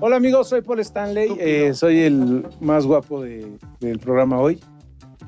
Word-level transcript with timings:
Hola 0.00 0.16
amigos, 0.16 0.48
soy 0.48 0.62
Paul 0.62 0.80
Stanley, 0.80 1.36
eh, 1.38 1.74
soy 1.74 2.00
el 2.00 2.46
más 2.60 2.86
guapo 2.86 3.22
de- 3.22 3.56
del 3.80 3.98
programa 4.00 4.38
hoy 4.40 4.58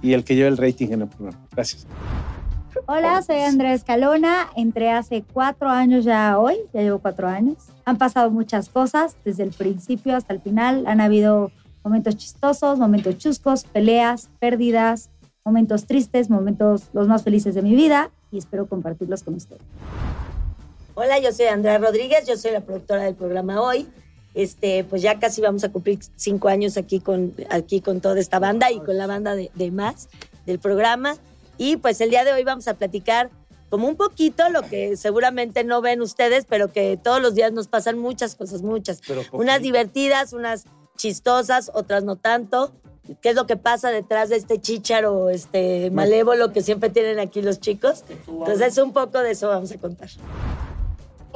y 0.03 0.13
el 0.15 0.25
que 0.25 0.35
lleva 0.35 0.49
el 0.49 0.57
rating 0.57 0.89
en 0.91 1.03
el 1.03 1.09
programa. 1.09 1.39
Gracias. 1.53 1.87
Hola, 2.87 3.23
soy 3.23 3.37
Andrea 3.37 3.73
Escalona. 3.73 4.49
Entré 4.57 4.91
hace 4.91 5.23
cuatro 5.33 5.69
años 5.71 6.05
ya 6.05 6.39
hoy, 6.39 6.57
ya 6.73 6.83
llevo 6.83 6.99
cuatro 6.99 7.29
años. 7.29 7.57
Han 7.85 7.99
pasado 7.99 8.31
muchas 8.31 8.69
cosas 8.69 9.17
desde 9.25 9.45
el 9.45 9.51
principio 9.51 10.17
hasta 10.17 10.35
el 10.35 10.41
final. 10.41 10.85
Han 10.89 11.01
habido 11.01 11.53
momentos 11.85 12.17
chistosos, 12.17 12.79
momentos 12.79 13.17
chuscos, 13.19 13.65
peleas, 13.65 14.29
pérdidas, 14.41 15.09
momentos 15.45 15.87
tristes, 15.87 16.29
momentos 16.31 16.89
los 16.93 17.07
más 17.07 17.23
felices 17.23 17.55
de 17.55 17.63
mi 17.63 17.75
vida 17.77 18.11
y 18.33 18.39
espero 18.39 18.67
compartirlos 18.67 19.23
con 19.23 19.35
ustedes. 19.35 19.63
Hola, 20.97 21.19
yo 21.19 21.33
soy 21.33 21.47
Andrea 21.47 21.79
Rodríguez, 21.79 22.25
yo 22.25 22.37
soy 22.37 22.53
la 22.53 22.61
productora 22.61 23.03
del 23.03 23.17
programa 23.17 23.61
hoy. 23.61 23.89
Este, 24.33 24.85
pues 24.85 25.03
ya 25.03 25.19
casi 25.19 25.41
vamos 25.41 25.65
a 25.65 25.73
cumplir 25.73 25.99
cinco 26.15 26.47
años 26.47 26.77
aquí 26.77 27.01
con, 27.01 27.35
aquí 27.51 27.81
con 27.81 28.01
toda 28.01 28.21
esta 28.21 28.39
banda 28.39 28.71
y 28.71 28.79
con 28.79 28.97
la 28.97 29.09
banda 29.09 29.35
de, 29.35 29.51
de 29.55 29.73
más 29.73 30.09
del 30.47 30.61
programa. 30.61 31.17
Y 31.59 31.79
pues 31.79 32.01
el 32.01 32.11
día 32.11 32.25
de 32.25 32.33
hoy 32.33 32.45
vamos 32.45 32.69
a 32.69 32.75
platicar 32.75 33.31
como 33.71 33.89
un 33.89 33.97
poquito 33.97 34.49
lo 34.51 34.63
que 34.63 34.97
seguramente 34.97 35.65
no 35.65 35.81
ven 35.81 36.01
ustedes, 36.01 36.47
pero 36.49 36.71
que 36.73 36.97
todos 36.97 37.21
los 37.21 37.35
días 37.35 37.51
nos 37.51 37.67
pasan 37.67 37.99
muchas 37.99 38.37
cosas, 38.37 38.63
muchas. 38.63 39.01
Unas 39.33 39.63
divertidas, 39.63 40.33
unas 40.33 40.67
chistosas, 40.97 41.73
otras 41.75 42.05
no 42.05 42.15
tanto. 42.15 42.73
¿Qué 43.21 43.31
es 43.31 43.35
lo 43.35 43.47
que 43.47 43.57
pasa 43.57 43.91
detrás 43.91 44.29
de 44.29 44.37
este 44.37 44.61
chícharo 44.61 45.29
este 45.29 45.91
malévolo 45.91 46.53
que 46.53 46.63
siempre 46.63 46.89
tienen 46.89 47.19
aquí 47.19 47.43
los 47.43 47.59
chicos? 47.59 48.05
Entonces, 48.29 48.79
un 48.79 48.93
poco 48.93 49.19
de 49.19 49.33
eso 49.33 49.49
vamos 49.49 49.73
a 49.73 49.79
contar. 49.79 50.09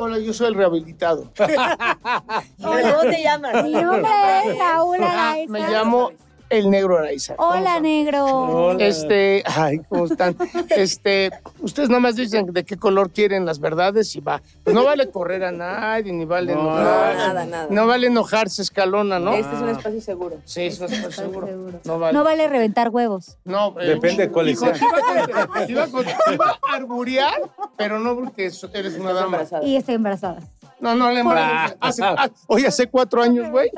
Hola, 0.00 0.20
yo 0.20 0.32
soy 0.32 0.46
el 0.46 0.54
rehabilitado. 0.54 1.32
¿Cómo 2.62 3.00
te 3.02 3.20
llamas? 3.20 3.64
Mi 3.64 3.72
nombre 3.72 4.08
es 4.44 4.56
Raúl 4.56 4.96
Araiza. 5.02 5.52
Me 5.52 5.58
llamo 5.68 6.12
el 6.50 6.70
negro 6.70 6.98
Araiza. 6.98 7.34
Hola, 7.38 7.78
negro. 7.80 8.24
Hola. 8.24 8.84
Este, 8.84 9.42
ay, 9.46 9.80
¿cómo 9.88 10.06
están? 10.06 10.36
Este, 10.70 11.30
ustedes 11.60 11.88
nomás 11.88 12.14
dicen 12.16 12.52
de 12.52 12.64
qué 12.64 12.76
color 12.76 13.10
quieren 13.10 13.44
las 13.46 13.58
verdades 13.58 14.14
y 14.16 14.20
va. 14.20 14.40
Pues 14.64 14.74
no 14.74 14.84
vale 14.84 15.10
correr 15.10 15.44
a 15.44 15.50
nadie, 15.52 16.12
ni 16.12 16.24
vale 16.24 16.54
No, 16.54 16.60
enojarse. 16.60 17.16
nada, 17.18 17.46
nada. 17.46 17.66
No 17.70 17.86
vale 17.86 18.06
enojarse, 18.06 18.62
escalona, 18.62 19.18
¿no? 19.18 19.34
Este 19.34 19.54
es 19.56 19.62
un 19.62 19.68
espacio 19.70 20.00
seguro. 20.00 20.36
Sí, 20.44 20.62
es 20.66 20.78
por 20.78 20.88
seguro. 21.12 21.46
seguro. 21.46 21.80
No 21.84 21.98
vale. 21.98 22.12
No 22.16 22.24
vale 22.24 22.48
reventar 22.48 22.88
huevos. 22.90 23.36
No, 23.44 23.74
eh, 23.80 23.86
Depende 23.86 24.28
de 24.28 24.54
sean. 24.56 24.72
te 24.72 25.72
iba 25.72 25.86
iba 25.88 26.00
iba 26.32 26.58
a 26.70 26.74
arburear, 26.76 27.40
pero 27.76 27.98
no 27.98 28.14
porque 28.14 28.46
eso- 28.46 28.70
eres 28.72 28.94
una 28.98 29.12
dama. 29.12 29.26
embarazada. 29.26 29.64
Y 29.64 29.76
estoy 29.76 29.94
embarazada. 29.96 30.38
No, 30.80 30.94
no, 30.94 31.10
le. 31.10 31.20
Hace, 31.80 32.04
ah, 32.04 32.28
oye, 32.46 32.66
hace 32.68 32.86
cuatro 32.86 33.20
años, 33.22 33.50
güey. 33.50 33.70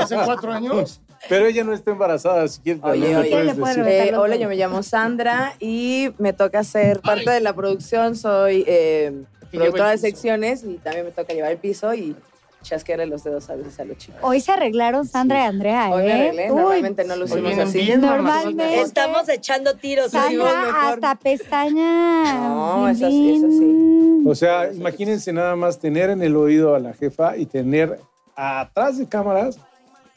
Hace 0.00 0.16
cuatro 0.24 0.52
años. 0.52 1.00
Pero 1.28 1.46
ella 1.46 1.64
no 1.64 1.72
está 1.72 1.90
embarazada, 1.90 2.46
si 2.48 2.60
quieres. 2.60 2.82
Oye, 2.84 3.12
también 3.12 3.62
oye. 3.62 4.08
Eh, 4.08 4.16
hola, 4.16 4.36
yo 4.36 4.48
me 4.48 4.56
llamo 4.56 4.82
Sandra 4.82 5.54
y 5.58 6.10
me 6.18 6.32
toca 6.32 6.62
ser 6.64 7.00
parte 7.00 7.30
de 7.30 7.40
la 7.40 7.52
producción. 7.54 8.14
Soy 8.16 8.64
eh, 8.66 9.24
Que 9.50 9.58
productora 9.58 9.90
de 9.90 9.98
secciones 9.98 10.62
y 10.64 10.76
también 10.76 11.06
me 11.06 11.10
toca 11.12 11.32
llevar 11.34 11.52
el 11.52 11.58
piso 11.58 11.92
y 11.94 12.14
chasquearle 12.62 13.06
los 13.06 13.24
dedos 13.24 13.48
a 13.50 13.56
veces 13.56 13.78
a 13.80 13.84
los 13.84 13.96
chicos. 13.98 14.20
Hoy 14.22 14.40
se 14.40 14.52
arreglaron 14.52 15.06
Sandra 15.06 15.44
y 15.44 15.46
Andrea, 15.46 15.90
Hoy 15.90 16.02
me 16.04 16.08
¿eh? 16.08 16.12
arreglé, 16.12 16.50
Uy, 16.52 16.58
normalmente 16.58 17.04
no 17.04 17.16
lo 17.16 17.24
hicimos 17.24 17.58
así. 17.58 17.78
bien 17.78 18.00
Normalmente-. 18.00 18.80
Estamos 18.80 19.28
echando 19.28 19.74
tiros. 19.76 20.10
Sandra 20.10 20.88
hasta 20.88 21.14
pestaña. 21.14 22.32
No, 22.48 22.88
eso 22.88 23.08
sí, 23.08 23.34
eso 23.36 23.48
sí. 23.50 24.22
O 24.26 24.34
sea, 24.34 24.72
imagínense 24.72 25.32
nada 25.32 25.56
más 25.56 25.78
tener 25.78 26.10
en 26.10 26.22
el 26.22 26.36
oído 26.36 26.74
a 26.74 26.78
la 26.80 26.92
jefa 26.92 27.36
y 27.36 27.46
tener 27.46 27.98
atrás 28.34 28.98
de 28.98 29.06
cámaras, 29.08 29.58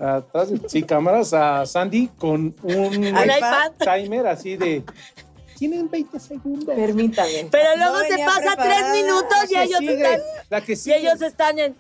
atrás 0.02 0.50
sí, 0.68 0.84
cámaras 0.84 1.34
a 1.34 1.66
Sandy 1.66 2.10
con 2.18 2.56
un 2.64 3.14
timer 3.80 4.28
así 4.28 4.58
de. 4.58 4.84
Tienen 5.62 5.88
20 5.92 6.20
segundos. 6.20 6.76
Permítame. 6.76 7.48
Pero 7.52 7.70
luego 7.78 7.94
No 7.98 8.04
se 8.04 8.18
pasa 8.26 8.40
preparada. 8.56 8.64
tres 8.92 9.04
minutos 9.04 9.52
y 9.52 9.56
ellos 9.60 9.78
sigue, 9.78 9.94
están, 9.94 10.20
la 10.50 10.62
que 10.62 10.74
y 10.74 10.92
ellos 10.92 11.22
están 11.22 11.60
en. 11.60 11.76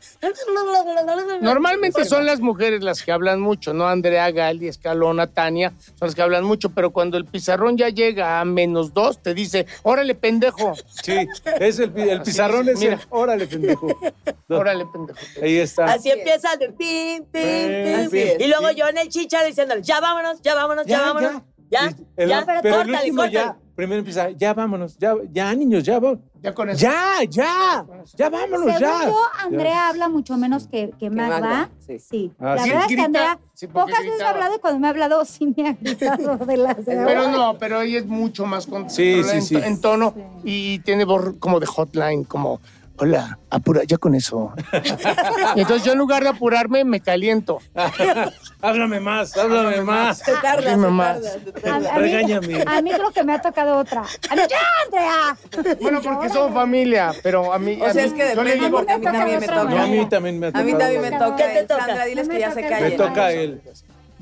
Normalmente 1.41 2.05
son 2.05 2.27
las 2.27 2.39
mujeres 2.41 2.83
las 2.83 3.01
que 3.01 3.11
hablan 3.11 3.41
mucho, 3.41 3.73
¿no? 3.73 3.87
Andrea, 3.87 4.29
Gali, 4.29 4.67
Escalona, 4.67 5.25
Tania, 5.25 5.73
son 5.97 6.09
las 6.09 6.13
que 6.13 6.21
hablan 6.21 6.43
mucho, 6.43 6.69
pero 6.69 6.91
cuando 6.91 7.17
el 7.17 7.25
pizarrón 7.25 7.75
ya 7.75 7.89
llega 7.89 8.39
a 8.39 8.45
menos 8.45 8.93
dos, 8.93 9.17
te 9.17 9.33
dice, 9.33 9.65
órale, 9.81 10.13
pendejo, 10.13 10.73
Sí, 11.03 11.13
es 11.59 11.79
el, 11.79 11.91
el 11.97 12.21
pizarrón 12.21 12.69
es 12.69 12.77
mira. 12.79 12.93
el. 12.93 12.99
Órale, 13.09 13.47
pendejo. 13.47 13.87
órale, 14.49 14.85
pendejo. 14.93 15.17
Ahí 15.41 15.57
está. 15.57 15.85
Así 15.85 16.11
empieza 16.11 16.53
el 16.53 16.71
pim, 16.75 17.23
pim, 17.31 18.09
pim. 18.11 18.27
Y 18.41 18.47
luego 18.47 18.69
yo 18.69 18.87
en 18.89 18.99
el 18.99 19.09
chicharo 19.09 19.47
diciéndole, 19.47 19.81
ya 19.81 19.99
vámonos, 19.99 20.39
ya 20.43 20.53
vámonos, 20.53 20.85
ya, 20.85 21.01
vámonos. 21.01 21.41
Ya, 21.71 21.89
Y 21.89 22.21
el- 22.23 22.29
ya, 22.29 22.45
pero 22.45 22.59
el 22.59 22.73
córtale, 22.75 22.97
último 22.97 23.21
córtale. 23.21 23.33
ya, 23.33 23.57
primero 23.75 23.99
empieza, 23.99 24.29
ya 24.31 24.53
vámonos, 24.53 24.97
ya, 24.97 25.15
ya 25.31 25.53
niños, 25.55 25.83
ya 25.83 25.99
vámonos. 25.99 26.23
Ya 26.41 26.53
con 26.55 26.69
eso. 26.69 26.79
Ya, 26.79 27.23
ya, 27.29 27.85
ya 28.17 28.29
vámonos, 28.29 28.65
Según 28.65 28.79
ya. 28.79 29.05
yo, 29.05 29.17
Andrea 29.45 29.89
habla 29.89 30.09
mucho 30.09 30.37
menos 30.37 30.67
que, 30.67 30.91
que 30.99 31.09
Magda. 31.09 31.39
Magda, 31.39 31.69
sí. 31.85 31.99
Sí. 31.99 32.31
Ah, 32.39 32.55
la 32.55 32.63
sí. 32.63 32.69
verdad 32.69 32.85
es 32.89 32.95
que 32.95 33.01
Andrea 33.01 33.39
sí, 33.53 33.67
pocas 33.67 33.87
veces 33.99 34.03
me 34.03 34.09
ha 34.09 34.11
gritaba. 34.15 34.29
hablado 34.31 34.55
y 34.55 34.59
cuando 34.59 34.79
me 34.79 34.87
ha 34.87 34.89
hablado 34.89 35.25
sí 35.25 35.53
me 35.55 35.69
ha 35.69 35.73
gritado 35.73 36.37
de 36.37 36.57
las 36.57 36.77
Pero 36.85 37.27
no, 37.31 37.57
pero 37.59 37.81
ella 37.81 37.99
es 37.99 38.05
mucho 38.07 38.45
más 38.45 38.65
con 38.65 38.89
Sí, 38.89 39.23
sí, 39.23 39.29
en, 39.35 39.41
sí. 39.43 39.55
en 39.55 39.79
tono 39.81 40.13
y 40.43 40.79
tiene 40.79 41.05
voz 41.05 41.35
como 41.39 41.59
de 41.59 41.67
hotline, 41.67 42.23
como, 42.23 42.59
hola, 42.97 43.39
apura, 43.49 43.83
ya 43.83 43.97
con 43.97 44.13
eso. 44.15 44.53
y 45.55 45.61
entonces 45.61 45.83
yo 45.83 45.93
en 45.93 45.97
lugar 45.97 46.23
de 46.23 46.29
apurarme, 46.29 46.83
me 46.85 46.99
caliento. 47.01 47.59
háblame 48.61 48.99
más, 48.99 49.35
háblame 49.37 49.81
más. 49.81 50.19
Se 50.19 50.33
tarda, 50.33 50.69
se 50.71 50.77
más. 50.77 51.19
tarda, 51.61 51.89
A, 51.91 51.95
a 51.95 51.99
mí, 51.99 52.11
Regáñame. 52.11 52.63
a 52.65 52.81
mí 52.81 52.91
creo 52.91 53.11
que 53.11 53.23
me 53.23 53.33
ha 53.33 53.41
tocado 53.41 53.77
otra. 53.77 54.01
A 54.29 54.35
mí, 54.35 54.41
¡Ya, 54.49 54.57
Andrea! 54.85 55.75
Bueno, 55.81 56.01
porque 56.03 56.29
somos 56.29 56.53
familia, 56.53 57.11
pero 57.23 57.51
a 57.51 57.57
mí... 57.59 57.79
O 57.81 57.85
a 57.85 57.93
sea, 57.93 58.03
mí- 58.03 58.07
es 58.09 58.13
que 58.13 58.19
yo 58.35 58.43
le 58.43 58.51
depende, 58.51 58.65
digo, 58.65 58.77
porque 58.77 58.91
a 58.93 58.97
mí 58.97 59.03
también 59.05 59.39
me 59.39 59.47
No, 59.47 59.53
a 59.53 59.61
toca. 59.63 59.85
mí 59.87 60.05
también 60.09 60.39
me 60.39 60.47
ha 60.47 60.49
A 60.53 60.63
mí 60.63 60.73
también 60.73 61.01
me 61.01 61.09
¿Qué 61.11 61.17
toca. 61.17 61.35
te 61.37 61.59
el 61.59 61.67
toca? 61.67 61.85
Sandra, 61.85 62.05
diles 62.05 62.27
que 62.27 62.33
me 62.35 62.39
ya 62.39 62.51
se 62.51 62.61
toca. 62.61 62.69
callen. 62.75 62.89
Me 62.91 62.97
toca 62.97 63.31
él. 63.31 63.61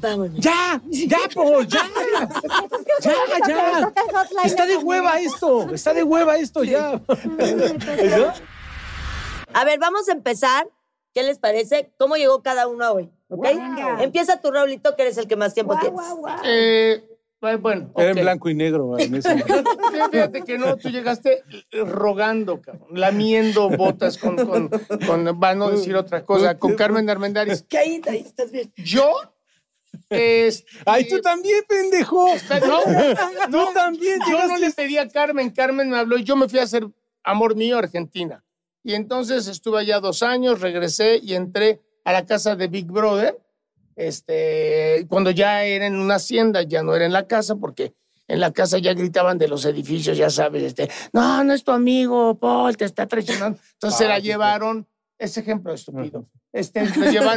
Vámonos. 0.01 0.39
Ya, 0.39 0.81
ya, 0.89 1.17
Paul, 1.35 1.67
ya. 1.67 1.81
Ya, 3.01 3.13
ya. 3.47 3.81
toca 3.81 4.01
Está 4.45 4.65
de 4.65 4.77
hueva 4.77 5.19
esto, 5.19 5.73
está 5.73 5.93
de 5.93 6.03
hueva 6.03 6.37
esto, 6.37 6.63
ya. 6.63 6.99
¿No? 9.53 9.59
A 9.59 9.65
ver, 9.65 9.79
vamos 9.79 10.07
a 10.09 10.11
empezar. 10.11 10.67
¿Qué 11.13 11.23
les 11.23 11.39
parece? 11.39 11.91
¿Cómo 11.97 12.15
llegó 12.15 12.43
cada 12.43 12.67
uno 12.67 12.91
hoy? 12.91 13.09
¿Ok? 13.29 13.43
Venga. 13.43 14.03
Empieza 14.03 14.41
tu 14.41 14.51
Raulito, 14.51 14.95
que 14.95 15.01
eres 15.03 15.17
el 15.17 15.27
que 15.27 15.35
más 15.35 15.53
tiempo 15.53 15.75
Guau, 15.91 16.23
tienes. 16.23 16.41
eh, 16.45 17.03
bueno, 17.61 17.91
Era 17.95 18.11
en 18.11 18.15
blanco 18.21 18.49
y 18.49 18.53
negro 18.53 18.95
en 18.99 19.15
ese 19.15 19.35
momento. 19.35 19.71
Fíjate 20.11 20.43
que 20.43 20.57
no, 20.57 20.77
tú 20.77 20.89
llegaste 20.89 21.43
rogando, 21.71 22.61
cabrón, 22.61 22.89
lamiendo 22.91 23.69
botas 23.69 24.17
con, 24.17 24.35
con, 24.35 24.69
con, 25.07 25.25
va 25.41 25.49
a 25.49 25.55
no 25.55 25.71
decir 25.71 25.95
otra 25.95 26.23
cosa, 26.25 26.59
con 26.59 26.75
Carmen 26.75 27.09
Armendáriz. 27.09 27.63
¿Qué 27.63 27.77
ahí, 27.77 28.01
ahí 28.07 28.19
estás 28.19 28.51
bien? 28.51 28.71
Yo, 28.75 29.11
este, 30.09 30.65
Ay, 30.85 31.07
tú 31.07 31.21
también, 31.21 31.63
pendejo. 31.67 32.27
no, 32.67 32.81
Tú 33.49 33.73
también. 33.73 34.19
yo 34.29 34.47
no 34.47 34.57
le 34.57 34.71
pedí 34.71 34.97
a 34.97 35.07
Carmen, 35.07 35.49
Carmen 35.49 35.89
me 35.89 35.97
habló 35.97 36.17
y 36.17 36.23
yo 36.23 36.35
me 36.35 36.47
fui 36.49 36.59
a 36.59 36.63
hacer 36.63 36.87
Amor 37.23 37.55
Mío 37.55 37.77
a 37.77 37.79
Argentina. 37.79 38.43
Y 38.83 38.93
entonces 38.93 39.47
estuve 39.47 39.79
allá 39.79 39.99
dos 39.99 40.23
años, 40.23 40.61
regresé 40.61 41.19
y 41.21 41.35
entré 41.35 41.81
a 42.05 42.13
la 42.13 42.25
casa 42.25 42.55
de 42.55 42.67
Big 42.67 42.85
Brother, 42.85 43.37
este, 43.95 45.05
cuando 45.09 45.31
ya 45.31 45.63
era 45.65 45.85
en 45.85 45.97
una 45.97 46.15
hacienda, 46.15 46.63
ya 46.63 46.81
no 46.81 46.95
era 46.95 47.05
en 47.05 47.11
la 47.11 47.27
casa, 47.27 47.55
porque 47.57 47.93
en 48.27 48.39
la 48.39 48.53
casa 48.53 48.77
ya 48.77 48.93
gritaban 48.93 49.37
de 49.37 49.47
los 49.47 49.65
edificios, 49.65 50.17
ya 50.17 50.29
sabes, 50.29 50.63
este, 50.63 50.89
no, 51.11 51.43
no 51.43 51.53
es 51.53 51.63
tu 51.63 51.71
amigo, 51.71 52.35
Paul, 52.35 52.77
te 52.77 52.85
está 52.85 53.07
traicionando. 53.07 53.59
Entonces 53.73 53.97
se 53.97 54.07
la 54.07 54.19
llevaron, 54.19 54.87
ese 55.17 55.41
ejemplo 55.41 55.73
estúpido, 55.73 56.29
este, 56.53 56.87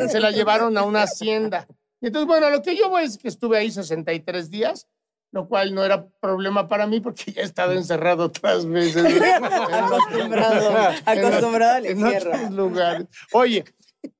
se 0.08 0.20
la 0.20 0.30
llevaron 0.30 0.78
a 0.78 0.84
una 0.84 1.02
hacienda. 1.02 1.66
Y 2.00 2.06
entonces, 2.06 2.26
bueno, 2.26 2.50
lo 2.50 2.62
que 2.62 2.76
yo 2.76 2.88
voy 2.88 3.04
es 3.04 3.18
que 3.18 3.28
estuve 3.28 3.58
ahí 3.58 3.70
63 3.70 4.50
días, 4.50 4.86
lo 5.32 5.48
cual 5.48 5.74
no 5.74 5.82
era 5.84 6.06
problema 6.20 6.68
para 6.68 6.86
mí 6.86 7.00
porque 7.00 7.32
ya 7.32 7.42
he 7.42 7.44
estado 7.44 7.72
encerrado 7.72 8.24
otras 8.26 8.64
veces. 8.66 9.04
Acostumbrado, 9.42 10.92
acostumbrado 11.04 11.76
al 11.76 11.86
en 11.86 12.00
encierro. 12.00 12.30
otros 12.34 12.50
lugares. 12.50 13.06
Oye, 13.32 13.64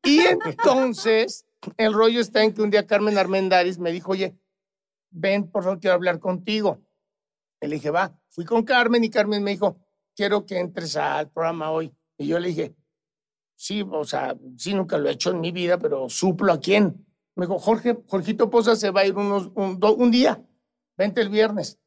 y 0.03 0.21
entonces 0.21 1.47
el 1.77 1.93
rollo 1.93 2.21
está 2.21 2.43
en 2.43 2.53
que 2.53 2.63
un 2.63 2.71
día 2.71 2.87
Carmen 2.87 3.19
Armendáriz 3.19 3.79
me 3.79 3.93
dijo, 3.93 4.13
oye, 4.13 4.37
ven, 5.11 5.51
por 5.51 5.63
favor, 5.65 5.79
quiero 5.81 5.95
hablar 5.95 6.19
contigo. 6.19 6.81
Y 7.61 7.67
le 7.69 7.77
dije, 7.77 7.91
va. 7.91 8.19
Fui 8.31 8.45
con 8.45 8.63
Carmen 8.65 9.05
y 9.05 9.11
Carmen 9.11 9.43
me 9.43 9.51
dijo, 9.53 9.77
quiero 10.17 10.47
que 10.47 10.59
entres 10.59 10.97
al 10.97 11.31
programa 11.31 11.71
hoy. 11.71 11.93
Y 12.19 12.27
yo 12.29 12.39
le 12.39 12.49
dije, 12.49 12.75
sí, 13.55 13.85
o 13.89 14.05
sea, 14.05 14.35
sí, 14.57 14.75
nunca 14.75 14.97
lo 14.99 15.09
he 15.09 15.13
hecho 15.13 15.31
en 15.31 15.41
mi 15.41 15.53
vida, 15.53 15.79
pero 15.79 16.09
suplo 16.09 16.53
a 16.53 16.59
quién. 16.61 17.07
Me 17.37 17.47
dijo, 17.47 17.59
Jorge, 17.59 17.99
Jorgito 18.09 18.51
Poza 18.51 18.75
se 18.77 18.91
va 18.91 19.03
a 19.03 19.07
ir 19.07 19.15
unos, 19.17 19.51
un, 19.55 19.79
do- 19.79 19.95
un 19.95 20.11
día, 20.11 20.43
vente 20.97 21.21
el 21.21 21.29
viernes. 21.29 21.79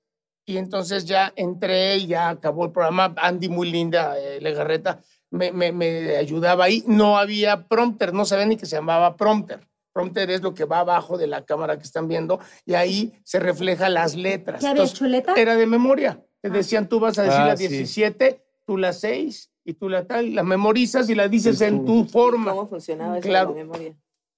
Y 0.47 0.57
entonces 0.57 1.05
ya 1.05 1.33
entré 1.35 1.97
y 1.97 2.07
ya 2.07 2.29
acabó 2.29 2.65
el 2.65 2.71
programa. 2.71 3.13
Andy, 3.17 3.49
muy 3.49 3.71
linda, 3.71 4.17
eh, 4.19 4.39
Legarreta, 4.41 4.99
me, 5.31 5.51
me, 5.51 5.71
me 5.71 6.15
ayudaba 6.17 6.65
ahí. 6.65 6.83
No 6.85 7.17
había 7.17 7.67
prompter, 7.67 8.13
no 8.13 8.25
sabía 8.25 8.45
ni 8.45 8.55
que 8.57 8.65
se 8.67 8.75
llamaba 8.75 9.15
prompter. 9.15 9.67
Prompter 9.91 10.29
es 10.29 10.41
lo 10.41 10.53
que 10.53 10.65
va 10.65 10.79
abajo 10.79 11.17
de 11.17 11.25
la 11.25 11.45
cámara 11.45 11.77
que 11.77 11.83
están 11.83 12.07
viendo 12.07 12.39
y 12.65 12.73
ahí 12.73 13.13
se 13.23 13.39
refleja 13.39 13.89
las 13.89 14.15
letras. 14.15 14.61
¿Ya 14.61 14.71
había 14.71 14.85
chuleta? 14.87 15.33
Era 15.35 15.55
de 15.55 15.65
memoria. 15.65 16.21
Te 16.41 16.49
decían, 16.49 16.87
tú 16.89 16.99
vas 16.99 17.17
a 17.17 17.23
decir 17.23 17.39
Ah, 17.39 17.47
la 17.47 17.57
sí. 17.57 17.67
17, 17.67 18.43
tú 18.67 18.77
la 18.77 18.93
6 18.93 19.49
y 19.63 19.73
tú 19.73 19.89
la 19.89 20.05
tal. 20.05 20.35
La 20.35 20.43
memorizas 20.43 21.09
y 21.09 21.15
la 21.15 21.27
dices 21.27 21.59
en 21.61 21.85
tu 21.85 22.05
forma. 22.05 22.51
¿Cómo 22.51 22.67
funcionaba 22.67 23.17
eso 23.17 23.27
Claro. 23.27 23.53
de 23.53 23.55
la 23.59 23.63
memoria? 23.65 23.95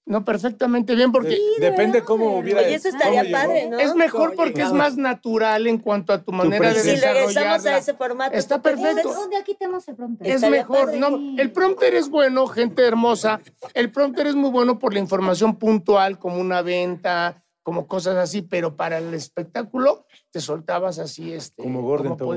No, 0.07 0.23
perfectamente 0.23 0.95
bien 0.95 1.11
porque... 1.11 1.29
De- 1.59 1.69
depende 1.69 2.01
cómo 2.01 2.37
hubiera. 2.37 2.61
Oye, 2.61 2.75
eso 2.75 2.89
cómo 2.89 2.97
estaría 2.97 3.23
llegó. 3.23 3.37
padre, 3.37 3.67
¿no? 3.69 3.77
Es 3.77 3.93
mejor 3.93 4.29
¿Cómo 4.29 4.43
porque 4.43 4.61
es 4.61 4.71
más 4.71 4.95
natural 4.95 5.67
en 5.67 5.77
cuanto 5.79 6.13
a 6.13 6.23
tu 6.23 6.31
manera 6.31 6.69
de 6.69 6.75
Si 6.75 6.81
presencia. 6.81 7.11
regresamos 7.13 7.37
a 7.37 7.51
desarrollarla. 7.51 7.77
ese 7.79 7.93
formato. 7.93 8.35
Está 8.37 8.61
perfecto. 8.61 9.09
Un 9.23 9.29
día 9.29 9.43
quitemos 9.43 9.87
el 9.89 9.95
prompter. 9.95 10.27
Es 10.27 10.41
mejor, 10.49 10.85
padre. 10.85 10.99
no, 10.99 11.19
el 11.37 11.51
prompter 11.51 11.93
es 11.93 12.09
bueno, 12.09 12.47
gente 12.47 12.83
hermosa. 12.85 13.41
El 13.73 13.91
prompter 13.91 14.27
es 14.27 14.35
muy 14.35 14.49
bueno 14.49 14.79
por 14.79 14.93
la 14.93 14.99
información 14.99 15.57
puntual, 15.57 16.17
como 16.17 16.37
una 16.39 16.61
venta, 16.61 17.43
como 17.61 17.85
cosas 17.85 18.15
así, 18.15 18.41
pero 18.41 18.77
para 18.77 18.99
el 18.99 19.13
espectáculo 19.13 20.05
te 20.31 20.39
soltabas 20.39 20.99
así, 20.99 21.33
este, 21.33 21.63
Como 21.63 21.81
Gordon 21.81 22.17
como. 22.17 22.33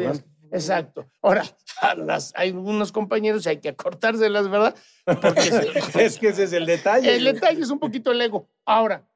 Exacto. 0.53 1.11
Ahora, 1.23 1.45
a 1.81 1.95
las, 1.95 2.33
hay 2.37 2.51
algunos 2.51 2.93
compañeros 2.93 3.47
hay 3.47 3.59
que 3.59 3.71
acortárselas, 3.71 4.49
¿verdad? 4.49 4.75
Porque 5.05 5.41
Es 5.99 6.19
que 6.19 6.29
ese 6.29 6.45
es 6.45 6.53
el 6.53 6.67
detalle. 6.67 7.15
el 7.15 7.25
detalle 7.25 7.63
es 7.63 7.71
un 7.71 7.79
poquito 7.79 8.11
el 8.13 8.21
ego. 8.21 8.49
Ahora, 8.65 9.07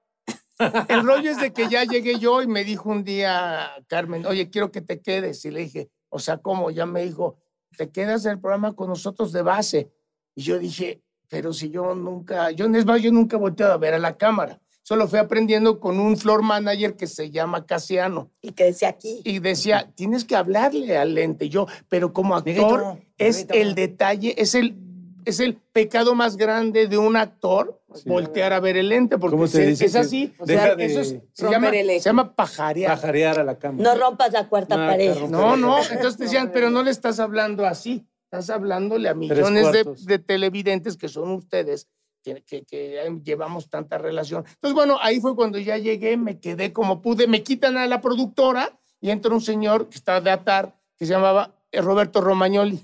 el 0.88 1.02
rollo 1.02 1.30
es 1.30 1.40
de 1.40 1.52
que 1.52 1.68
ya 1.68 1.84
llegué 1.84 2.18
yo 2.18 2.42
y 2.42 2.46
me 2.46 2.64
dijo 2.64 2.88
un 2.88 3.04
día 3.04 3.70
Carmen, 3.88 4.24
oye, 4.26 4.50
quiero 4.50 4.70
que 4.70 4.80
te 4.80 5.00
quedes. 5.00 5.44
Y 5.44 5.50
le 5.50 5.60
dije, 5.60 5.90
o 6.08 6.18
sea, 6.18 6.38
¿cómo? 6.38 6.70
Ya 6.70 6.86
me 6.86 7.04
dijo, 7.04 7.38
te 7.76 7.90
quedas 7.90 8.24
en 8.24 8.32
el 8.32 8.40
programa 8.40 8.74
con 8.74 8.88
nosotros 8.88 9.32
de 9.32 9.42
base. 9.42 9.90
Y 10.34 10.42
yo 10.42 10.58
dije, 10.58 11.02
pero 11.28 11.52
si 11.52 11.70
yo 11.70 11.94
nunca, 11.94 12.50
yo 12.52 12.66
es 12.66 12.86
más, 12.86 13.02
yo 13.02 13.10
nunca 13.10 13.36
he 13.36 13.40
volteado 13.40 13.72
a 13.72 13.78
ver 13.78 13.94
a 13.94 13.98
la 13.98 14.16
cámara. 14.16 14.60
Solo 14.84 15.08
fui 15.08 15.18
aprendiendo 15.18 15.80
con 15.80 15.98
un 15.98 16.18
floor 16.18 16.42
manager 16.42 16.94
que 16.94 17.06
se 17.06 17.30
llama 17.30 17.64
Casiano. 17.64 18.30
Y 18.42 18.52
que 18.52 18.64
decía 18.64 18.90
aquí. 18.90 19.22
Y 19.24 19.38
decía, 19.38 19.90
tienes 19.94 20.26
que 20.26 20.36
hablarle 20.36 20.98
al 20.98 21.14
lente. 21.14 21.48
Yo, 21.48 21.66
pero 21.88 22.12
como 22.12 22.36
actor, 22.36 22.98
es 23.16 23.46
el 23.48 23.74
detalle, 23.74 24.34
es 24.36 24.54
el, 24.54 24.76
es 25.24 25.40
el 25.40 25.54
pecado 25.54 26.14
más 26.14 26.36
grande 26.36 26.86
de 26.86 26.98
un 26.98 27.16
actor 27.16 27.80
voltear 28.04 28.52
a 28.52 28.60
ver 28.60 28.76
el 28.76 28.90
lente, 28.90 29.16
porque 29.16 29.36
¿Cómo 29.36 29.46
te 29.46 29.52
se- 29.52 29.66
dice 29.68 29.86
es 29.86 29.96
así. 29.96 30.34
O 30.38 30.44
sea, 30.44 30.76
de 30.76 30.84
eso 30.84 31.00
es- 31.00 31.16
se, 31.32 31.50
llama, 31.50 31.70
se 31.70 32.00
llama 32.00 32.34
pajarear. 32.34 32.94
Pajarear 32.94 33.38
a 33.38 33.44
la 33.44 33.58
cámara. 33.58 33.82
No 33.90 33.98
rompas 33.98 34.34
la 34.34 34.50
cuarta 34.50 34.76
No, 34.76 34.86
pared. 34.86 35.16
No, 35.30 35.56
no, 35.56 35.78
entonces 35.78 36.18
te 36.18 36.24
decían, 36.24 36.50
pero 36.52 36.68
no 36.68 36.82
le 36.82 36.90
estás 36.90 37.20
hablando 37.20 37.64
así, 37.64 38.06
estás 38.24 38.50
hablándole 38.50 39.08
a 39.08 39.14
millones 39.14 39.66
de 40.04 40.18
televidentes 40.18 40.98
que 40.98 41.08
son 41.08 41.30
ustedes, 41.30 41.88
que, 42.24 42.42
que- 42.42 42.64
que 42.64 43.20
llevamos 43.22 43.68
tanta 43.68 43.98
relación. 43.98 44.44
Entonces, 44.54 44.74
bueno, 44.74 44.96
ahí 45.00 45.20
fue 45.20 45.36
cuando 45.36 45.58
ya 45.58 45.76
llegué, 45.78 46.16
me 46.16 46.40
quedé 46.40 46.72
como 46.72 47.00
pude, 47.02 47.26
me 47.28 47.42
quitan 47.44 47.76
a 47.76 47.86
la 47.86 48.00
productora 48.00 48.72
y 49.00 49.10
entra 49.10 49.32
un 49.34 49.42
señor 49.42 49.88
que 49.88 49.98
está 49.98 50.20
de 50.20 50.30
atar, 50.30 50.74
que 50.98 51.04
se 51.06 51.12
llamaba 51.12 51.54
eh, 51.70 51.80
Roberto 51.82 52.20
Romagnoli. 52.22 52.80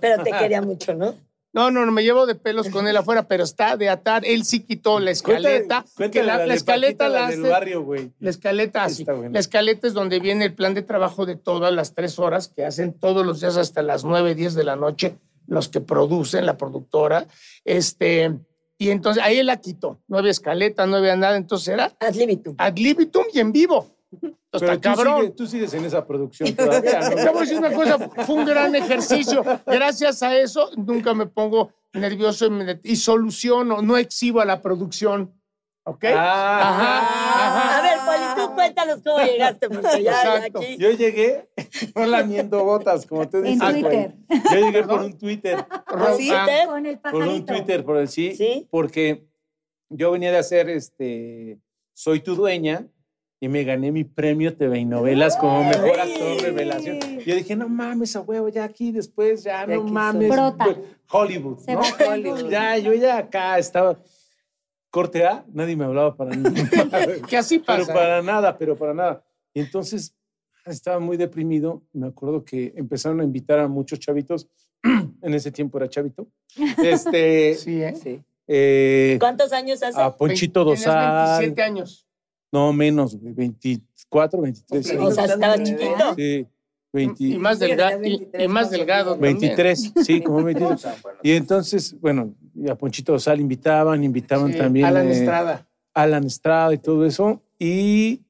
Pero 0.00 0.22
te 0.24 0.30
quería 0.32 0.62
mucho, 0.62 0.94
¿no? 0.94 1.14
No, 1.54 1.70
no, 1.70 1.84
no, 1.84 1.92
me 1.92 2.02
llevo 2.02 2.24
de 2.24 2.34
pelos 2.34 2.70
con 2.70 2.88
él 2.88 2.96
afuera, 2.96 3.28
pero 3.28 3.44
está 3.44 3.76
de 3.76 3.90
atar, 3.90 4.22
él 4.24 4.42
sí 4.46 4.60
quitó 4.60 4.98
la 5.00 5.10
escaleta, 5.10 5.84
Cuéntale- 5.98 6.10
que 6.10 6.22
la, 6.22 6.54
escaleta 6.54 7.10
la 7.10 7.28
del 7.28 7.40
hace- 7.42 7.50
barrio, 7.50 7.82
güey. 7.82 8.10
la 8.20 8.30
escaleta 8.30 8.84
así. 8.84 9.04
La 9.30 9.38
escaleta 9.38 9.86
es 9.86 9.92
donde 9.92 10.18
viene 10.18 10.46
el 10.46 10.54
plan 10.54 10.72
de 10.72 10.80
trabajo 10.80 11.26
de 11.26 11.36
todas 11.36 11.70
las 11.74 11.92
tres 11.94 12.18
horas 12.18 12.48
que 12.48 12.64
hacen 12.64 12.94
todos 12.94 13.26
los 13.26 13.40
días 13.40 13.58
hasta 13.58 13.82
las 13.82 14.02
nueve, 14.02 14.34
diez 14.34 14.54
de 14.54 14.64
la 14.64 14.76
noche, 14.76 15.18
los 15.46 15.68
que 15.68 15.82
producen, 15.82 16.46
la 16.46 16.56
productora. 16.56 17.26
Este, 17.66 18.32
y 18.84 18.90
entonces 18.90 19.22
ahí 19.22 19.38
él 19.38 19.46
la 19.46 19.56
quitó. 19.58 20.00
No 20.08 20.18
había 20.18 20.30
escaleta, 20.30 20.86
no 20.86 20.96
había 20.96 21.16
nada. 21.16 21.36
Entonces 21.36 21.68
era 21.68 21.92
Ad 22.00 22.14
libitum. 22.14 22.54
ad 22.58 22.76
libitum 22.76 23.24
y 23.32 23.40
en 23.40 23.52
vivo. 23.52 23.86
Entonces, 24.12 24.40
Pero 24.50 24.72
está 24.72 24.90
tú, 24.92 24.96
cabrón. 24.96 25.20
sigues, 25.22 25.36
tú 25.36 25.46
sigues 25.46 25.74
en 25.74 25.84
esa 25.86 26.06
producción 26.06 26.54
todavía, 26.54 27.00
Te 27.00 27.14
voy 27.14 27.20
a 27.28 27.32
¿no? 27.32 27.40
decir 27.40 27.58
una 27.58 27.72
cosa, 27.72 27.98
fue 28.26 28.34
un 28.34 28.44
gran 28.44 28.74
ejercicio. 28.74 29.42
Gracias 29.66 30.22
a 30.22 30.36
eso 30.36 30.70
nunca 30.76 31.14
me 31.14 31.24
pongo 31.26 31.72
nervioso 31.94 32.48
y, 32.82 32.96
soluciono, 32.96 33.80
no 33.80 33.96
exhibo 33.96 34.40
a 34.40 34.44
la 34.44 34.60
producción. 34.60 35.32
¿Ok? 35.84 36.04
Ah, 36.14 36.60
Ajá, 36.68 37.78
A 37.78 37.82
ver, 37.82 37.98
Poli, 38.36 38.46
tú 38.48 38.54
cuéntanos 38.54 39.00
cómo 39.02 39.18
llegaste, 39.24 39.68
porque 39.68 40.02
ya, 40.02 40.12
ya 40.22 40.36
Exacto. 40.36 40.58
aquí. 40.60 40.76
Yo 40.78 40.90
llegué, 40.90 41.48
no 41.94 42.06
lamiendo 42.06 42.64
botas, 42.64 43.06
como 43.06 43.28
tú 43.28 43.38
En 43.38 43.44
dices, 43.44 43.60
güey. 43.60 43.82
Twitter. 43.82 44.14
Yo 44.52 44.60
llegué 44.66 44.82
por 44.84 45.00
un 45.00 45.18
Twitter, 45.18 45.64
¿Sí? 46.16 46.30
ah. 46.32 46.46
Con 46.66 46.86
el 46.86 46.98
por 46.98 47.14
un 47.14 47.20
pajarito. 47.20 47.52
Twitter, 47.52 47.84
por 47.84 47.96
el 47.96 48.08
sí, 48.08 48.34
¿Sí? 48.34 48.66
porque 48.70 49.26
yo 49.88 50.10
venía 50.12 50.30
de 50.32 50.38
hacer 50.38 50.68
este 50.70 51.58
Soy 51.94 52.20
tu 52.20 52.34
dueña 52.34 52.86
y 53.40 53.48
me 53.48 53.64
gané 53.64 53.90
mi 53.90 54.04
premio 54.04 54.56
TV 54.56 54.78
y 54.78 54.84
novelas 54.84 55.36
como 55.36 55.64
mejor 55.64 55.98
actor 55.98 56.40
revelación. 56.42 57.00
Yo 57.26 57.34
dije, 57.34 57.56
no 57.56 57.68
mames, 57.68 58.14
a 58.14 58.20
huevo, 58.20 58.48
ya 58.48 58.62
aquí 58.64 58.92
después, 58.92 59.42
ya 59.42 59.66
De 59.66 59.76
no 59.76 59.82
mames. 59.82 60.30
Hollywood, 61.10 61.58
Se 61.58 61.74
¿no? 61.74 61.80
Hollywood. 62.08 62.48
Ya, 62.48 62.78
yo 62.78 62.94
ya 62.94 63.18
acá 63.18 63.58
estaba. 63.58 63.98
Corte 64.90 65.26
A, 65.26 65.44
nadie 65.52 65.74
me 65.74 65.84
hablaba 65.86 66.14
para 66.16 66.36
nada. 66.36 66.54
que 67.28 67.36
así 67.36 67.58
pero 67.58 67.80
pasa. 67.80 67.92
para 67.94 68.22
nada, 68.22 68.56
pero 68.56 68.76
para 68.76 68.94
nada. 68.94 69.24
Y 69.54 69.60
entonces 69.60 70.14
estaba 70.64 71.00
muy 71.00 71.16
deprimido. 71.16 71.82
Me 71.92 72.06
acuerdo 72.06 72.44
que 72.44 72.72
empezaron 72.76 73.20
a 73.20 73.24
invitar 73.24 73.58
a 73.58 73.68
muchos 73.68 73.98
chavitos. 73.98 74.48
en 75.22 75.34
ese 75.34 75.50
tiempo 75.52 75.78
era 75.78 75.88
chavito. 75.88 76.26
Este, 76.82 77.54
Sí, 77.58 77.82
¿eh? 77.82 77.94
Sí. 78.02 78.20
eh, 78.48 79.16
¿Cuántos 79.20 79.52
años 79.52 79.82
hace? 79.82 80.00
a 80.00 80.10
Ponchito 80.16 80.64
Dosal. 80.64 81.38
27 81.38 81.62
años. 81.62 82.06
No, 82.52 82.72
menos, 82.72 83.16
güey, 83.16 83.32
24, 83.32 84.40
23. 84.42 84.92
Ok. 84.94 85.00
o 85.02 85.10
sea, 85.10 85.24
estaba 85.24 85.62
chiquito. 85.62 86.14
Sí, 86.16 86.46
20 86.92 87.24
Y 87.24 87.38
más, 87.38 87.58
Sí, 87.58 87.64
delga- 87.64 87.90
tenías 87.90 88.00
y, 88.00 88.10
23 88.18 88.44
y 88.44 88.48
más 88.48 88.70
delgado. 88.70 89.16
menos. 89.16 89.40
también. 89.40 89.56
23, 89.56 89.92
sí, 90.04 90.20
como 90.20 90.42
23. 90.42 90.86
Y 91.22 91.30
entonces, 91.32 91.98
bueno, 92.00 92.34
y 92.54 92.68
a 92.68 92.74
Ponchito 92.74 93.12
Dosal 93.12 93.40
invitaban, 93.40 94.04
invitaban 94.04 94.52
Sí, 94.52 94.58
también 94.58 94.86
Alan 94.86 95.08
eh, 95.08 95.12
Estrada. 95.12 95.66
Alan 95.94 96.24
Estrada 96.24 96.74
y 96.74 96.78
todo 96.78 97.06
eso. 97.06 97.40
Y 97.58 98.21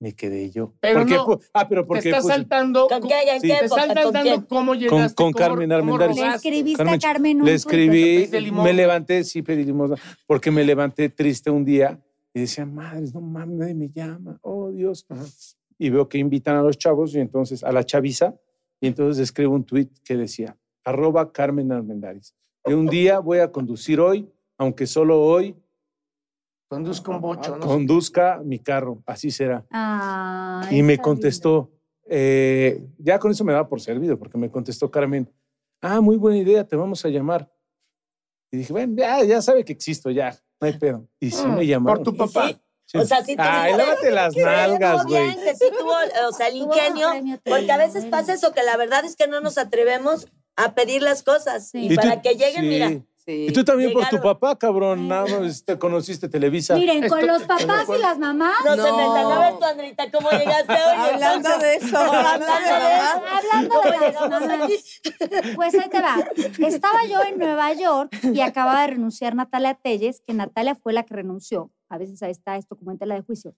me 0.00 0.14
quedé 0.14 0.50
yo. 0.50 0.72
Pero 0.80 1.00
Porque, 1.00 1.14
no, 1.14 1.26
pu- 1.26 1.42
ah, 1.54 1.68
pero 1.68 1.82
Te 1.82 1.86
porque 1.88 2.08
estás 2.10 2.22
pues, 2.22 2.34
saltando. 2.34 2.86
¿Con 2.88 3.02
qué? 3.02 3.14
¿En 3.34 3.40
Sí. 3.40 3.48
qué 3.48 3.54
Te 3.58 3.64
época? 3.64 3.82
estás 3.82 4.04
¿Con 4.04 4.12
quién? 4.12 4.24
saltando 4.24 4.48
cómo 4.48 4.74
llegaste. 4.74 5.14
con 5.14 5.32
cómo- 5.32 5.44
Carmen 5.44 5.68
cómo 5.70 5.74
Armendáriz. 5.94 6.16
Le 6.16 6.28
escribiste 6.28 6.76
Carmen, 6.76 6.94
a 6.94 6.98
Carmen 6.98 7.40
un 7.40 7.46
le 7.46 7.54
escribí, 7.54 8.28
me 8.52 8.72
levanté, 8.72 9.24
sí 9.24 9.42
pedí 9.42 9.64
limosna, 9.64 9.96
porque 10.26 10.50
me 10.50 10.64
levanté 10.64 11.08
triste 11.08 11.50
un 11.50 11.64
día 11.64 12.00
y 12.32 12.40
decía, 12.40 12.64
madres, 12.66 13.12
no 13.14 13.20
mames, 13.20 13.56
nadie 13.58 13.74
me 13.74 13.88
llama, 13.90 14.38
oh 14.42 14.70
Dios. 14.70 15.04
Y 15.78 15.90
veo 15.90 16.08
que 16.08 16.18
invitan 16.18 16.56
a 16.56 16.62
los 16.62 16.78
chavos 16.78 17.14
y 17.14 17.18
entonces 17.20 17.64
a 17.64 17.72
la 17.72 17.82
chaviza, 17.84 18.34
y 18.80 18.86
entonces 18.86 19.20
escribo 19.22 19.54
un 19.54 19.64
tuit 19.64 19.90
que 20.04 20.16
decía, 20.16 20.56
arroba 20.84 21.32
Carmen 21.32 21.72
Armendáriz. 21.72 22.34
De 22.64 22.74
un 22.76 22.86
día 22.90 23.18
voy 23.18 23.38
a 23.38 23.50
conducir 23.50 23.98
hoy, 24.00 24.28
aunque 24.58 24.86
solo 24.86 25.20
hoy 25.20 25.56
Conduzco 26.68 27.10
un 27.12 27.20
bocho, 27.20 27.56
¿no? 27.56 27.66
conduzca 27.66 28.40
mi 28.44 28.58
carro, 28.58 29.02
así 29.06 29.30
será. 29.30 29.64
Ah, 29.70 30.62
Y 30.70 30.82
me 30.82 30.98
contestó, 30.98 31.70
eh, 32.06 32.84
ya 32.98 33.18
con 33.18 33.30
eso 33.30 33.42
me 33.44 33.52
daba 33.54 33.68
por 33.68 33.80
servido, 33.80 34.18
porque 34.18 34.36
me 34.36 34.50
contestó 34.50 34.90
Carmen, 34.90 35.32
ah, 35.80 36.00
muy 36.02 36.16
buena 36.16 36.36
idea, 36.38 36.64
te 36.66 36.76
vamos 36.76 37.02
a 37.04 37.08
llamar. 37.08 37.50
Y 38.50 38.58
dije, 38.58 38.72
bueno, 38.72 38.94
ya, 38.96 39.24
ya 39.24 39.40
sabe 39.40 39.64
que 39.64 39.72
existo, 39.72 40.10
ya, 40.10 40.30
no 40.60 40.66
hay 40.66 40.74
pedo. 40.78 41.08
Y 41.20 41.30
sí 41.30 41.46
Mm, 41.46 41.54
me 41.56 41.66
llamaron. 41.66 42.04
Por 42.04 42.14
tu 42.14 42.22
¿Y 42.22 42.26
papá. 42.26 42.48
sí? 42.48 42.58
Sí. 42.84 42.96
O 42.98 43.04
sea, 43.04 43.22
sí 43.22 43.34
Ay, 43.38 43.72
tuviste- 43.72 43.76
lávate 43.86 44.10
las 44.10 44.34
que 44.34 44.42
nalgas, 44.44 45.04
güey. 45.06 45.22
bien, 45.24 45.44
que 45.44 45.54
sí 45.56 45.66
tuvo, 45.78 45.92
o 46.28 46.32
sea, 46.32 46.48
el 46.48 46.56
ingenio, 46.56 47.08
porque 47.44 47.70
a 47.72 47.76
veces 47.76 48.06
pasa 48.06 48.32
eso, 48.32 48.52
que 48.52 48.62
la 48.62 48.78
verdad 48.78 49.04
es 49.04 49.14
que 49.14 49.26
no 49.26 49.40
nos 49.40 49.58
atrevemos 49.58 50.26
a 50.56 50.74
pedir 50.74 51.02
las 51.02 51.22
cosas. 51.22 51.68
Sí. 51.70 51.84
Y, 51.84 51.88
tú- 51.90 51.96
para 51.96 52.22
que 52.22 52.34
lleguen, 52.34 52.62
sí. 52.62 52.68
mira, 52.68 52.90
Sí. 53.28 53.48
Y 53.50 53.52
tú 53.52 53.62
también 53.62 53.92
por 53.92 54.04
tu 54.08 54.16
Llegaron. 54.16 54.32
papá, 54.40 54.58
cabrón, 54.58 55.06
nada 55.06 55.26
más 55.26 55.62
te 55.62 55.78
conociste 55.78 56.30
Televisa. 56.30 56.74
Miren, 56.76 57.06
con 57.10 57.26
los 57.26 57.42
papás 57.42 57.86
y 57.94 58.00
las 58.00 58.18
mamás. 58.18 58.56
no, 58.64 58.74
se 58.74 58.90
metan. 58.90 59.32
A 59.32 59.38
ver 59.38 59.58
tú, 59.58 59.64
Andrita, 59.66 60.10
¿cómo 60.10 60.30
llegaste 60.30 60.72
hoy? 60.72 60.96
Hablando 60.96 61.58
de 61.58 61.74
eso, 61.74 61.98
hablando 61.98 62.46
de 62.46 62.96
eso. 62.96 63.22
Hablando 63.36 63.74
¿Cómo 63.74 63.90
de 63.92 64.12
las 64.12 64.30
mamás, 64.30 64.70
pues 65.56 65.74
ahí 65.74 65.90
te 65.90 66.00
va. 66.00 66.16
Estaba 66.66 67.04
yo 67.04 67.20
en 67.22 67.38
Nueva 67.38 67.70
York 67.74 68.18
y 68.22 68.40
acaba 68.40 68.80
de 68.80 68.86
renunciar 68.86 69.34
Natalia 69.34 69.74
Telles, 69.74 70.22
que 70.26 70.32
Natalia 70.32 70.74
fue 70.74 70.94
la 70.94 71.02
que 71.02 71.12
renunció. 71.12 71.70
A 71.90 71.98
veces 71.98 72.22
ahí 72.22 72.30
está 72.30 72.56
esto 72.56 72.76
como 72.76 72.92
en 72.92 72.98
tela 72.98 73.14
de 73.14 73.20
juicio. 73.20 73.54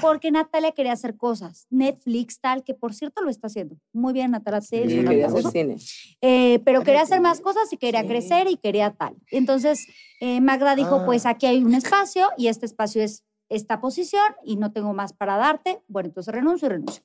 Porque 0.00 0.30
Natalia 0.30 0.72
quería 0.72 0.92
hacer 0.92 1.16
cosas. 1.16 1.66
Netflix, 1.70 2.40
tal, 2.40 2.64
que 2.64 2.74
por 2.74 2.94
cierto 2.94 3.22
lo 3.22 3.30
está 3.30 3.46
haciendo. 3.48 3.76
Muy 3.92 4.12
bien, 4.12 4.30
Natalia. 4.32 4.60
Sí, 4.60 4.78
Quería 4.82 5.26
hacer 5.26 5.44
cine. 5.50 5.76
Eh, 6.20 6.60
pero 6.64 6.82
quería 6.82 7.02
hacer 7.02 7.20
más 7.20 7.40
cosas 7.40 7.72
y 7.72 7.76
quería 7.76 8.06
crecer 8.06 8.48
y 8.50 8.56
quería 8.56 8.92
tal. 8.92 9.16
Entonces, 9.30 9.86
eh, 10.20 10.40
Magda 10.40 10.74
dijo, 10.76 10.96
Ah. 10.96 11.06
pues 11.06 11.26
aquí 11.26 11.46
hay 11.46 11.62
un 11.64 11.74
espacio 11.74 12.28
y 12.36 12.48
este 12.48 12.66
espacio 12.66 13.02
es 13.02 13.24
esta 13.48 13.80
posición 13.80 14.24
y 14.44 14.56
no 14.56 14.72
tengo 14.72 14.92
más 14.92 15.12
para 15.12 15.36
darte. 15.36 15.80
Bueno, 15.88 16.08
entonces 16.08 16.34
renuncio 16.34 16.66
y 16.66 16.70
renuncio. 16.70 17.02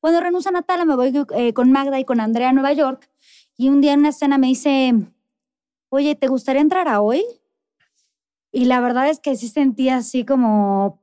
Cuando 0.00 0.20
renuncio 0.20 0.48
a 0.50 0.52
Natala, 0.52 0.84
me 0.84 0.96
voy 0.96 1.12
eh, 1.34 1.52
con 1.52 1.70
Magda 1.72 1.98
y 2.00 2.04
con 2.04 2.20
Andrea 2.20 2.48
a 2.50 2.52
Nueva 2.52 2.72
York. 2.72 3.10
Y 3.56 3.68
un 3.68 3.80
día 3.80 3.92
en 3.92 4.00
una 4.00 4.08
escena 4.10 4.38
me 4.38 4.46
dice, 4.46 4.94
oye, 5.90 6.14
¿te 6.14 6.28
gustaría 6.28 6.62
entrar 6.62 6.88
a 6.88 7.00
hoy? 7.02 7.24
Y 8.50 8.66
la 8.66 8.80
verdad 8.80 9.08
es 9.08 9.18
que 9.20 9.36
sí 9.36 9.48
sentí 9.48 9.88
así 9.88 10.24
como, 10.24 11.01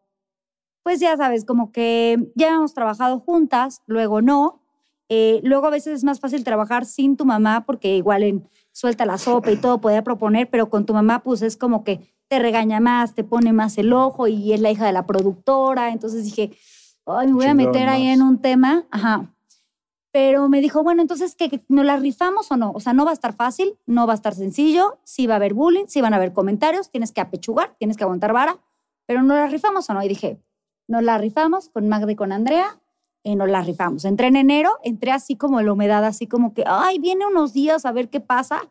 pues 0.89 1.01
ya 1.01 1.15
sabes, 1.17 1.46
como 1.46 1.72
que 1.72 2.31
ya 2.34 2.55
hemos 2.55 2.74
trabajado 2.74 3.19
juntas, 3.19 3.84
luego 3.86 4.24
no. 4.24 4.60
Eh, 5.08 5.39
luego 5.43 5.67
a 5.67 5.69
veces 5.69 5.93
es 5.93 6.03
más 6.03 6.19
fácil 6.19 6.43
trabajar 6.43 6.84
sin 6.84 7.15
tu 7.15 7.25
mamá 7.25 7.63
porque 7.63 7.96
igual 7.96 8.24
en 8.24 8.50
suelta 8.72 9.05
la 9.05 9.19
sopa 9.19 9.51
y 9.51 9.58
todo 9.58 9.79
podía 9.81 10.03
proponer, 10.03 10.50
pero 10.50 10.67
con 10.72 10.88
tu 10.88 10.96
mamá 10.96 11.22
pues 11.22 11.43
es 11.43 11.58
como 11.58 11.84
que 11.84 12.12
te 12.27 12.39
regaña 12.39 12.79
más, 12.79 13.13
te 13.13 13.24
pone 13.24 13.53
más 13.53 13.77
el 13.77 13.93
ojo 13.93 14.27
y 14.27 14.51
es 14.51 14.62
la 14.62 14.72
hija 14.72 14.84
de 14.88 14.91
la 14.91 15.05
productora. 15.05 15.89
Entonces 15.89 16.24
dije, 16.24 16.58
ay, 17.05 17.27
me 17.27 17.34
voy 17.34 17.46
a 17.46 17.53
meter 17.53 17.88
ahí 17.88 18.08
más. 18.08 18.15
en 18.15 18.22
un 18.24 18.41
tema. 18.41 18.88
Ajá. 18.89 19.31
Pero 20.12 20.50
me 20.50 20.60
dijo, 20.60 20.81
bueno, 20.81 21.03
entonces, 21.03 21.36
¿qué, 21.36 21.51
qué, 21.51 21.63
¿nos 21.67 21.86
la 21.86 21.98
rifamos 21.98 22.51
o 22.51 22.58
no? 22.58 22.72
O 22.72 22.79
sea, 22.79 22.93
no 22.93 23.05
va 23.05 23.12
a 23.12 23.13
estar 23.13 23.36
fácil, 23.36 23.77
no 23.86 24.08
va 24.08 24.13
a 24.13 24.15
estar 24.15 24.34
sencillo, 24.34 24.98
sí 25.03 25.27
va 25.27 25.36
a 25.36 25.38
haber 25.38 25.53
bullying, 25.53 25.86
sí 25.86 26.01
van 26.01 26.13
a 26.13 26.17
haber 26.17 26.34
comentarios, 26.34 26.89
tienes 26.89 27.12
que 27.12 27.22
apechugar, 27.22 27.75
tienes 27.77 27.96
que 27.96 28.05
aguantar 28.05 28.34
vara, 28.34 28.58
pero 29.05 29.22
¿nos 29.22 29.38
la 29.38 29.46
rifamos 29.46 29.88
o 29.88 29.93
no? 29.93 30.01
Y 30.01 30.08
dije, 30.08 30.41
nos 30.89 31.03
la 31.03 31.17
rifamos 31.17 31.69
con 31.69 31.88
Magda 31.88 32.12
y 32.12 32.15
con 32.15 32.31
Andrea, 32.31 32.79
y 33.24 33.36
nos 33.36 33.48
la 33.48 33.62
rifamos. 33.62 34.05
Entré 34.05 34.27
en 34.27 34.38
enero, 34.38 34.72
entré 34.84 35.12
así 35.12 35.36
como 35.36 35.62
la 35.62 35.72
humedad, 35.72 36.03
así 36.03 36.25
como 36.25 36.53
que, 36.53 36.63
ay, 36.65 37.00
viene 37.00 37.27
unos 37.27 37.53
días 37.53 37.86
a 37.86 37.91
ver 37.91 38.10
qué 38.10 38.19
pasa. 38.19 38.62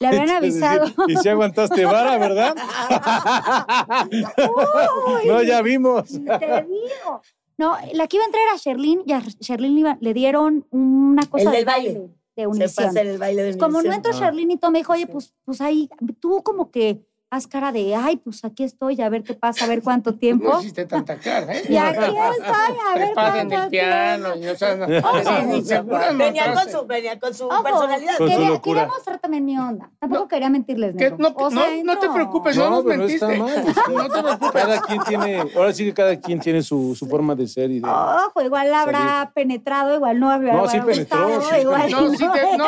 Le 0.00 0.06
habían 0.08 0.30
avisado. 0.30 0.86
Y 1.06 1.16
si 1.16 1.28
aguantaste 1.28 1.84
vara, 1.84 2.18
¿verdad? 2.18 2.56
no, 5.26 5.42
ya 5.42 5.62
vimos. 5.62 6.08
Te 6.08 6.66
digo. 6.66 7.22
No, 7.58 7.76
la 7.92 8.06
que 8.06 8.16
iba 8.16 8.24
a 8.24 8.26
entrar 8.26 8.44
era 8.44 8.56
Sherlyn 8.56 9.02
y 9.04 9.12
a 9.12 9.20
Sherlyn 9.20 9.98
le, 10.00 10.14
dieron 10.14 10.66
una 10.70 11.26
cosa 11.26 11.44
El 11.44 11.50
de 11.50 11.56
del 11.56 11.66
baile. 11.66 11.92
de 11.92 11.98
Se 11.98 12.08
fue 12.34 12.44
a 12.44 12.48
Univision. 12.48 12.88
hacer 12.88 13.06
el 13.06 13.18
baile 13.18 13.42
de 13.42 13.58
Como 13.58 13.82
no 13.82 13.92
entró 13.92 14.12
Sherlyn 14.12 14.50
y 14.50 14.56
todo, 14.56 14.70
me 14.70 14.78
dijo, 14.78 14.92
oye, 14.92 15.06
pues, 15.06 15.34
pues 15.44 15.60
ahí, 15.60 15.90
tú 16.20 16.42
como 16.42 16.70
que 16.70 17.04
haz 17.30 17.46
cara 17.46 17.72
de, 17.72 17.94
ay, 17.94 18.16
pues 18.16 18.44
aquí 18.44 18.64
estoy, 18.64 19.00
a 19.02 19.08
ver 19.08 19.22
qué 19.22 19.34
pasa, 19.34 19.64
a 19.64 19.68
ver 19.68 19.82
cuánto 19.82 20.14
tiempo. 20.18 20.48
No 20.50 20.60
hiciste 20.60 20.86
tanta 20.86 21.16
cara, 21.16 21.52
¿eh? 21.54 21.62
Y 21.68 21.76
aquí 21.76 21.98
estoy, 22.04 22.16
a 22.16 22.94
ver 22.98 23.10
cuánto 23.14 23.62
el 23.64 23.68
piano. 23.68 24.28
Y, 24.36 24.46
o 24.46 24.56
sea, 24.56 24.76
no, 24.76 24.86
Ojo. 24.98 25.62
seguro 25.64 26.12
no 26.12 26.18
Venía 26.18 26.54
con 26.54 26.70
su, 26.72 26.86
venía 26.86 27.18
con 27.18 27.34
su 27.34 27.46
Ojo, 27.46 27.62
personalidad. 27.62 28.16
Con 28.18 28.30
su 28.30 28.60
quería, 28.62 28.86
mostrar 28.86 29.18
también 29.18 29.44
mi 29.44 29.58
onda. 29.58 29.90
Tampoco 29.98 30.22
No. 30.22 30.28
quería 30.28 30.48
mentirles. 30.50 30.94
No, 31.18 31.28
O 31.36 31.50
sea, 31.50 31.60
no, 31.76 31.84
no 31.84 31.98
te 31.98 32.08
preocupes, 32.08 32.56
no, 32.56 32.64
No, 32.64 32.70
nos 32.76 32.84
mentiste. 32.84 33.14
está 33.26 33.28
mal. 33.42 33.64
No 33.94 34.08
te 34.08 34.22
preocupes. 34.22 34.50
Cada 34.62 34.80
quien 34.80 35.00
tiene, 35.04 35.44
ahora 35.54 35.72
sí 35.72 35.84
que 35.84 35.94
cada 35.94 36.16
quien 36.20 36.40
tiene 36.40 36.62
su, 36.62 36.94
su 36.98 37.06
forma 37.06 37.34
de 37.34 37.46
ser 37.46 37.70
y 37.70 37.80
de... 37.80 37.88
Ojo, 37.88 38.42
igual 38.42 38.72
habrá 38.72 39.30
penetrado, 39.34 39.94
igual 39.94 40.18
no 40.18 40.30
habrá 40.30 40.54
No, 40.54 40.68
sí 40.68 40.80
penetró, 40.80 41.28
gustado, 41.28 41.42
sí 41.54 41.60
igual 41.60 41.90
No, 41.90 42.10
sí 42.10 42.16
te, 42.32 42.56
no, 42.56 42.66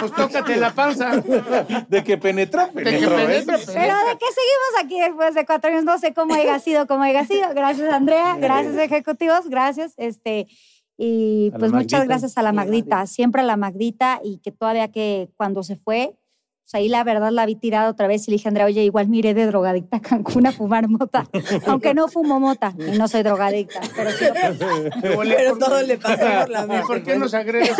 pues 0.00 0.12
tócate 0.12 0.56
la 0.56 0.70
panza. 0.72 1.22
De 1.88 2.04
que 2.04 2.18
penetra, 2.18 2.66
De 2.72 2.82
que 2.98 3.06
penetra. 3.08 3.58
Pero 3.80 3.94
de 3.96 4.18
qué 4.18 4.26
seguimos 4.26 4.84
aquí 4.84 5.00
después 5.00 5.34
de 5.34 5.46
cuatro 5.46 5.70
años, 5.70 5.84
no 5.84 5.98
sé 5.98 6.12
cómo 6.14 6.34
haya 6.34 6.58
sido, 6.58 6.86
cómo 6.86 7.02
haya 7.02 7.24
sido. 7.24 7.48
Gracias, 7.54 7.92
Andrea. 7.92 8.36
Gracias, 8.40 8.76
ejecutivos. 8.76 9.48
Gracias. 9.48 9.94
Este, 9.96 10.46
y 10.96 11.50
A 11.54 11.58
pues 11.58 11.72
muchas 11.72 12.00
Magdita. 12.00 12.04
gracias 12.04 12.38
a 12.38 12.42
la 12.42 12.52
Magdita, 12.52 13.06
siempre 13.06 13.42
a 13.42 13.44
la 13.44 13.56
Magdita, 13.56 14.20
y 14.24 14.38
que 14.38 14.50
todavía 14.52 14.88
que 14.90 15.28
cuando 15.36 15.62
se 15.62 15.76
fue, 15.76 16.16
pues 16.64 16.74
ahí 16.74 16.88
la 16.88 17.02
verdad 17.04 17.30
la 17.30 17.46
vi 17.46 17.54
tirada 17.54 17.88
otra 17.88 18.08
vez 18.08 18.26
y 18.26 18.30
le 18.30 18.36
dije, 18.36 18.48
Andrea, 18.48 18.66
oye, 18.66 18.82
igual 18.82 19.08
miré 19.08 19.32
de 19.32 19.46
drogadicta 19.46 19.98
a 19.98 20.00
Cancún 20.02 20.46
a 20.46 20.52
fumar 20.52 20.86
mota, 20.88 21.24
aunque 21.66 21.94
no 21.94 22.08
fumo 22.08 22.40
mota 22.40 22.74
y 22.78 22.98
no 22.98 23.08
soy 23.08 23.22
drogadicta, 23.22 23.80
pero 23.96 24.10
sí. 24.10 24.24
Pero 25.00 25.56
todo 25.56 25.80
le 25.82 25.96
pasó 25.98 26.18
por 26.40 26.50
la 26.50 26.64
¿Y 26.64 26.66
mente. 26.66 26.86
por 26.86 27.02
qué 27.02 27.16
nos 27.16 27.32
agredes? 27.32 27.76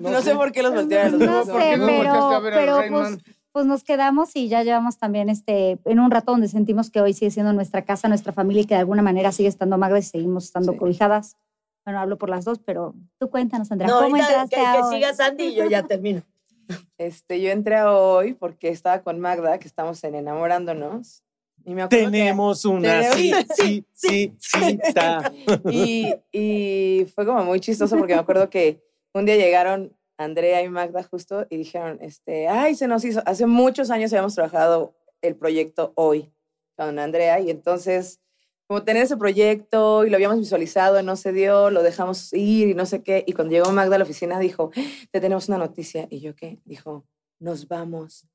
No 0.00 0.20
sé 0.20 0.34
por 0.34 0.52
qué 0.52 0.62
los 0.62 0.74
voltearon. 0.74 1.18
No 1.18 1.44
¿por 1.44 1.62
sé, 1.62 1.76
no 1.78 1.86
pero, 1.86 2.40
pero 2.42 2.76
pues, 2.90 3.18
pues 3.52 3.66
nos 3.66 3.84
quedamos 3.84 4.34
y 4.34 4.48
ya 4.48 4.62
llevamos 4.62 4.98
también 4.98 5.28
este, 5.28 5.78
en 5.84 6.00
un 6.00 6.10
rato 6.10 6.32
donde 6.32 6.48
sentimos 6.48 6.90
que 6.90 7.00
hoy 7.00 7.12
sigue 7.12 7.30
siendo 7.30 7.52
nuestra 7.52 7.82
casa, 7.84 8.08
nuestra 8.08 8.32
familia 8.32 8.62
y 8.62 8.64
que 8.66 8.74
de 8.74 8.80
alguna 8.80 9.02
manera 9.02 9.30
sigue 9.32 9.48
estando 9.48 9.76
Magda 9.78 9.98
y 9.98 10.02
seguimos 10.02 10.44
estando 10.44 10.72
Sí. 10.72 10.78
cobijadas. 10.78 11.36
Bueno, 11.84 12.00
hablo 12.00 12.16
por 12.16 12.30
las 12.30 12.44
dos, 12.44 12.60
pero 12.60 12.94
tú 13.18 13.28
cuéntanos, 13.28 13.70
Andrea, 13.72 13.88
No, 13.90 13.96
¿cómo 14.00 14.16
ahorita 14.16 14.28
entraste 14.42 14.56
que, 14.56 14.62
a 14.66 14.72
que 14.76 14.82
hoy? 14.82 14.94
siga 14.94 15.14
Sandy 15.14 15.44
y 15.44 15.54
yo 15.54 15.66
ya 15.68 15.82
termino. 15.82 16.22
Este, 16.96 17.40
yo 17.42 17.50
entré 17.50 17.76
a 17.76 17.92
hoy 17.92 18.34
porque 18.34 18.68
estaba 18.68 19.02
con 19.02 19.18
Magda, 19.20 19.58
que 19.58 19.66
estamos 19.68 20.02
en 20.04 20.14
enamorándonos. 20.14 21.22
Y 21.64 21.74
me 21.74 21.82
acuerdo 21.82 22.06
que- 22.06 22.10
Tenemos 22.10 22.64
una 22.64 22.88
Tenemos- 23.10 23.16
sí, 23.16 23.84
sí, 23.94 24.34
sí, 24.38 24.78
cita. 24.86 25.32
y, 25.70 26.14
y 26.32 27.04
fue 27.14 27.26
como 27.26 27.44
muy 27.44 27.60
chistoso 27.60 27.96
porque 27.98 28.14
me 28.14 28.20
acuerdo 28.20 28.48
que 28.48 28.80
un 29.12 29.26
día 29.26 29.36
llegaron 29.36 29.92
Andrea 30.18 30.62
y 30.62 30.68
Magda 30.68 31.02
justo 31.02 31.46
y 31.50 31.56
dijeron, 31.56 31.98
este, 32.00 32.48
ay, 32.48 32.74
se 32.74 32.86
nos 32.86 33.04
hizo, 33.04 33.22
hace 33.26 33.46
muchos 33.46 33.90
años 33.90 34.12
habíamos 34.12 34.34
trabajado 34.34 34.94
el 35.20 35.36
proyecto 35.36 35.92
hoy 35.96 36.32
con 36.76 36.98
Andrea 36.98 37.40
y 37.40 37.50
entonces 37.50 38.20
como 38.68 38.84
tener 38.84 39.02
ese 39.02 39.16
proyecto 39.16 40.04
y 40.06 40.10
lo 40.10 40.16
habíamos 40.16 40.38
visualizado, 40.38 41.02
no 41.02 41.16
se 41.16 41.32
dio, 41.32 41.70
lo 41.70 41.82
dejamos 41.82 42.32
ir 42.32 42.68
y 42.68 42.74
no 42.74 42.86
sé 42.86 43.02
qué. 43.02 43.22
Y 43.26 43.34
cuando 43.34 43.52
llegó 43.52 43.70
Magda 43.72 43.96
a 43.96 43.98
la 43.98 44.04
oficina 44.04 44.38
dijo, 44.38 44.70
te 45.10 45.20
tenemos 45.20 45.48
una 45.48 45.58
noticia. 45.58 46.06
Y 46.08 46.20
yo, 46.20 46.34
¿qué? 46.34 46.58
Dijo, 46.64 47.04
nos 47.38 47.68
vamos 47.68 48.26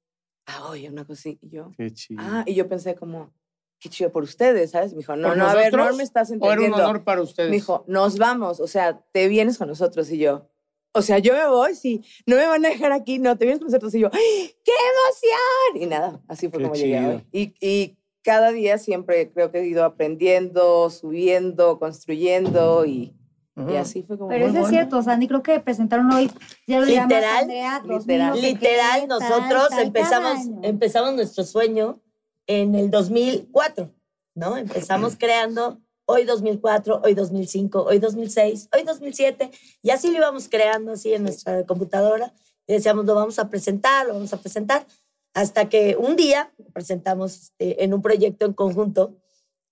a 0.46 0.68
hoy, 0.68 0.88
una 0.88 1.06
cosa 1.06 1.22
así. 1.22 1.40
Y 1.42 1.50
yo, 1.50 1.72
Qué 1.76 1.92
chido. 1.92 2.22
ah, 2.24 2.44
y 2.46 2.54
yo 2.54 2.68
pensé 2.68 2.94
como, 2.94 3.34
qué 3.80 3.90
chido 3.90 4.12
por 4.12 4.22
ustedes, 4.22 4.72
¿sabes? 4.72 4.92
Me 4.92 5.00
dijo, 5.00 5.16
no, 5.16 5.30
¿Por 5.30 5.38
no, 5.38 5.48
a 5.48 5.56
ver, 5.56 5.74
no 5.74 5.96
me 5.96 6.04
estás 6.04 6.30
¿O 6.30 6.34
era 6.36 6.44
un 6.46 6.52
entendiendo. 6.52 6.84
honor 6.84 7.04
para 7.04 7.22
ustedes? 7.22 7.50
Me 7.50 7.56
dijo, 7.56 7.84
nos 7.88 8.20
vamos, 8.20 8.60
o 8.60 8.68
sea, 8.68 9.00
te 9.12 9.28
vienes 9.30 9.58
con 9.58 9.68
nosotros 9.68 10.12
y 10.12 10.20
yo. 10.20 10.50
O 10.98 11.02
sea, 11.02 11.20
yo 11.20 11.34
me 11.34 11.48
voy, 11.48 11.76
sí, 11.76 12.04
no 12.26 12.36
me 12.36 12.46
van 12.48 12.66
a 12.66 12.70
dejar 12.70 12.92
aquí, 12.92 13.20
no, 13.20 13.38
te 13.38 13.46
vienes 13.46 13.60
con 13.60 13.68
nosotros 13.68 13.94
y 13.96 14.00
yo, 14.00 14.10
¡ay, 14.12 14.56
¡qué 14.64 14.72
emoción! 14.72 15.84
Y 15.84 15.86
nada, 15.86 16.22
así 16.28 16.50
fue 16.50 16.58
Qué 16.60 16.64
como 16.64 16.76
llegué 16.76 16.98
chido. 17.00 17.10
hoy. 17.12 17.26
Y, 17.32 17.54
y 17.66 17.98
cada 18.24 18.52
día 18.52 18.78
siempre 18.78 19.32
creo 19.32 19.52
que 19.52 19.60
he 19.60 19.68
ido 19.68 19.86
aprendiendo, 19.86 20.90
subiendo, 20.90 21.80
construyendo 21.80 22.86
y, 22.86 23.14
Ujú. 23.56 23.72
y 23.72 23.76
así 23.78 24.04
fue 24.04 24.18
como... 24.18 24.30
Pero 24.30 24.46
eso 24.46 24.56
es 24.56 24.60
bueno. 24.62 24.70
cierto, 24.70 25.02
Sandy, 25.04 25.28
creo 25.28 25.44
que 25.44 25.60
presentaron 25.60 26.12
hoy, 26.12 26.30
ya 26.68 26.80
lo 26.80 26.86
llamas, 26.88 27.10
Literal, 27.10 27.38
Andrea, 27.44 27.82
literal. 27.86 28.06
mil 28.08 28.20
no 28.20 28.36
sé 28.36 28.42
Literal, 28.54 29.02
qué, 29.02 29.08
nosotros 29.08 29.50
tal, 29.50 29.70
tal, 29.70 29.86
empezamos, 29.88 30.38
empezamos 30.64 31.14
nuestro 31.14 31.44
sueño 31.44 32.02
en 32.48 32.76
el 32.76 32.90
2004, 32.92 33.94
¿no? 34.36 34.58
Empezamos 34.58 35.16
creando 35.20 35.80
hoy 36.10 36.24
2004, 36.24 37.02
hoy 37.04 37.14
2005, 37.14 37.84
hoy 37.84 38.00
2006, 38.00 38.70
hoy 38.74 38.84
2007, 38.84 39.52
y 39.82 39.90
así 39.90 40.10
lo 40.12 40.18
íbamos 40.18 40.48
creando 40.50 40.94
así 40.94 41.14
en 41.14 41.24
nuestra 41.24 41.66
computadora, 41.66 42.34
y 42.66 42.74
decíamos, 42.74 43.06
lo 43.06 43.14
vamos 43.14 43.38
a 43.40 43.50
presentar, 43.50 44.08
lo 44.08 44.14
vamos 44.14 44.34
a 44.34 44.38
presentar, 44.42 44.86
hasta 45.34 45.70
que 45.70 45.96
un 45.98 46.16
día 46.16 46.52
lo 46.58 46.66
presentamos 46.72 47.44
este, 47.44 47.84
en 47.84 47.94
un 47.94 48.02
proyecto 48.02 48.46
en 48.46 48.54
conjunto 48.54 49.18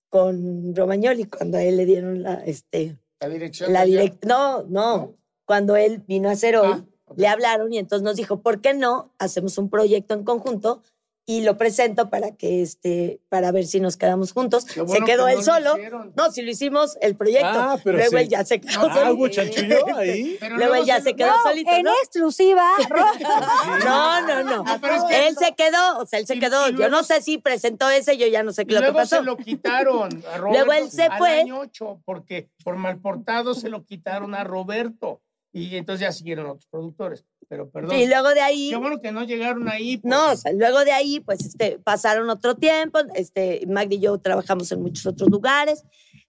con 0.10 0.75
Romagnoli, 0.75 1.25
cuando 1.25 1.58
a 1.58 1.63
él 1.63 1.77
le 1.77 1.86
dieron 1.86 2.22
la, 2.22 2.36
este, 2.46 2.98
La 3.20 3.30
dirección. 3.30 3.74
la 3.74 3.86
direct 3.86 4.25
no, 4.25 4.63
no, 4.63 5.15
cuando 5.46 5.75
él 5.75 6.04
vino 6.08 6.30
a 6.30 6.34
hacer 6.34 6.58
hoy, 6.58 6.72
Ah, 6.74 6.86
ok. 7.06 7.18
le 7.18 7.27
hablaron 7.27 7.74
y 7.74 7.77
entonces 7.77 8.04
nos 8.04 8.15
dijo, 8.18 8.42
¿por 8.42 8.62
qué 8.62 8.74
no 8.74 9.13
hacemos 9.20 9.58
un 9.58 9.70
proyecto 9.70 10.13
en 10.13 10.24
conjunto? 10.24 10.82
Y 11.27 11.41
lo 11.41 11.58
presento 11.58 12.12
para 12.12 12.36
que 12.36 12.62
este, 12.62 13.20
para 13.29 13.51
ver 13.51 13.65
si 13.65 13.79
nos 13.79 13.98
quedamos 13.98 14.32
juntos. 14.32 14.67
Bueno 14.75 14.94
se 14.94 15.01
quedó 15.12 15.25
que 15.25 15.32
él 15.32 15.38
no 15.39 15.44
solo. 15.44 15.75
No, 16.15 16.32
si 16.32 16.44
lo 16.44 16.51
hicimos 16.51 16.98
el 17.01 17.15
proyecto. 17.15 17.48
Ah, 17.51 17.79
pero 17.84 17.98
Luego 17.98 18.12
sí. 18.12 18.17
él 18.17 18.29
ya 18.29 18.46
se 18.46 18.62
quedó 18.62 18.82
Ah, 18.82 18.94
solito. 18.94 19.13
hubo 19.15 19.27
chanchullo 19.29 19.98
ahí. 19.98 20.38
Pero 20.39 20.55
Luego 20.58 20.74
él 20.75 20.79
luego 20.82 20.86
ya 20.86 20.98
se- 20.98 21.03
se 21.05 21.15
quedó 21.15 21.32
No, 21.32 21.41
solito, 21.41 21.72
en 21.72 21.84
¿no? 21.84 21.91
exclusiva, 22.03 22.70
No, 23.84 24.22
no, 24.27 24.44
no. 24.44 24.63
No, 24.63 24.82
pero 24.82 24.96
es 24.96 25.03
que- 25.05 25.27
él 25.27 25.36
se 25.38 25.53
quedó, 25.55 25.98
o 26.00 26.05
sea, 26.05 26.20
él 26.20 26.27
se 26.27 26.36
Y- 26.36 26.39
quedó. 26.39 26.67
y 26.67 26.72
Yo 26.72 26.77
luego- 26.77 26.91
no 26.98 27.03
sé 27.03 27.22
si 27.22 27.38
presentó 27.38 27.89
ese, 27.89 28.17
yo 28.17 28.27
ya 28.27 28.44
no 28.44 28.51
sé 28.53 28.65
qué 28.65 28.74
lo 28.75 28.79
que 28.82 28.86
luego 28.86 28.98
pasó. 29.00 29.17
se 29.17 29.24
lo 29.24 29.38
quitaron 29.38 30.24
a 30.32 30.38
Roberto. 30.38 30.48
Luego 30.67 30.74
él 30.74 30.91
se 30.91 31.03
al 31.03 31.17
fue. 31.17 31.39
año 31.41 31.60
ocho, 31.60 32.01
porque 32.05 32.50
por 32.63 32.75
mal 32.75 33.00
portado 33.00 33.53
se 33.55 33.70
lo 33.70 33.84
quitaron 33.84 34.36
a 34.36 34.44
Roberto. 34.44 35.22
Y 35.51 35.77
entonces 35.77 36.01
ya 36.01 36.12
siguieron 36.12 36.48
otros 36.48 36.67
productores. 36.70 37.25
Pero 37.50 37.70
perdón. 37.70 37.98
Y 37.98 38.08
luego 38.08 38.30
de 38.30 38.42
ahí. 38.42 38.70
Qué 38.70 38.75
bueno 38.78 39.00
que 39.02 39.12
no 39.12 39.24
llegaron 39.24 39.68
ahí. 39.70 39.98
pues. 39.98 40.10
No, 40.10 40.32
o 40.32 40.36
sea, 40.36 40.52
luego 40.54 40.84
de 40.86 40.92
ahí, 40.92 41.20
pues, 41.20 41.42
este, 41.46 41.80
pasaron 41.84 42.30
otro 42.30 42.56
tiempo, 42.56 43.00
este, 43.16 43.64
Magdi 43.68 43.96
y 43.98 44.00
yo 44.00 44.18
trabajamos 44.18 44.72
en 44.72 44.82
muchos 44.82 45.06
otros 45.06 45.30
lugares 45.30 45.84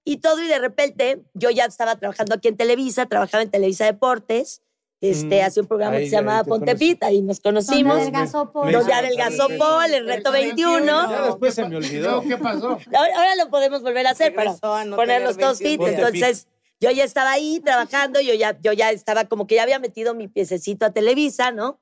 y 0.04 0.18
todo, 0.18 0.42
y 0.42 0.46
de 0.48 0.58
repente 0.58 1.22
yo 1.34 1.50
ya 1.50 1.64
estaba 1.64 1.96
trabajando 1.96 2.34
aquí 2.34 2.48
en 2.48 2.56
Televisa, 2.56 3.06
trabajaba 3.06 3.42
en 3.42 3.50
Televisa 3.50 3.86
Deportes, 3.86 4.62
este, 5.02 5.42
Mm, 5.42 5.44
hacía 5.44 5.62
un 5.62 5.68
programa 5.68 5.96
ahí- 5.96 6.04
que 6.04 6.10
se 6.10 6.16
llamaba 6.16 6.42
Ponte. 6.44 6.74
Pita 6.74 7.12
y 7.12 7.20
nos 7.20 7.42
donde 7.42 7.60
conocimos, 7.60 7.96
adelgazó 7.98 8.50
Paul. 8.50 8.72
donde 8.72 8.92
adelgazó 8.94 9.48
Paul, 9.58 9.92
el 9.92 10.06
reto 10.06 10.32
21. 10.32 11.10
Ya 11.10 11.26
después 11.26 11.54
se 11.54 11.68
me 11.68 11.76
olvidó. 11.76 12.22
¿Qué 12.22 12.36
pasó? 12.38 12.68
Ahora, 12.68 13.16
ahora 13.16 13.36
lo 13.36 13.50
podemos 13.50 13.82
volver 13.82 14.06
a 14.06 14.10
hacer 14.10 14.34
para 14.34 14.52
a 14.52 14.84
no 14.86 14.96
poner 14.96 15.16
tener 15.18 15.22
los 15.22 15.36
dos 15.36 15.58
fit. 15.58 15.78
21. 15.78 15.84
Ponte 15.86 15.96
Entonces, 16.18 16.48
yo 16.80 16.90
ya 16.90 17.04
estaba 17.04 17.32
ahí 17.32 17.60
trabajando, 17.64 18.20
yo 18.20 18.34
ya, 18.34 18.58
yo 18.60 18.72
ya 18.72 18.90
estaba 18.90 19.24
como 19.26 19.46
que 19.46 19.56
ya 19.56 19.62
había 19.62 19.78
metido 19.78 20.14
mi 20.14 20.28
piececito 20.28 20.86
a 20.86 20.92
Televisa, 20.92 21.50
¿no? 21.50 21.80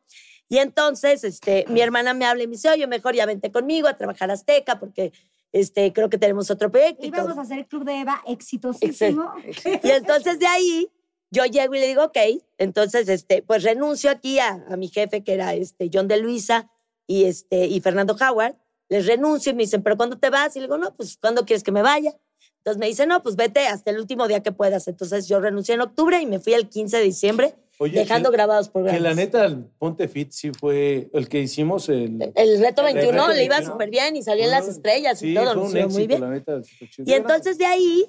Y 0.48 0.58
entonces, 0.58 1.24
este, 1.24 1.64
mi 1.68 1.80
hermana 1.80 2.14
me 2.14 2.26
habla 2.26 2.42
y 2.42 2.46
me 2.46 2.52
dice, 2.52 2.70
oye, 2.70 2.86
mejor 2.86 3.14
ya 3.14 3.26
vente 3.26 3.50
conmigo 3.50 3.88
a 3.88 3.96
trabajar 3.96 4.30
a 4.30 4.34
Azteca, 4.34 4.78
porque 4.78 5.12
este, 5.52 5.92
creo 5.92 6.10
que 6.10 6.18
tenemos 6.18 6.50
otro 6.50 6.70
proyecto. 6.70 7.04
y. 7.04 7.08
Íbamos 7.08 7.38
a 7.38 7.40
hacer 7.42 7.58
el 7.58 7.66
Club 7.66 7.84
de 7.84 8.00
Eva 8.00 8.22
exitosísimo. 8.26 9.32
Y 9.82 9.90
entonces 9.90 10.38
de 10.38 10.46
ahí 10.46 10.90
yo 11.30 11.44
llego 11.44 11.74
y 11.74 11.80
le 11.80 11.88
digo, 11.88 12.04
ok, 12.04 12.18
entonces, 12.58 13.08
este, 13.08 13.42
pues 13.42 13.62
renuncio 13.62 14.10
aquí 14.10 14.38
a, 14.38 14.64
a 14.68 14.76
mi 14.76 14.88
jefe, 14.88 15.24
que 15.24 15.32
era 15.32 15.54
este, 15.54 15.90
John 15.92 16.08
de 16.08 16.18
Luisa 16.18 16.70
y, 17.06 17.24
este, 17.24 17.66
y 17.66 17.80
Fernando 17.80 18.16
Howard. 18.20 18.56
Les 18.88 19.06
renuncio 19.06 19.50
y 19.50 19.54
me 19.54 19.62
dicen, 19.62 19.82
¿pero 19.82 19.96
cuándo 19.96 20.18
te 20.18 20.28
vas? 20.30 20.54
Y 20.54 20.60
le 20.60 20.66
digo, 20.66 20.78
no, 20.78 20.92
pues, 20.94 21.16
¿cuándo 21.16 21.44
quieres 21.44 21.64
que 21.64 21.72
me 21.72 21.82
vaya? 21.82 22.14
Entonces 22.64 22.80
me 22.80 22.86
dicen, 22.86 23.10
no, 23.10 23.22
pues 23.22 23.36
vete 23.36 23.66
hasta 23.66 23.90
el 23.90 23.98
último 23.98 24.26
día 24.26 24.40
que 24.42 24.50
puedas. 24.50 24.88
Entonces 24.88 25.28
yo 25.28 25.38
renuncié 25.38 25.74
en 25.74 25.82
octubre 25.82 26.18
y 26.22 26.24
me 26.24 26.38
fui 26.40 26.54
el 26.54 26.70
15 26.70 26.96
de 26.96 27.02
diciembre, 27.02 27.54
Oye, 27.78 27.98
dejando 27.98 28.30
que- 28.30 28.36
grabados 28.38 28.70
programas. 28.70 28.96
Que 28.96 29.02
la 29.02 29.14
neta, 29.14 29.44
el 29.44 29.64
Ponte 29.78 30.08
Fit 30.08 30.30
sí 30.32 30.50
fue 30.58 31.10
el 31.12 31.28
que 31.28 31.40
hicimos. 31.40 31.90
El, 31.90 32.32
El 32.34 32.60
reto 32.60 32.86
El 32.86 32.94
21 32.94 33.12
reto 33.26 33.28
le 33.34 33.44
iba 33.44 33.56
21. 33.56 33.72
súper 33.74 33.90
bien 33.90 34.16
y 34.16 34.22
salía 34.22 34.46
en 34.46 34.50
las 34.50 34.66
estrellas 34.66 35.22
y 35.22 35.26
sí, 35.28 35.34
todo, 35.34 35.44
fue 35.52 35.54
un 35.56 35.62
lució 35.64 35.80
éxito, 35.80 35.98
muy 35.98 36.06
bien. 36.06 36.20
la 36.22 36.30
neta. 36.30 36.60
Y 37.04 37.12
entonces 37.12 37.58
de 37.58 37.66
ahí, 37.66 38.06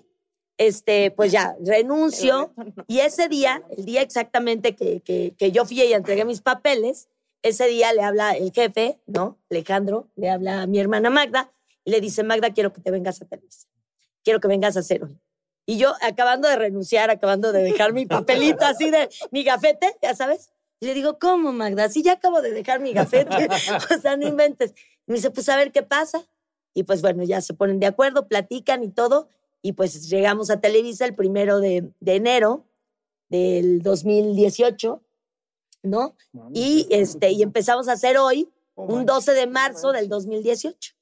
este, 0.58 1.12
pues 1.12 1.34
ya, 1.34 1.58
renuncio. 1.62 2.54
Y 2.88 3.00
ese 3.00 3.28
día, 3.28 3.62
el 3.78 3.84
día 3.84 4.02
exactamente 4.04 4.74
que, 4.74 5.02
que, 5.02 5.34
que 5.38 5.52
yo 5.52 5.66
fui 5.66 5.82
y 5.82 5.92
entregué 5.92 6.24
mis 6.24 6.40
papeles, 6.40 7.10
ese 7.44 7.68
día 7.68 7.92
le 7.92 8.04
habla 8.04 8.32
el 8.38 8.54
jefe, 8.54 9.02
¿no? 9.06 9.38
Alejandro, 9.52 10.08
le 10.16 10.30
habla 10.30 10.62
a 10.62 10.66
mi 10.68 10.80
hermana 10.80 11.10
Magda 11.10 11.52
y 11.84 11.92
le 11.92 12.00
dice, 12.00 12.24
Magda, 12.24 12.52
quiero 12.54 12.72
que 12.72 12.80
te 12.80 12.90
vengas 12.90 13.22
a 13.22 13.26
Televisa. 13.26 13.68
Quiero 14.26 14.42
que 14.42 14.50
vengas 14.50 14.76
a 14.76 14.82
hacer 14.82 15.04
hoy. 15.04 15.18
Y 15.66 15.78
yo, 15.78 15.94
acabando 16.02 16.50
de 16.50 16.58
renunciar, 16.58 17.10
acabando 17.10 17.52
de 17.52 17.64
dejar 17.64 17.94
mi 17.94 18.06
papelito 18.06 18.66
así 18.66 18.92
de 18.92 19.10
mi 19.32 19.44
gafete, 19.44 19.96
ya 20.02 20.14
sabes. 20.14 20.52
Y 20.80 20.88
le 20.88 20.94
digo, 20.94 21.18
¿cómo, 21.20 21.54
Magda? 21.54 21.90
Sí, 21.90 22.04
ya 22.04 22.14
acabo 22.14 22.42
de 22.42 22.52
dejar 22.52 22.82
mi 22.82 22.92
gafete. 22.92 23.48
o 23.98 24.02
sea, 24.02 24.18
no 24.18 24.28
inventes. 24.28 24.74
Y 25.08 25.12
me 25.12 25.16
dice, 25.16 25.32
pues 25.32 25.48
a 25.48 25.56
ver 25.56 25.72
qué 25.72 25.84
pasa. 25.84 26.28
Y 26.74 26.84
pues 26.84 27.02
bueno, 27.02 27.24
ya 27.24 27.40
se 27.40 27.54
ponen 27.54 27.80
de 27.80 27.86
acuerdo, 27.86 28.28
platican 28.28 28.84
y 28.84 28.90
todo. 28.90 29.30
Y 29.62 29.74
pues 29.74 30.10
llegamos 30.10 30.50
a 30.50 30.60
Televisa 30.60 31.06
el 31.06 31.16
primero 31.16 31.60
de, 31.60 31.90
de 32.00 32.16
enero 32.16 32.66
del 33.30 33.82
2018, 33.82 35.02
¿no? 35.84 36.16
Y, 36.54 36.88
este, 36.90 37.32
y 37.32 37.42
empezamos 37.42 37.88
a 37.88 37.94
hacer 37.94 38.18
hoy, 38.18 38.50
un 38.76 39.06
12 39.06 39.34
de 39.34 39.48
marzo 39.48 39.92
del 39.92 40.10
2018. 40.10 40.94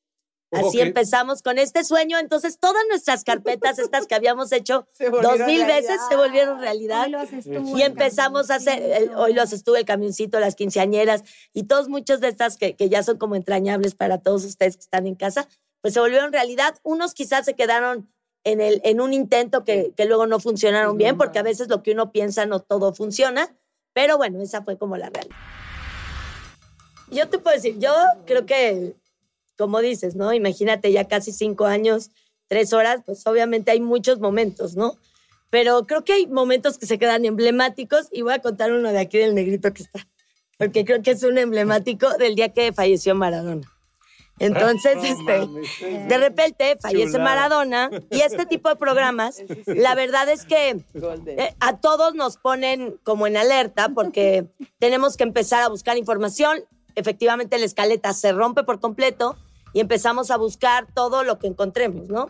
Así 0.54 0.80
empezamos 0.88 1.42
con 1.42 1.58
este 1.58 1.84
sueño. 1.84 2.20
Entonces, 2.20 2.58
todas 2.60 2.84
nuestras 2.90 3.24
carpetas, 3.24 3.80
estas 3.80 4.08
que 4.08 4.16
habíamos 4.16 4.52
hecho 4.52 4.88
dos 5.00 5.40
mil 5.46 5.66
veces, 5.66 6.00
se 6.10 6.16
volvieron 6.16 6.60
realidad. 6.60 7.06
Hoy 7.06 7.12
lo 7.12 7.20
haces 7.20 7.46
tú, 7.46 7.78
Y 7.78 7.82
empezamos 7.82 8.50
a 8.52 8.56
hacer, 8.56 8.82
el- 8.82 9.10
hoy 9.16 9.34
los 9.34 9.52
estuve 9.54 9.80
el 9.80 9.86
camioncito, 9.86 10.40
las 10.40 10.56
quinceañeras 10.56 11.24
y 11.54 11.64
todos 11.64 11.90
muchos 11.90 12.20
de 12.20 12.28
estas 12.30 12.58
que, 12.58 12.76
que 12.76 12.90
ya 12.90 13.04
son 13.04 13.18
como 13.18 13.36
entrañables 13.36 13.96
para 13.96 14.20
todos 14.20 14.44
ustedes 14.46 14.76
que 14.78 14.82
están 14.84 15.08
en 15.08 15.16
casa, 15.16 15.48
pues 15.82 15.94
se 15.94 16.00
volvieron 16.00 16.32
realidad. 16.32 16.76
Unos 16.84 17.14
quizás 17.14 17.46
se 17.46 17.54
quedaron 17.56 18.10
en, 18.46 18.62
el, 18.62 18.82
en 18.84 19.02
un 19.02 19.14
intento 19.14 19.64
que, 19.64 19.94
que 19.96 20.06
luego 20.06 20.28
no 20.28 20.40
funcionaron 20.40 20.98
bien, 20.98 21.18
porque 21.18 21.40
a 21.40 21.44
veces 21.44 21.68
lo 21.70 21.82
que 21.84 21.92
uno 21.92 22.12
piensa 22.12 22.46
no 22.46 22.60
todo 22.62 22.94
funciona, 22.94 23.56
pero 23.94 24.18
bueno, 24.18 24.42
esa 24.42 24.64
fue 24.64 24.78
como 24.78 24.98
la 24.98 25.10
realidad. 25.10 25.36
Yo 27.12 27.30
te 27.30 27.38
puedo 27.38 27.56
decir, 27.56 27.78
yo 27.80 27.94
creo 28.26 28.46
que, 28.46 28.96
como 29.58 29.80
dices, 29.80 30.16
¿no? 30.16 30.34
Imagínate 30.34 30.92
ya 30.92 31.08
casi 31.08 31.32
cinco 31.32 31.66
años, 31.66 32.12
tres 32.48 32.74
horas, 32.74 33.02
pues 33.06 33.26
obviamente 33.26 33.72
hay 33.72 33.82
muchos 33.82 34.20
momentos, 34.20 34.76
¿no? 34.76 34.98
Pero 35.50 35.86
creo 35.86 36.04
que 36.04 36.14
hay 36.14 36.28
momentos 36.28 36.78
que 36.78 36.86
se 36.86 36.98
quedan 36.98 37.26
emblemáticos 37.26 38.08
y 38.12 38.24
voy 38.24 38.34
a 38.34 38.40
contar 38.40 38.72
uno 38.72 38.92
de 38.92 39.00
aquí 39.00 39.18
del 39.18 39.36
negrito 39.36 39.74
que 39.74 39.84
está, 39.84 40.08
porque 40.58 40.86
creo 40.86 41.02
que 41.02 41.12
es 41.12 41.24
un 41.24 41.38
emblemático 41.38 42.18
del 42.18 42.36
día 42.36 42.50
que 42.50 42.74
falleció 42.74 43.14
Maradona. 43.16 43.74
Entonces, 44.40 44.98
este, 45.04 45.48
de 46.08 46.18
repente 46.18 46.78
fallece 46.80 47.14
Chulada. 47.14 47.24
Maradona 47.24 47.90
y 48.10 48.22
este 48.22 48.46
tipo 48.46 48.70
de 48.70 48.76
programas, 48.76 49.44
la 49.66 49.96
verdad 49.96 50.30
es 50.30 50.46
que 50.46 50.84
eh, 51.26 51.56
a 51.60 51.78
todos 51.78 52.16
nos 52.16 52.38
ponen 52.38 53.00
como 53.04 53.28
en 53.28 53.38
alerta 53.38 53.90
porque 53.90 54.48
tenemos 54.80 55.18
que 55.18 55.24
empezar 55.24 55.62
a 55.64 55.70
buscar 55.70 55.98
información. 55.98 56.64
Efectivamente, 56.96 57.58
la 57.58 57.66
escaleta 57.66 58.14
se 58.14 58.32
rompe 58.32 58.64
por 58.64 58.80
completo 58.80 59.36
y 59.74 59.80
empezamos 59.80 60.30
a 60.32 60.38
buscar 60.38 60.88
todo 60.94 61.24
lo 61.24 61.40
que 61.40 61.48
encontremos, 61.48 62.08
¿no? 62.10 62.30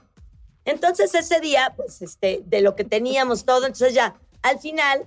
Entonces, 0.65 1.13
ese 1.13 1.39
día, 1.41 1.73
pues, 1.75 2.01
este, 2.01 2.41
de 2.45 2.61
lo 2.61 2.75
que 2.75 2.83
teníamos 2.85 3.43
todo, 3.45 3.65
entonces 3.65 3.93
ya, 3.93 4.15
al 4.41 4.59
final, 4.59 5.05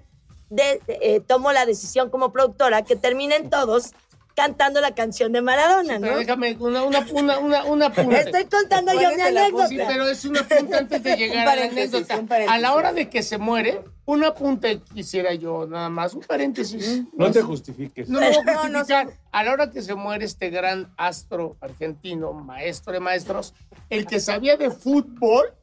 de, 0.50 0.80
de- 0.86 0.98
eh, 1.00 1.20
tomo 1.20 1.50
la 1.52 1.64
decisión 1.66 2.10
como 2.10 2.32
productora 2.32 2.82
que 2.82 2.94
terminen 2.96 3.48
todos 3.50 3.92
cantando 4.36 4.80
la 4.82 4.94
canción 4.94 5.32
de 5.32 5.40
Maradona, 5.40 5.98
Pero 5.98 6.12
¿no? 6.12 6.18
déjame, 6.18 6.56
una, 6.60 6.84
una, 6.84 7.06
una, 7.10 7.38
una, 7.38 7.64
una 7.64 7.86
apunte. 7.86 8.20
Estoy 8.20 8.44
contando 8.44 8.92
yo 8.92 9.08
mi 9.16 9.22
anécdota. 9.22 9.66
Sí, 9.68 9.78
pero 9.88 10.06
es 10.08 10.24
un 10.26 10.36
apunte 10.36 10.76
antes 10.76 11.02
de 11.02 11.16
llegar 11.16 11.48
a 11.48 11.56
la 11.56 11.64
anécdota. 11.64 12.22
A 12.48 12.58
la 12.58 12.74
hora 12.74 12.92
de 12.92 13.08
que 13.08 13.22
se 13.22 13.38
muere, 13.38 13.82
un 14.04 14.22
apunte 14.24 14.82
quisiera 14.94 15.32
yo 15.34 15.66
nada 15.66 15.88
más, 15.88 16.12
un 16.14 16.20
paréntesis. 16.20 17.02
No 17.14 17.30
te 17.32 17.40
justifiques. 17.40 18.08
No 18.10 18.20
me 18.20 18.28
voy 18.28 18.36
a 18.36 18.42
No, 18.44 18.68
no, 18.68 18.78
justificar. 18.80 19.08
A 19.32 19.42
la 19.42 19.52
hora 19.52 19.70
que 19.70 19.80
se 19.80 19.94
muere 19.94 20.26
este 20.26 20.50
gran 20.50 20.92
astro 20.98 21.56
argentino, 21.62 22.32
maestro 22.34 22.92
de 22.92 23.00
maestros, 23.00 23.54
el 23.88 24.06
que 24.06 24.20
sabía 24.20 24.56
de 24.58 24.70
fútbol, 24.70 25.54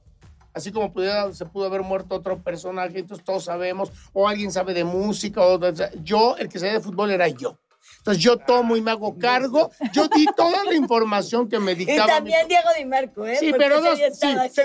así 0.53 0.71
como 0.71 0.91
pudiera- 0.91 1.31
se 1.31 1.45
pudo 1.45 1.65
haber 1.67 1.81
muerto 1.83 2.15
otro 2.15 2.41
personaje, 2.41 2.99
entonces 2.99 3.23
todos 3.23 3.45
sabemos, 3.45 3.91
o 4.13 4.27
alguien 4.27 4.51
sabe 4.51 4.73
de 4.73 4.83
música, 4.83 5.41
o 5.41 5.57
de- 5.59 5.89
yo, 6.03 6.35
el 6.37 6.49
que 6.49 6.57
sabía 6.59 6.73
de 6.73 6.79
fútbol 6.81 7.11
era 7.11 7.27
yo. 7.27 7.57
Entonces 8.03 8.21
yo 8.21 8.35
tomo 8.37 8.75
y 8.75 8.81
me 8.81 8.91
hago 8.91 9.17
cargo. 9.17 9.71
Yo 9.93 10.09
di 10.09 10.25
toda 10.35 10.65
la 10.65 10.73
información 10.75 11.47
que 11.47 11.57
me 11.57 11.71
Y 11.71 11.75
dictaba. 11.75 12.05
mi- 12.05 12.11
también 12.11 12.47
Diego 12.49 12.67
Di 12.77 12.83
Marco, 12.83 13.25
¿eh? 13.25 13.37
Sí, 13.37 13.51
Porque 13.51 13.63
pero 13.63 13.81
dos, 13.81 13.97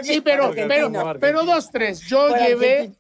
sí, 0.03 0.21
pero, 0.21 0.51
pero, 0.53 0.91
pero 1.21 1.45
dos, 1.45 1.71
tres. 1.71 2.01
Yo 2.01 2.29
Por 2.31 2.39
llevé 2.41 2.93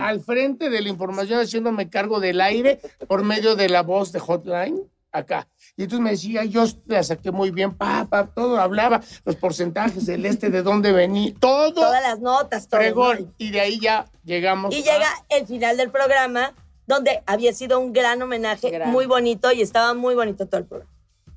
al 0.00 0.20
frente 0.20 0.68
de 0.68 0.80
la 0.82 0.88
información 0.88 1.38
haciéndome 1.40 1.88
cargo 1.90 2.18
del 2.18 2.40
aire 2.40 2.80
por 3.06 3.22
medio 3.22 3.54
de 3.54 3.68
la 3.68 3.82
voz 3.82 4.10
de 4.10 4.18
Hotline 4.18 4.80
acá. 5.12 5.46
Y 5.76 5.84
entonces 5.84 6.02
me 6.02 6.10
decía, 6.10 6.44
yo 6.44 6.64
la 6.86 7.04
saqué 7.04 7.30
muy 7.30 7.52
bien, 7.52 7.76
pa, 7.76 8.04
pa, 8.10 8.26
todo 8.26 8.60
hablaba, 8.60 9.00
los 9.24 9.36
porcentajes 9.36 10.06
del 10.06 10.26
este, 10.26 10.50
de 10.50 10.62
dónde 10.64 10.90
venía, 10.90 11.32
todo 11.38 11.72
Todas 11.72 12.02
las 12.02 12.18
notas, 12.18 12.66
todo. 12.66 12.80
fregón. 12.80 13.18
¿no? 13.20 13.34
Y 13.38 13.52
de 13.52 13.60
ahí 13.60 13.78
ya 13.78 14.06
llegamos. 14.24 14.74
Y 14.74 14.80
a- 14.88 14.92
llega 14.92 15.06
el 15.28 15.46
final 15.46 15.76
del 15.76 15.90
programa, 15.92 16.52
donde 16.86 17.22
había 17.26 17.52
sido 17.52 17.80
un 17.80 17.92
gran 17.92 18.20
homenaje, 18.22 18.70
Gran. 18.70 18.90
muy 18.90 19.06
bonito 19.06 19.52
y 19.52 19.62
estaba 19.62 19.94
muy 19.94 20.14
bonito 20.14 20.46
todo 20.46 20.60
el 20.60 20.66
programa. 20.66 20.92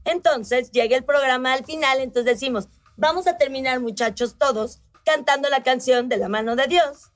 Entonces 0.06 0.72
llega 0.72 0.96
el 0.96 1.04
programa 1.04 1.54
al 1.54 1.66
final, 1.66 2.00
entonces 2.00 2.34
decimos, 2.34 2.68
vamos 2.96 3.28
a 3.28 3.38
terminar 3.38 3.80
muchachos 3.80 4.36
todos 4.38 4.82
cantando 5.06 5.50
la 5.50 5.64
canción 5.64 6.10
de 6.10 6.18
la 6.18 6.30
mano 6.30 6.56
de 6.56 6.68
Dios. 6.68 7.12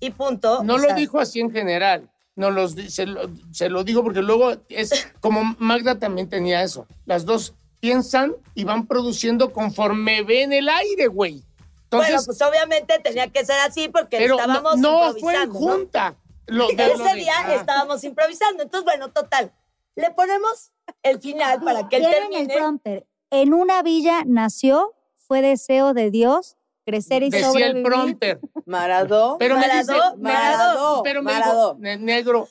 Y 0.00 0.10
punto. 0.10 0.62
No 0.62 0.74
O 0.74 0.78
lo 0.78 0.94
dijo 0.94 1.18
así 1.18 1.40
en 1.40 1.50
general. 1.50 2.10
No 2.34 2.50
los, 2.50 2.72
se, 2.72 3.06
lo, 3.06 3.30
se 3.50 3.70
lo 3.70 3.82
digo 3.82 4.02
porque 4.02 4.20
luego 4.20 4.56
es 4.68 4.90
como 5.20 5.56
Magda 5.58 5.98
también 5.98 6.28
tenía 6.28 6.62
eso. 6.62 6.86
Las 7.06 7.24
dos 7.24 7.54
piensan 7.80 8.34
y 8.54 8.64
van 8.64 8.86
produciendo 8.86 9.52
conforme 9.52 10.22
ven 10.22 10.52
el 10.52 10.68
aire, 10.68 11.06
güey. 11.06 11.42
Entonces, 11.84 12.10
bueno, 12.10 12.22
pues 12.26 12.42
obviamente 12.42 12.98
tenía 12.98 13.28
que 13.28 13.44
ser 13.44 13.60
así 13.60 13.88
porque 13.88 14.18
pero 14.18 14.36
no, 14.36 14.40
estábamos 14.40 14.76
no 14.78 15.14
fue 15.14 15.34
en. 15.42 15.52
¿no? 15.52 16.16
Lo, 16.46 16.68
de- 16.68 16.74
lo 16.74 16.94
Ese 16.94 17.14
de- 17.14 17.14
día 17.20 17.34
ah. 17.38 17.54
estábamos 17.54 18.04
improvisando. 18.04 18.62
Entonces, 18.62 18.84
bueno, 18.84 19.12
total. 19.12 19.52
Le 19.94 20.10
ponemos 20.10 20.72
el 21.02 21.20
final 21.20 21.60
para 21.62 21.88
que 21.88 21.96
él 21.96 22.02
Tienen 22.02 22.22
el 22.24 22.30
termine. 22.46 22.54
prompter. 22.54 23.06
En 23.30 23.54
una 23.54 23.82
villa 23.82 24.22
nació, 24.26 24.94
fue 25.14 25.42
deseo 25.42 25.94
de 25.94 26.10
Dios 26.10 26.56
crecer 26.84 27.24
y 27.24 27.30
Decía 27.30 27.66
el 27.66 27.82
prompter. 27.82 28.38
Maradó. 28.64 29.36
Pero 29.38 29.56
me 29.58 29.64
dice, 29.68 29.92
Maradó, 29.92 30.16
Maradó. 30.18 31.02
pero 31.02 31.22
me 31.22 31.32
Maradó. 31.32 31.68
dijo, 31.74 31.76
"Ne- 31.80 31.96
negro, 31.96 32.48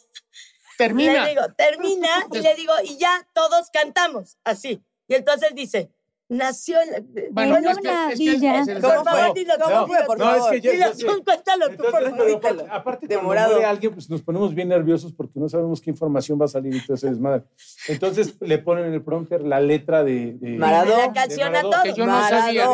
termina. 0.77 1.23
Le 1.23 1.29
digo, 1.29 1.43
termina 1.57 2.09
y 2.33 2.39
le 2.39 2.55
digo, 2.55 2.73
y 2.83 2.97
ya 2.97 3.25
todos 3.33 3.69
cantamos, 3.71 4.37
así. 4.43 4.83
Y 5.07 5.15
entonces 5.15 5.51
dice, 5.55 5.89
nació 6.27 6.77
en 6.81 6.91
la- 6.91 7.03
Bueno, 7.31 7.57
En 7.57 7.65
es 7.67 7.77
que- 7.77 7.81
una 7.87 8.11
es 8.11 8.17
que- 8.19 8.23
villa. 8.31 8.59
es 8.61 8.67
el- 8.67 8.81
¿Cómo 8.81 8.93
Por 8.95 9.03
favor, 9.03 9.31
fue? 9.31 9.39
dilo, 9.41 9.53
¿Cómo 9.61 9.67
dilo, 9.69 9.87
fue, 9.87 9.95
dilo. 9.97 10.07
por 10.07 10.19
No, 10.19 10.35
es 10.35 10.45
que 10.51 10.61
yo- 10.61 10.71
Dilo, 10.71 10.85
yo 10.93 11.07
tú, 11.17 11.23
cuéntalo 11.23 11.69
tú, 11.69 11.77
por 11.77 11.91
favor. 11.91 12.31
aparte, 12.35 12.65
aparte 12.71 13.07
De 13.07 13.15
cuando 13.15 13.27
morado. 13.29 13.51
muere 13.51 13.65
alguien, 13.65 13.93
pues 13.93 14.09
nos 14.09 14.21
ponemos 14.23 14.55
bien 14.55 14.69
nerviosos 14.69 15.13
porque 15.13 15.39
no 15.39 15.47
sabemos 15.49 15.81
qué 15.81 15.91
información 15.91 16.39
va 16.41 16.45
a 16.45 16.47
salir 16.47 16.73
y 16.75 16.83
todo 16.85 16.95
ese 16.95 17.07
desmadre. 17.09 17.43
Entonces 17.87 18.35
le 18.41 18.57
ponen 18.57 18.85
en 18.85 18.93
el 18.93 19.03
prompter 19.03 19.41
la 19.43 19.59
letra 19.59 20.03
de... 20.03 20.33
de 20.33 20.57
Maradó. 20.57 20.91
De 20.91 20.97
la 20.97 21.07
De 21.07 21.13
canción 21.13 21.51
Maradó, 21.51 21.67
a 21.67 21.71
todos. 21.71 21.83
que 21.83 21.93
yo 21.93 22.05
no 22.05 22.11
Maradó. 22.13 22.41
sabía. 22.41 22.69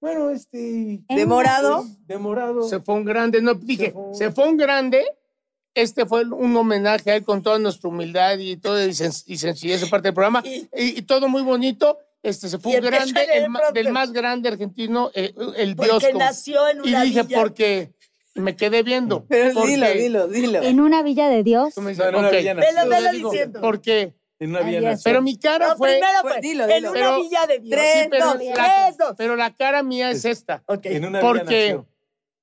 Bueno, 0.00 0.30
este... 0.30 0.58
En 0.58 1.04
¿De 1.08 1.24
una 1.24 1.26
morado? 1.34 1.82
villa. 1.82 1.96
De 2.06 2.18
morado. 2.18 2.62
Se 2.68 2.80
fue 2.80 2.94
un 2.94 3.04
grande. 3.04 3.40
No, 3.42 3.54
dije, 3.54 3.92
fue. 3.92 4.14
se 4.14 4.30
fue 4.32 4.48
un 4.48 4.56
grande. 4.56 5.04
Este 5.74 6.06
fue 6.06 6.24
un 6.24 6.56
homenaje 6.56 7.10
a 7.10 7.16
él 7.16 7.24
con 7.24 7.42
toda 7.42 7.58
nuestra 7.58 7.88
humildad 7.88 8.38
y 8.38 8.56
todo 8.56 8.80
y, 8.84 8.90
sen- 8.90 9.24
y 9.26 9.36
sencillez 9.38 9.80
de 9.80 9.86
parte 9.88 10.08
del 10.08 10.14
programa. 10.14 10.42
Y- 10.44 10.68
Y, 10.76 10.98
y 10.98 11.02
todo 11.02 11.28
muy 11.28 11.42
bonito. 11.42 11.98
Este 12.24 12.48
se 12.48 12.58
fue 12.58 12.72
Y 12.72 12.76
un 12.76 12.80
grande, 12.86 13.26
el 13.34 13.46
del 13.74 13.92
más 13.92 14.10
grande 14.12 14.48
argentino, 14.48 15.10
eh, 15.14 15.32
el 15.56 15.76
Dios. 15.76 15.88
Porque 16.02 16.14
nació 16.14 16.66
en 16.68 16.78
y 16.84 16.88
una 16.88 17.02
dije, 17.02 17.22
villa. 17.22 17.38
porque 17.40 17.92
me 18.34 18.56
quedé 18.56 18.82
viendo. 18.82 19.24
Pero 19.28 19.52
porque- 19.54 19.70
dilo, 19.72 19.86
dilo, 19.92 20.28
dilo. 20.28 20.62
En 20.62 20.80
una 20.80 21.02
villa 21.02 21.28
de 21.28 21.42
Dios. 21.42 21.74
Tú 21.74 21.82
me 21.82 21.90
dices, 21.90 22.02
No, 22.04 22.08
en 22.10 22.16
una 22.16 22.28
ok. 22.28 22.34
villa 22.34 22.54
Velo, 22.54 22.72
nació. 22.74 22.90
velo 22.90 23.10
Digo, 23.12 23.30
diciendo. 23.30 23.60
Porque 23.60 24.14
En 24.40 24.50
una 24.50 24.60
es. 24.60 24.82
nació. 24.82 25.02
Pero 25.04 25.22
mi 25.22 25.38
cara 25.38 25.68
No, 25.68 25.76
fue. 25.76 25.90
primero 25.90 26.18
fue 26.22 26.40
dilo, 26.40 26.64
en 26.64 26.74
dilo. 26.76 26.90
una 26.90 26.98
Pero- 27.00 27.20
villa 27.22 27.46
de 27.46 27.58
Dios. 27.60 27.70
Tres, 27.78 28.02
Sí, 28.04 28.08
pero, 28.10 28.24
dos, 28.26 28.34
la, 28.42 28.54
tres, 28.54 28.98
dos. 28.98 29.14
pero 29.18 29.36
la 29.36 29.54
cara 29.54 29.82
mía 29.82 30.10
es 30.10 30.24
esta. 30.24 30.62
Ok. 30.66 30.86
En 30.86 31.04
una 31.04 31.20
Porque- 31.20 31.44
vía 31.44 31.74
nació. 31.76 31.88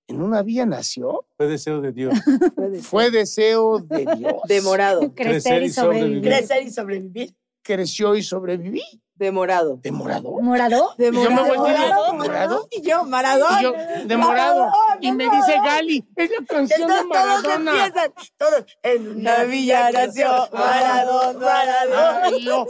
¿En 0.07 0.21
una 0.21 0.41
vía 0.43 0.65
nació? 0.65 1.25
Fue 1.37 1.47
deseo 1.47 1.81
de 1.81 1.91
Dios. 1.91 2.13
Fue 2.83 3.09
deseo 3.09 3.79
de 3.79 4.05
Dios. 4.17 4.33
Demorado. 4.47 5.11
Crecer 5.15 5.63
y 5.63 5.69
sobrevivir. 5.71 6.21
Crecer 6.21 6.61
y 6.67 6.69
sobrevivir. 6.69 7.33
Creció 7.63 8.15
y 8.15 8.21
sobreviví. 8.23 8.83
Demorado. 9.25 9.77
¿Demorado? 9.83 10.31
¿Morado? 10.41 10.95
Y 10.97 11.03
yo 11.03 11.11
me 11.11 11.21
Demorado. 11.21 11.45
volteé 11.55 11.77
Morado, 11.77 12.05
¿demorado? 12.11 12.67
Y 12.71 12.81
yo, 12.81 13.03
Maradona. 13.05 13.59
Y 13.59 13.63
yo, 13.63 13.73
demorado. 14.05 14.71
Y 14.99 15.11
me 15.11 15.25
dice 15.25 15.59
Gali, 15.63 16.03
es 16.15 16.31
la 16.31 16.45
canción 16.47 16.87
de 16.87 16.95
Entonces 16.97 17.05
todos 17.11 17.43
Maradona. 17.43 17.85
empiezan, 17.85 18.13
todos, 18.37 18.65
en 18.81 19.07
una 19.19 19.37
La 19.37 19.43
villa 19.43 19.91
nació 19.91 20.49
Maradón, 20.51 21.39
Maradón. 21.39 22.15
Ay, 22.23 22.43
yo, 22.43 22.65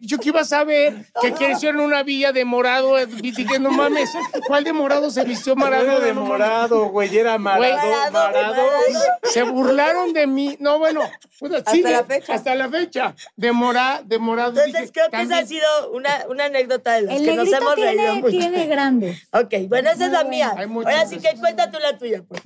yo 0.00 0.18
que 0.18 0.28
iba 0.30 0.40
a 0.40 0.44
saber 0.44 1.06
que 1.20 1.32
creció 1.32 1.70
en 1.70 1.78
una 1.78 2.02
villa 2.02 2.32
de 2.32 2.44
morado. 2.44 2.98
eh, 2.98 3.06
Y 3.22 3.30
dije, 3.30 3.60
no 3.60 3.70
mames, 3.70 4.10
¿cuál 4.48 4.64
de 4.64 4.72
morado 4.72 5.10
se 5.10 5.22
vistió 5.22 5.54
Maradona 5.54 5.92
Maradona? 5.92 6.06
de 6.06 6.12
morado, 6.12 6.84
güey. 6.88 7.16
Era 7.16 7.38
Maradona. 7.38 7.76
Maradona, 7.76 8.10
Marado. 8.10 8.54
Maradona. 8.54 9.00
Se 9.22 9.42
burlaron 9.44 10.12
de 10.12 10.26
mí. 10.26 10.56
No, 10.58 10.80
bueno, 10.80 11.02
Hasta 11.40 11.70
sigue, 11.72 11.90
la 11.90 12.04
fecha. 12.04 12.34
Hasta 12.34 12.54
la 12.54 12.68
fecha. 12.68 13.14
De, 13.36 13.52
mora, 13.52 14.02
de 14.04 14.18
morado. 14.18 14.50
Entonces 14.50 14.72
dije, 14.72 14.92
creo 14.92 15.10
que 15.10 15.22
esa 15.22 15.38
ha 15.38 15.46
sido 15.46 15.92
una, 15.92 16.10
una 16.28 16.44
anécdota 16.46 16.92
de 16.94 17.02
las 17.02 17.16
El 17.20 17.26
que 17.26 17.36
nos 17.36 17.52
hemos 17.52 17.74
reído 17.76 17.90
tiene, 18.02 18.14
mucho. 18.20 18.28
tiene 18.30 18.66
grande. 18.66 19.16
Ok, 19.32 19.54
bueno, 19.68 19.90
esa 19.90 20.06
es 20.06 20.12
la 20.12 20.24
mía. 20.24 20.54
Ahora 20.56 21.06
sí 21.06 21.18
que 21.18 21.34
cuenta 21.38 21.70
tú 21.70 21.78
la 21.80 21.98
tuya. 21.98 22.22
pues. 22.22 22.40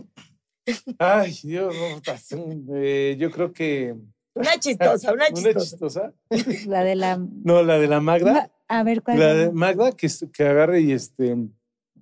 Ay, 0.99 1.39
Dios, 1.43 1.75
no, 1.75 2.77
eh, 2.77 3.17
yo 3.19 3.31
creo 3.31 3.53
que. 3.53 3.95
Una 4.35 4.59
chistosa, 4.59 5.13
una 5.13 5.27
Una 5.35 5.55
chistosa. 5.55 6.13
chistosa. 6.31 6.67
La 6.69 6.85
de 6.85 6.95
la. 6.95 7.19
No, 7.19 7.63
la 7.63 7.79
de 7.79 7.89
la 7.89 8.01
Magda. 8.01 8.51
A 8.69 8.83
ver, 8.83 9.03
¿cuál 9.03 9.19
La 9.19 9.35
de 9.35 9.51
Magda 9.51 9.93
que, 9.93 10.09
que 10.33 10.45
agarre 10.47 10.81
y 10.81 10.93
este. 10.93 11.37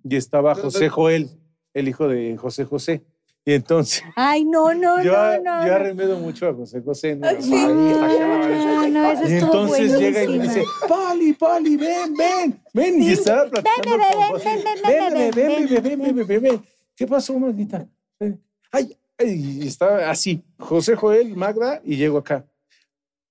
Y 0.09 0.17
estaba 0.17 0.55
José 0.55 0.89
Joel, 0.89 1.31
el 1.75 1.89
hijo 1.89 2.09
de 2.09 2.37
José 2.37 2.65
José. 2.65 3.05
Y 3.49 3.53
entonces. 3.53 4.03
Ay, 4.17 4.45
no, 4.45 4.75
no, 4.75 5.01
yo, 5.05 5.13
no, 5.13 5.41
no. 5.41 5.67
yo 5.67 5.75
arremedo 5.77 6.19
mucho 6.19 6.49
a 6.49 6.55
José 6.55 6.83
José. 6.83 7.15
¿no? 7.15 7.29
Ay, 7.29 7.37
sí. 7.41 7.51
No, 7.53 9.13
esa 9.13 9.29
Y 9.29 9.33
entonces 9.35 9.99
llega 10.01 10.25
y 10.25 10.29
me 10.37 10.43
dice, 10.43 10.65
Pali, 10.89 11.33
Pali, 11.33 11.77
ven, 11.77 12.13
ven, 12.15 12.61
ven. 12.75 13.01
Y 13.01 13.13
estaba 13.13 13.49
platicando 13.49 13.91
con 13.91 14.01
ven, 14.01 14.29
José. 14.31 14.49
ven, 14.49 14.65
ven, 14.65 14.75
Ven, 14.85 15.15
ven, 15.15 15.83
ven, 15.85 16.01
ven, 16.03 16.17
ven, 16.17 16.27
ven, 16.27 16.43
ven. 16.43 16.67
¿Qué 16.97 17.07
pasó, 17.07 17.39
maldita? 17.39 17.87
Ay, 18.73 18.99
ay, 19.17 19.61
y 19.63 19.67
estaba 19.69 20.11
así, 20.11 20.43
José 20.59 20.97
Joel, 20.97 21.37
Magda, 21.37 21.81
y 21.85 21.95
llego 21.95 22.19
acá. 22.19 22.45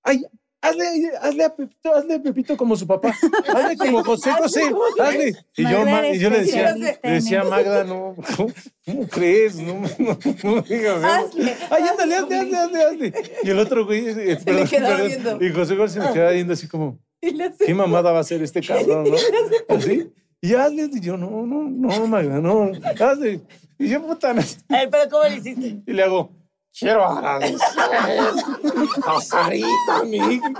Ay, 0.02 0.24
hazle, 0.68 1.10
hazle 1.20 1.44
a 1.44 1.54
Pepito, 1.54 1.94
hazle 1.94 2.14
a 2.14 2.22
Pepito 2.22 2.56
como 2.56 2.76
su 2.76 2.86
papá. 2.86 3.14
Hazle 3.54 3.76
como 3.76 4.04
José 4.04 4.32
José, 4.32 4.62
hazle. 5.00 5.34
Y 5.56 5.62
yo, 5.62 5.84
ma- 5.84 6.08
y 6.08 6.18
yo 6.18 6.30
le 6.30 6.38
decía, 6.40 6.74
le 6.74 6.98
decía 7.02 7.40
a 7.40 7.44
Magda, 7.44 7.84
no, 7.84 8.14
¿cómo, 8.84 9.06
crees? 9.08 9.56
No, 9.56 9.80
no, 9.98 10.18
no 10.44 10.62
digas. 10.62 11.02
Hazle, 11.04 11.56
Ay, 11.70 11.82
ándale, 11.88 12.16
hazle, 12.16 12.36
hazle, 12.38 12.58
hazle, 12.58 12.84
hazle. 12.84 13.12
Y 13.42 13.50
el 13.50 13.58
otro 13.58 13.84
güey, 13.86 14.08
eh, 14.08 14.38
perdón, 14.44 14.68
perdón, 14.68 15.38
y 15.44 15.50
José 15.50 15.76
Joel 15.76 15.90
se 15.90 16.00
me 16.00 16.12
quedaba 16.12 16.30
viendo 16.32 16.52
así 16.52 16.68
como, 16.68 16.98
¿qué 17.20 17.74
mamada 17.74 18.12
va 18.12 18.20
a 18.20 18.24
ser 18.24 18.42
este 18.42 18.60
cabrón, 18.60 19.04
no? 19.10 19.16
Así. 19.76 20.10
Y 20.40 20.54
hazle, 20.54 20.90
y 20.92 21.00
yo, 21.00 21.16
no, 21.16 21.46
no, 21.46 21.68
no, 21.68 22.06
Magda, 22.06 22.40
no, 22.40 22.70
hazle. 23.00 23.40
Y 23.78 23.88
yo, 23.88 24.02
puta. 24.06 24.30
A 24.30 24.34
ver, 24.34 24.90
pero 24.90 25.10
¿cómo 25.10 25.24
le 25.24 25.36
hiciste? 25.36 25.78
Y 25.86 25.92
le 25.92 26.02
hago, 26.02 26.30
quiero 26.78 27.04
agradecer 27.04 27.58
a 29.06 29.20
Sarita, 29.20 30.04
mi 30.04 30.16
hija. 30.16 30.50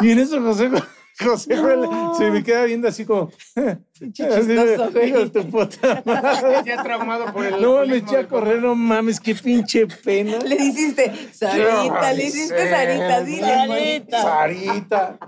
Y 0.00 0.10
en 0.10 0.18
eso 0.18 0.40
José, 0.40 0.70
José 1.18 1.56
Joel 1.56 1.88
se 2.16 2.30
me 2.30 2.42
queda 2.42 2.64
viendo 2.64 2.88
así 2.88 3.04
como, 3.04 3.30
chistoso, 4.12 4.90
güey. 4.92 5.30
tu 5.30 5.50
puta 5.50 6.02
madre. 6.04 6.62
Ya 6.64 6.82
traumado 6.82 7.32
por 7.32 7.46
el. 7.46 7.60
No, 7.60 7.86
me 7.86 7.96
eché 7.96 8.18
a 8.18 8.28
correr, 8.28 8.60
no 8.60 8.74
mames, 8.74 9.20
qué 9.20 9.34
pinche 9.34 9.86
pena. 9.86 10.38
Le 10.38 10.56
hiciste, 10.56 11.12
Sarita, 11.32 12.12
le 12.12 12.24
hiciste 12.24 12.70
Sarita, 12.70 13.20
dile. 13.22 13.46
Sarita. 13.46 14.22
Sarita. 14.22 15.18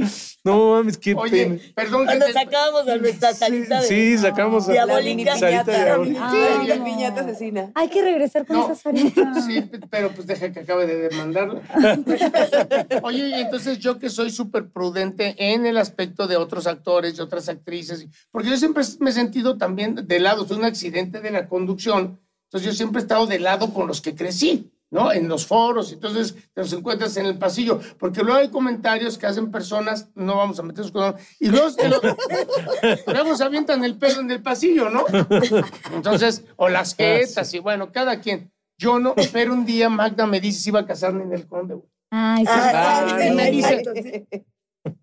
No 0.44 0.70
mames, 0.70 0.96
qué 0.96 1.14
Oye, 1.14 1.30
pena. 1.44 1.58
perdón 1.74 2.00
que 2.00 2.06
Cuando 2.06 2.24
te- 2.26 2.32
sacábamos 2.32 2.88
a 2.88 2.96
nuestra 2.96 3.34
salita 3.34 3.82
de... 3.82 3.86
Sí, 3.86 4.16
sacamos 4.16 4.66
a 4.68 4.72
Diabólica. 4.72 5.00
La 5.00 5.04
mini 5.04 5.24
Diabólica. 5.24 5.46
piñata. 5.64 5.72
Sarita 5.72 5.84
diabólica. 5.84 6.76
La 6.78 6.84
piñata 6.84 7.20
asesina. 7.20 7.72
Hay 7.74 7.88
que 7.88 8.02
regresar 8.02 8.46
con 8.46 8.56
No. 8.56 8.64
esa 8.64 8.74
Sarita. 8.74 9.34
Sí, 9.42 9.70
pero 9.90 10.10
pues 10.12 10.26
deja 10.26 10.50
que 10.50 10.60
acabe 10.60 10.86
de 10.86 11.08
demandarla. 11.10 11.60
Oye, 13.02 13.28
y 13.28 13.34
entonces 13.34 13.78
yo 13.78 13.98
que 13.98 14.08
soy 14.08 14.30
súper 14.30 14.70
prudente 14.70 15.34
en 15.38 15.66
el 15.66 15.76
aspecto 15.76 16.26
de 16.26 16.36
otros 16.36 16.66
actores 16.66 17.18
y 17.18 17.20
otras 17.20 17.48
actrices, 17.50 18.06
porque 18.30 18.48
yo 18.48 18.56
siempre 18.56 18.82
me 19.00 19.10
he 19.10 19.12
sentido 19.12 19.58
también 19.58 19.94
de 20.06 20.20
lado, 20.20 20.46
soy 20.46 20.58
un 20.58 20.64
accidente 20.64 21.20
de 21.20 21.30
la 21.30 21.48
conducción, 21.48 22.18
entonces 22.44 22.66
yo 22.70 22.72
siempre 22.74 23.00
he 23.00 23.02
estado 23.02 23.26
de 23.26 23.38
lado 23.40 23.72
con 23.74 23.86
los 23.86 24.00
que 24.00 24.14
crecí. 24.14 24.70
¿No? 24.90 25.12
En 25.12 25.28
los 25.28 25.46
foros, 25.46 25.92
entonces 25.92 26.34
te 26.52 26.60
los 26.62 26.72
encuentras 26.72 27.16
en 27.16 27.26
el 27.26 27.38
pasillo, 27.38 27.80
porque 27.98 28.22
luego 28.22 28.38
hay 28.40 28.48
comentarios 28.48 29.16
que 29.18 29.26
hacen 29.26 29.50
personas, 29.50 30.08
no 30.14 30.36
vamos 30.36 30.58
a 30.58 30.62
meternos 30.62 30.90
con... 30.92 31.14
Y 31.38 31.48
luego, 31.48 31.70
se 31.70 31.88
lo- 31.88 32.00
luego 33.06 33.36
se 33.36 33.44
avientan 33.44 33.84
el 33.84 33.96
pedo 33.98 34.20
en 34.20 34.30
el 34.30 34.42
pasillo, 34.42 34.90
¿no? 34.90 35.04
Entonces, 35.94 36.44
o 36.56 36.68
las 36.68 36.94
jetas, 36.96 37.52
y 37.54 37.58
bueno, 37.60 37.92
cada 37.92 38.20
quien. 38.20 38.50
Yo 38.78 38.98
no, 38.98 39.14
pero 39.32 39.52
un 39.52 39.66
día 39.66 39.88
Magda 39.90 40.26
me 40.26 40.40
dice 40.40 40.60
si 40.60 40.70
iba 40.70 40.80
a 40.80 40.86
casarme 40.86 41.22
en 41.24 41.34
el 41.34 41.46
conde, 41.46 41.74
güey. 41.74 41.86
Ay, 42.10 42.44
sí. 42.46 42.52
Ah, 42.52 43.06
Ay, 43.18 43.28
sí, 43.28 43.34
me 43.34 43.50
dice-. 43.50 44.26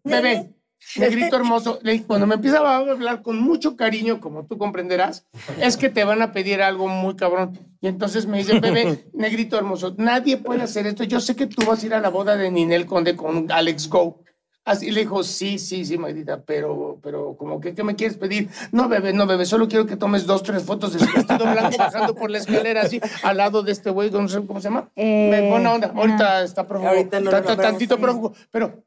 Bebé, 0.03 0.53
negrito 0.97 1.35
hermoso, 1.35 1.79
cuando 2.05 2.27
me 2.27 2.35
empieza 2.35 2.59
a 2.59 2.77
hablar 2.77 3.21
con 3.21 3.39
mucho 3.39 3.75
cariño, 3.75 4.19
como 4.19 4.45
tú 4.45 4.57
comprenderás, 4.57 5.25
es 5.59 5.77
que 5.77 5.89
te 5.89 6.03
van 6.03 6.21
a 6.21 6.31
pedir 6.31 6.61
algo 6.61 6.87
muy 6.87 7.15
cabrón. 7.15 7.57
Y 7.81 7.87
entonces 7.87 8.25
me 8.25 8.39
dice, 8.39 8.59
bebé, 8.59 9.05
negrito 9.13 9.57
hermoso, 9.57 9.95
nadie 9.97 10.37
puede 10.37 10.63
hacer 10.63 10.87
esto. 10.87 11.03
Yo 11.03 11.19
sé 11.19 11.35
que 11.35 11.47
tú 11.47 11.65
vas 11.65 11.83
a 11.83 11.85
ir 11.85 11.93
a 11.93 11.99
la 11.99 12.09
boda 12.09 12.35
de 12.37 12.51
Ninel 12.51 12.85
Conde 12.85 13.15
con 13.15 13.51
Alex 13.51 13.89
Go. 13.89 14.23
Así 14.67 14.91
le 14.91 14.99
dijo, 14.99 15.23
sí, 15.23 15.59
sí, 15.59 15.85
sí, 15.85 15.97
Magdita, 15.97 16.41
pero, 16.41 16.99
pero, 17.01 17.37
como 17.37 17.61
que, 17.61 17.73
¿qué 17.73 17.85
me 17.85 17.95
quieres 17.95 18.17
pedir? 18.17 18.49
No, 18.73 18.89
bebé, 18.89 19.13
no, 19.13 19.25
bebé, 19.25 19.45
solo 19.45 19.69
quiero 19.69 19.85
que 19.85 19.95
tomes 19.95 20.25
dos, 20.25 20.43
tres 20.43 20.63
fotos 20.63 20.91
de 20.91 20.99
su 20.99 21.05
vestido 21.05 21.39
blanco 21.39 21.77
bajando 21.79 22.13
por 22.13 22.29
la 22.29 22.39
escalera, 22.39 22.81
así, 22.81 22.99
al 23.23 23.37
lado 23.37 23.63
de 23.63 23.71
este 23.71 23.91
güey, 23.91 24.11
no 24.11 24.27
sé 24.27 24.45
cómo 24.45 24.59
se 24.59 24.67
llama. 24.67 24.89
Eh, 24.97 25.47
Buena 25.49 25.73
onda, 25.73 25.93
ahorita 25.95 26.43
está 26.43 26.67
prófugo, 26.67 26.89
Ahorita 26.89 27.21
no 27.21 27.31
tantito 27.31 27.97
prófugo, 27.97 28.33
pero, 28.51 28.83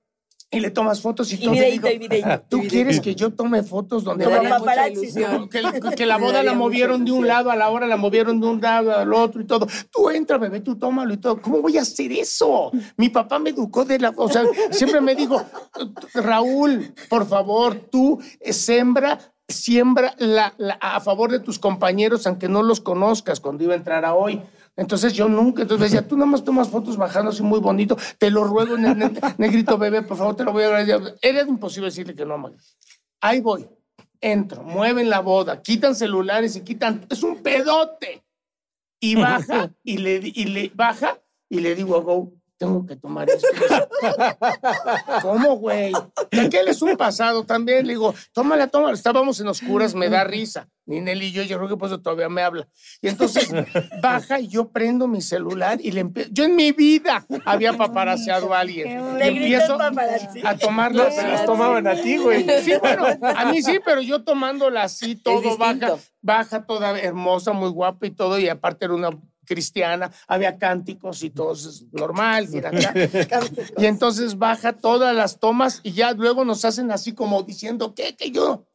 y 0.52 0.58
le 0.60 0.70
tomas 0.72 1.00
fotos 1.00 1.32
y, 1.32 1.36
Y 1.36 1.38
todo. 1.44 1.54
le 1.54 1.60
videíto, 1.60 1.86
digo, 1.86 1.94
y 2.04 2.08
videíto. 2.08 2.42
¿Tú 2.48 2.60
quieres 2.68 3.00
que 3.00 3.14
yo 3.14 3.30
tome 3.32 3.62
fotos 3.62 4.02
donde 4.02 4.26
mucha 4.26 4.58
paparazzi. 4.58 4.92
ilusión. 4.94 5.48
que, 5.48 5.62
que 5.96 6.06
la 6.06 6.18
boda 6.18 6.42
la 6.42 6.54
movieron 6.54 7.04
de 7.04 7.12
un 7.12 7.26
lado 7.28 7.50
a 7.52 7.56
la 7.56 7.70
hora, 7.70 7.86
la 7.86 7.96
movieron 7.96 8.40
de 8.40 8.46
un 8.48 8.60
lado 8.60 8.96
al 8.96 9.14
otro 9.14 9.40
y 9.40 9.46
todo. 9.46 9.66
Tú 9.92 10.10
entra, 10.10 10.38
bebé, 10.38 10.60
tú 10.60 10.76
tómalo 10.76 11.14
y 11.14 11.18
todo. 11.18 11.40
¿Cómo 11.40 11.60
voy 11.62 11.78
a 11.78 11.82
hacer 11.82 12.10
eso? 12.12 12.72
Mi 12.96 13.08
papá 13.10 13.38
me 13.38 13.50
educó 13.50 13.84
de 13.84 14.00
la... 14.00 14.12
O 14.16 14.28
sea, 14.28 14.42
siempre 14.72 15.00
me 15.00 15.14
dijo, 15.14 15.40
Raúl, 16.14 16.94
por 17.08 17.26
favor, 17.28 17.74
tú 17.90 18.20
eh, 18.40 18.52
sembra, 18.52 19.18
siembra 19.48 20.14
la, 20.18 20.54
la- 20.58 20.78
a 20.80 21.00
favor 21.00 21.30
de 21.30 21.40
tus 21.40 21.58
compañeros, 21.58 22.26
aunque 22.26 22.48
no 22.48 22.62
los 22.62 22.80
conozcas 22.80 23.40
cuando 23.40 23.64
iba 23.64 23.74
a 23.74 23.76
entrar 23.76 24.04
a 24.04 24.14
hoy. 24.14 24.42
Entonces 24.80 25.12
yo 25.12 25.28
nunca, 25.28 25.60
entonces 25.62 25.90
decía, 25.90 26.08
tú 26.08 26.16
nada 26.16 26.30
más 26.30 26.42
tomas 26.42 26.70
fotos 26.70 26.96
bajando 26.96 27.30
así 27.30 27.42
muy 27.42 27.60
bonito, 27.60 27.98
te 28.18 28.30
lo 28.30 28.44
ruego, 28.44 28.78
ne- 28.78 28.94
ne- 28.94 29.12
negrito 29.36 29.76
bebé, 29.76 30.00
por 30.00 30.16
favor, 30.16 30.34
te 30.36 30.42
lo 30.42 30.52
voy 30.52 30.62
a 30.62 30.68
agradecer. 30.68 31.18
Era 31.20 31.42
imposible 31.42 31.88
decirle 31.90 32.14
que 32.14 32.24
no, 32.24 32.38
Magda. 32.38 32.56
Ahí 33.20 33.40
voy 33.40 33.68
entro, 34.22 34.62
mueven 34.62 35.08
la 35.10 35.20
boda, 35.20 35.60
quitan 35.62 35.94
celulares 35.94 36.56
y 36.56 36.62
quitan, 36.62 37.06
es 37.10 37.22
un 37.22 37.42
pedote. 37.42 38.22
Y 39.00 39.16
baja, 39.16 39.70
y 39.84 39.98
le, 39.98 40.20
y 40.22 40.44
le 40.44 40.72
baja, 40.74 41.18
y 41.50 41.60
le 41.60 41.74
digo 41.74 41.96
a 41.96 42.00
Go, 42.00 42.32
tengo 42.60 42.84
que 42.84 42.94
tomar 42.94 43.26
esto. 43.30 43.48
¿Cómo, 45.22 45.56
güey? 45.56 45.94
Aquel 46.38 46.68
es 46.68 46.82
un 46.82 46.94
pasado 46.94 47.46
también. 47.46 47.86
Le 47.86 47.94
digo, 47.94 48.14
tómala, 48.34 48.66
tómala. 48.66 48.92
Estábamos 48.92 49.40
en 49.40 49.48
oscuras, 49.48 49.94
me 49.94 50.10
da 50.10 50.24
risa. 50.24 50.68
Ninel 50.84 51.22
y 51.22 51.32
yo, 51.32 51.42
yo 51.42 51.56
creo 51.56 51.70
que 51.70 51.76
por 51.78 51.88
eso 51.88 52.00
todavía 52.02 52.28
me 52.28 52.42
habla. 52.42 52.68
Y 53.00 53.08
entonces 53.08 53.48
baja 54.02 54.40
y 54.40 54.48
yo 54.48 54.68
prendo 54.68 55.08
mi 55.08 55.22
celular 55.22 55.78
y 55.80 55.92
le 55.92 56.00
empiezo. 56.00 56.28
Yo 56.32 56.44
en 56.44 56.54
mi 56.54 56.72
vida 56.72 57.24
había 57.46 57.72
paparaseado 57.72 58.52
a 58.52 58.60
alguien. 58.60 59.20
Empiezo 59.20 59.78
a 59.80 60.58
tomar 60.58 60.92
No, 60.92 61.04
las 61.04 61.14
se 61.14 61.22
las 61.22 61.46
tomaban 61.46 61.86
a 61.86 61.94
ti, 61.94 62.18
güey. 62.18 62.44
Sí, 62.62 62.74
bueno, 62.78 63.06
a 63.22 63.44
mí 63.46 63.62
sí, 63.62 63.78
pero 63.82 64.02
yo 64.02 64.22
tomándola 64.22 64.82
así, 64.82 65.14
todo 65.14 65.56
baja, 65.56 65.96
baja 66.20 66.66
toda 66.66 66.98
hermosa, 67.00 67.52
muy 67.52 67.70
guapa 67.70 68.06
y 68.06 68.10
todo, 68.10 68.38
y 68.38 68.48
aparte 68.48 68.84
era 68.84 68.94
una 68.94 69.10
cristiana, 69.50 70.12
había 70.28 70.56
cánticos 70.56 71.24
y 71.24 71.30
todo, 71.30 71.54
es 71.54 71.84
normal. 71.90 72.48
acá. 72.64 72.94
Y 73.78 73.86
entonces 73.86 74.38
baja 74.38 74.74
todas 74.74 75.14
las 75.14 75.40
tomas 75.40 75.80
y 75.82 75.90
ya 75.90 76.12
luego 76.12 76.44
nos 76.44 76.64
hacen 76.64 76.92
así 76.92 77.14
como 77.14 77.42
diciendo, 77.42 77.92
¿qué? 77.92 78.14
Que 78.14 78.30
yo, 78.30 78.68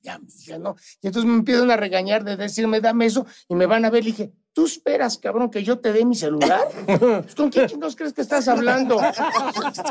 ya, 0.00 0.20
mija, 0.20 0.56
¿no? 0.60 0.76
Y 1.02 1.08
entonces 1.08 1.28
me 1.28 1.36
empiezan 1.36 1.72
a 1.72 1.76
regañar 1.76 2.22
de 2.22 2.36
decirme, 2.36 2.80
dame 2.80 3.06
eso, 3.06 3.26
y 3.48 3.56
me 3.56 3.66
van 3.66 3.84
a 3.84 3.90
ver, 3.90 4.04
le 4.04 4.12
dije, 4.12 4.32
¿Tú 4.52 4.66
esperas, 4.66 5.18
cabrón, 5.18 5.50
que 5.50 5.62
yo 5.62 5.78
te 5.78 5.92
dé 5.92 6.04
mi 6.04 6.16
celular? 6.16 6.66
Pues, 6.84 7.36
¿Con 7.36 7.48
quién 7.48 7.68
chingados 7.68 7.94
crees 7.94 8.12
que 8.12 8.22
estás 8.22 8.48
hablando? 8.48 9.00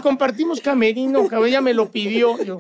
Compartimos 0.04 0.60
camerino, 0.60 1.26
cabrón, 1.26 1.48
ella 1.48 1.62
me 1.62 1.74
lo 1.74 1.90
pidió. 1.90 2.44
Yo, 2.44 2.58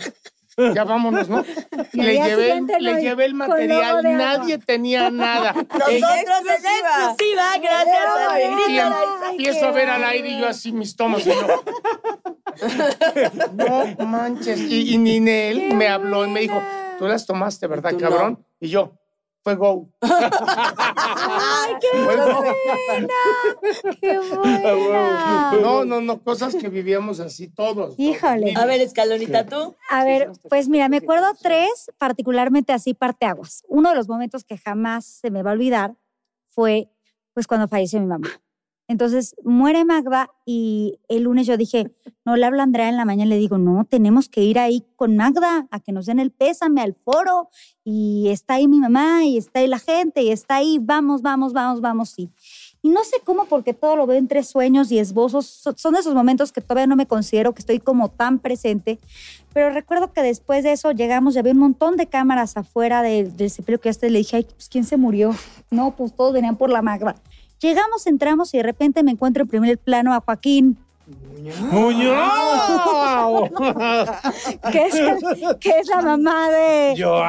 ya 0.73 0.83
vámonos, 0.83 1.29
¿no? 1.29 1.43
Y 1.93 2.01
le 2.01 2.13
llevé, 2.15 2.61
le 2.79 2.93
no, 2.93 2.99
llevé 2.99 3.25
el 3.25 3.33
material, 3.33 4.03
nadie 4.03 4.57
tenía 4.57 5.09
nada. 5.09 5.53
Nosotros 5.71 5.85
en 5.91 5.99
exclusiva. 5.99 6.89
exclusiva, 7.13 7.57
gracias 7.61 8.07
a 8.07 8.33
Negrita 8.37 8.69
Y 8.69 8.77
em- 8.79 8.93
empiezo 9.31 9.67
a 9.67 9.71
ver 9.71 9.89
al 9.89 10.03
aire 10.03 10.29
y 10.29 10.39
yo 10.39 10.47
así 10.47 10.71
mis 10.71 10.95
tomos. 10.95 11.25
Y 11.25 11.29
yo, 11.29 11.63
no 13.53 14.05
manches. 14.05 14.59
Y, 14.59 14.93
y 14.93 14.97
Ninel 14.97 15.73
me 15.73 15.87
habló 15.87 16.25
y 16.25 16.29
me 16.29 16.41
dijo, 16.41 16.61
tú 16.97 17.07
las 17.07 17.25
tomaste, 17.25 17.67
¿verdad, 17.67 17.91
tú 17.91 17.99
cabrón? 17.99 18.45
Y 18.59 18.69
yo, 18.69 18.93
fue 19.47 19.55
go. 19.55 19.87
¡Ay, 20.01 21.73
qué 21.79 21.87
Fue 22.03 22.17
go. 22.17 22.43
buena! 22.43 23.07
¡Qué 24.01 24.19
buena! 24.35 25.51
No, 25.61 25.85
no, 25.85 26.01
no, 26.01 26.21
cosas 26.21 26.53
que 26.55 26.67
vivíamos 26.67 27.21
así 27.21 27.47
todos. 27.47 27.95
Híjole. 27.97 28.53
A 28.57 28.65
ver, 28.65 28.81
Escalonita, 28.81 29.45
tú. 29.45 29.73
A 29.89 30.03
ver, 30.03 30.33
pues 30.49 30.67
mira, 30.67 30.89
me 30.89 30.97
acuerdo 30.97 31.27
tres 31.41 31.89
particularmente 31.97 32.73
así 32.73 32.93
parteaguas. 32.93 33.63
Uno 33.69 33.91
de 33.91 33.95
los 33.95 34.09
momentos 34.09 34.43
que 34.43 34.57
jamás 34.57 35.05
se 35.05 35.31
me 35.31 35.43
va 35.43 35.51
a 35.51 35.53
olvidar 35.53 35.95
fue 36.47 36.89
pues 37.33 37.47
cuando 37.47 37.69
falleció 37.69 38.01
mi 38.01 38.07
mamá. 38.07 38.27
Entonces 38.89 39.35
muere 39.43 39.83
Magda 39.83 40.29
y 40.45 40.99
el 41.09 41.23
lunes 41.23 41.45
yo 41.45 41.57
dije, 41.57 41.91
no 42.23 42.37
le 42.37 42.45
hablo 42.45 42.61
a 42.61 42.63
Andrea 42.63 42.87
en 42.87 42.95
la 42.95 43.03
mañana, 43.03 43.29
le 43.29 43.37
digo, 43.37 43.57
no, 43.57 43.83
tenemos 43.83 44.29
que 44.29 44.43
ir 44.43 44.57
ahí 44.59 44.85
con 44.95 45.17
Magda 45.17 45.67
a 45.71 45.79
que 45.81 45.91
nos 45.91 46.05
den 46.05 46.19
el 46.19 46.31
pésame 46.31 46.81
al 46.81 46.93
foro 46.95 47.49
y 47.83 48.29
está 48.29 48.55
ahí 48.55 48.67
mi 48.67 48.79
mamá 48.79 49.25
y 49.25 49.37
está 49.37 49.59
ahí 49.59 49.67
la 49.67 49.79
gente 49.79 50.21
y 50.23 50.29
está 50.31 50.55
ahí, 50.55 50.79
vamos, 50.81 51.21
vamos, 51.21 51.51
vamos, 51.51 51.81
vamos, 51.81 52.09
sí. 52.09 52.29
Y 52.81 52.89
no 52.89 53.03
sé 53.03 53.17
cómo, 53.25 53.45
porque 53.45 53.73
todo 53.73 53.97
lo 53.97 54.05
veo 54.07 54.17
entre 54.17 54.43
sueños 54.43 54.91
y 54.91 54.99
esbozos. 54.99 55.45
So- 55.47 55.73
Son 55.75 55.95
esos 55.95 56.13
momentos 56.13 56.53
que 56.53 56.61
todavía 56.61 56.87
no 56.87 56.95
me 56.95 57.07
considero 57.07 57.53
que 57.53 57.59
estoy 57.59 57.79
como 57.79 58.09
tan 58.09 58.39
presente. 58.39 58.99
Pero 59.53 59.71
recuerdo 59.71 60.13
que 60.13 60.21
después 60.21 60.63
de 60.63 60.71
eso 60.73 60.91
llegamos, 60.91 61.33
ya 61.33 61.39
había 61.41 61.51
un 61.53 61.59
montón 61.59 61.97
de 61.97 62.05
cámaras 62.07 62.55
afuera 62.55 63.01
del, 63.01 63.35
del 63.35 63.49
sepelio 63.49 63.81
que 63.81 63.89
hasta 63.89 64.07
le 64.07 64.19
dije, 64.19 64.37
ay, 64.37 64.43
pues 64.55 64.69
¿quién 64.69 64.85
se 64.85 64.95
murió? 64.95 65.35
No, 65.71 65.95
pues 65.95 66.15
todos 66.15 66.31
venían 66.33 66.55
por 66.55 66.69
la 66.69 66.81
magra. 66.81 67.15
Llegamos, 67.59 68.05
entramos 68.05 68.53
y 68.53 68.57
de 68.57 68.63
repente 68.63 69.01
me 69.01 69.11
encuentro 69.11 69.43
en 69.43 69.49
primer 69.49 69.79
plano 69.79 70.13
a 70.13 70.21
Joaquín, 70.21 70.77
¡Muñoz! 71.71 73.49
que 74.71 74.85
es, 74.87 74.95
el- 74.95 75.57
que 75.59 75.69
es 75.79 75.87
la 75.87 76.01
mamá 76.01 76.49
de... 76.49 76.93
¡Yo! 76.97 77.23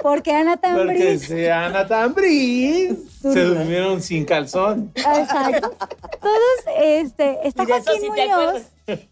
Porque 0.00 0.32
Ana 0.32 0.56
Porque 0.56 0.76
Tambriz... 0.76 1.26
se 1.26 1.50
Ana 1.50 1.86
Tambriz 1.86 2.96
se 3.20 3.42
durmieron 3.44 4.00
sin 4.00 4.24
calzón. 4.24 4.92
Exacto. 4.94 5.72
Entonces, 6.12 6.64
este, 6.78 7.38
está 7.48 7.64
Joaquín 7.66 8.00
sí 8.00 8.08
Muñoz. 8.08 8.62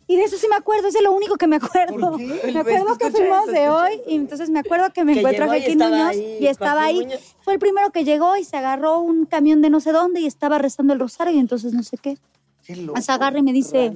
Y 0.07 0.17
de 0.17 0.23
eso 0.25 0.39
sí 0.39 0.47
me 0.49 0.57
acuerdo, 0.57 0.89
es 0.89 0.95
de 0.95 1.03
lo 1.03 1.13
único 1.13 1.37
que 1.37 1.47
me 1.49 1.57
acuerdo. 1.57 2.13
¿Por 2.13 2.19
qué? 2.19 2.51
Me 2.53 2.61
acuerdo 2.61 2.97
que 2.97 3.11
fuimos 3.11 3.47
de 3.49 3.69
hoy 3.69 4.01
y 4.07 4.15
entonces 4.15 4.49
me 4.49 4.61
acuerdo 4.61 4.91
que 4.93 5.05
me 5.05 5.13
Que 5.15 5.19
encuentro 5.21 5.45
a 5.45 5.49
Joaquín 5.49 5.79
Muñoz 5.79 6.09
ahí 6.11 6.39
y 6.41 6.47
estaba 6.47 6.83
Joaquín 6.83 6.99
ahí. 7.01 7.07
Muñoz. 7.07 7.37
Fue 7.43 7.53
el 7.55 7.59
primero 7.59 7.91
que 7.91 8.05
llegó 8.05 8.37
y 8.37 8.45
se 8.45 8.57
agarró 8.57 9.01
un 9.01 9.27
camión 9.27 9.61
de 9.63 9.71
no 9.71 9.81
sé 9.81 9.91
dónde 9.93 10.21
y 10.21 10.27
estaba 10.27 10.59
rezando 10.59 10.93
el 10.95 11.01
rosario 11.01 11.35
y 11.35 11.39
entonces 11.41 11.73
no 11.75 11.83
sé 11.83 11.99
qué. 11.99 12.17
Qué 12.67 12.77
loco. 12.77 13.01
Se 13.01 13.13
agarra 13.13 13.39
y 13.39 13.43
me 13.43 13.53
dice, 13.53 13.93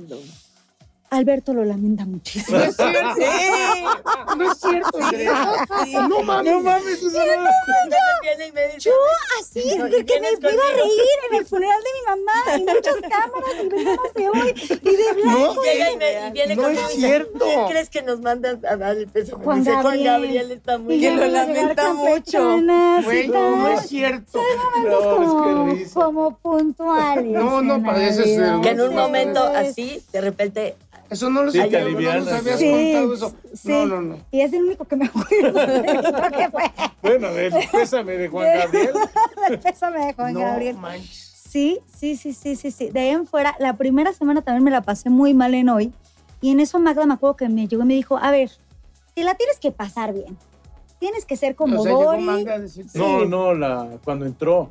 Alberto 1.11 1.53
lo 1.53 1.65
lamenta 1.65 2.05
muchísimo. 2.07 2.57
No 2.59 2.65
es 2.65 2.77
cierto. 2.77 4.37
No 4.37 4.53
es 4.53 4.59
cierto, 4.59 4.99
Andrea. 5.03 5.67
No 6.09 6.23
mames. 6.23 6.53
No 6.53 6.61
mames, 6.61 6.87
eso 7.03 7.11
no- 7.11 7.21
Entonces 7.21 8.01
viene 8.23 8.47
y 8.47 8.53
me 8.53 8.67
dice, 8.67 8.79
Yo 8.79 8.93
así, 9.41 9.77
No, 9.77 9.85
que 9.87 10.21
me, 10.21 10.29
iba 10.31 10.49
a 10.69 10.73
reír 10.73 11.19
en 11.33 11.39
el 11.39 11.47
funeral 11.47 11.81
de 11.83 11.91
mi 11.99 12.03
mamá 12.17 12.57
y 12.59 12.75
muchas 12.75 12.95
cámaras 13.01 13.55
y 13.65 13.69
veníamos 13.69 14.15
de 14.15 14.29
hoy 14.29 14.55
y 14.83 14.97
de 14.97 15.13
blanco. 15.23 15.63
llega 15.63 15.91
y, 15.91 15.97
me, 15.97 16.29
y 16.29 16.31
viene 16.31 16.57
No 16.57 16.69
es 16.69 16.79
cierto. 16.93 17.39
¿quién 17.45 17.67
crees 17.69 17.91
que 17.91 18.03
nos 18.03 18.21
mandan 18.21 18.65
a 18.65 18.77
dar 18.77 18.97
el 18.97 19.09
pésame? 19.09 19.43
Juan 19.45 19.59
dice, 19.65 19.73
Juan 19.73 19.85
Gabriel. 19.85 20.05
Gabriel 20.07 20.51
está 20.53 20.79
muy 20.79 20.95
Y 20.95 21.01
Que 21.01 21.11
lo 21.11 21.27
lamenta 21.27 21.93
mucho. 21.93 22.39
tal. 22.39 22.67
no 22.67 23.69
es 23.69 23.87
cierto. 23.89 24.39
momentos 24.39 25.05
No, 25.05 25.17
como, 25.17 25.73
es 25.73 25.89
que 25.89 25.95
como 25.95 26.37
puntuales. 26.39 27.25
No, 27.33 27.63
no, 27.63 27.81
vida. 28.25 28.55
el- 28.55 28.61
Que 28.61 28.69
en 28.71 28.81
un 28.81 28.91
Sí. 28.91 28.95
momento 28.95 29.43
así, 29.43 30.03
de 30.13 30.21
repente, 30.21 30.77
Eso 31.11 31.29
no 31.29 31.43
lo 31.43 31.51
Sí, 31.51 31.59
sabía, 31.59 31.85
te 31.85 31.91
no 31.93 32.01
nos 32.01 32.29
habías 32.29 32.59
Sí, 32.59 32.71
contado 32.71 33.15
eso. 33.15 33.35
sí. 33.53 33.69
No, 33.69 33.87
no, 33.87 34.01
no. 34.03 34.19
Y 34.31 34.41
es 34.43 34.53
el 34.53 34.63
único 34.65 34.85
que 34.85 34.97
me 34.97 35.07
acuerdo 35.07 35.29
que 36.31 36.51
fue. 36.51 36.63
Bueno, 37.03 37.33
del 37.33 37.53
pésame 37.73 38.13
de 38.17 38.29
Juan 38.29 38.47
Gabriel. 38.59 38.91
El 39.49 39.59
pésame 39.61 40.07
de 40.07 40.13
Juan 40.15 40.35
No 40.35 40.41
Gabriel. 40.41 40.77
manches. 40.77 41.27
Sí, 41.51 41.81
sí, 41.93 42.17
sí, 42.17 42.33
sí, 42.33 42.55
sí, 42.55 42.71
sí. 42.71 42.91
De 42.91 43.01
ahí 43.01 43.09
en 43.09 43.27
fuera, 43.27 43.57
la 43.59 43.77
primera 43.77 44.13
semana 44.13 44.41
también 44.43 44.63
me 44.63 44.71
la 44.71 44.83
pasé 44.83 45.11
muy 45.11 45.35
mal 45.35 45.53
en 45.55 45.69
hoy. 45.69 45.93
Y 46.41 46.53
en 46.53 46.61
eso 46.61 46.79
Magda 46.79 47.05
me 47.07 47.15
acuerdo 47.15 47.37
que 47.37 47.49
me 47.49 47.67
llegó 47.67 47.83
y 47.83 47.87
me 47.87 47.95
dijo, 47.95 48.17
a 48.17 48.31
ver, 48.31 48.51
si 49.17 49.25
la 49.25 49.35
tienes 49.35 49.59
que 49.59 49.73
pasar 49.73 50.15
bien, 50.15 50.39
tienes 51.01 51.25
que 51.27 51.37
ser 51.37 51.57
como 51.57 51.81
O 51.81 51.83
sea, 51.83 51.91
llegó 51.93 52.05
Dori 52.05 52.23
Magda 52.23 52.55
a 52.55 52.59
decirte- 52.61 52.97
No, 52.97 53.25
no, 53.25 53.53
la, 53.53 53.99
cuando 54.05 54.27
entró. 54.27 54.71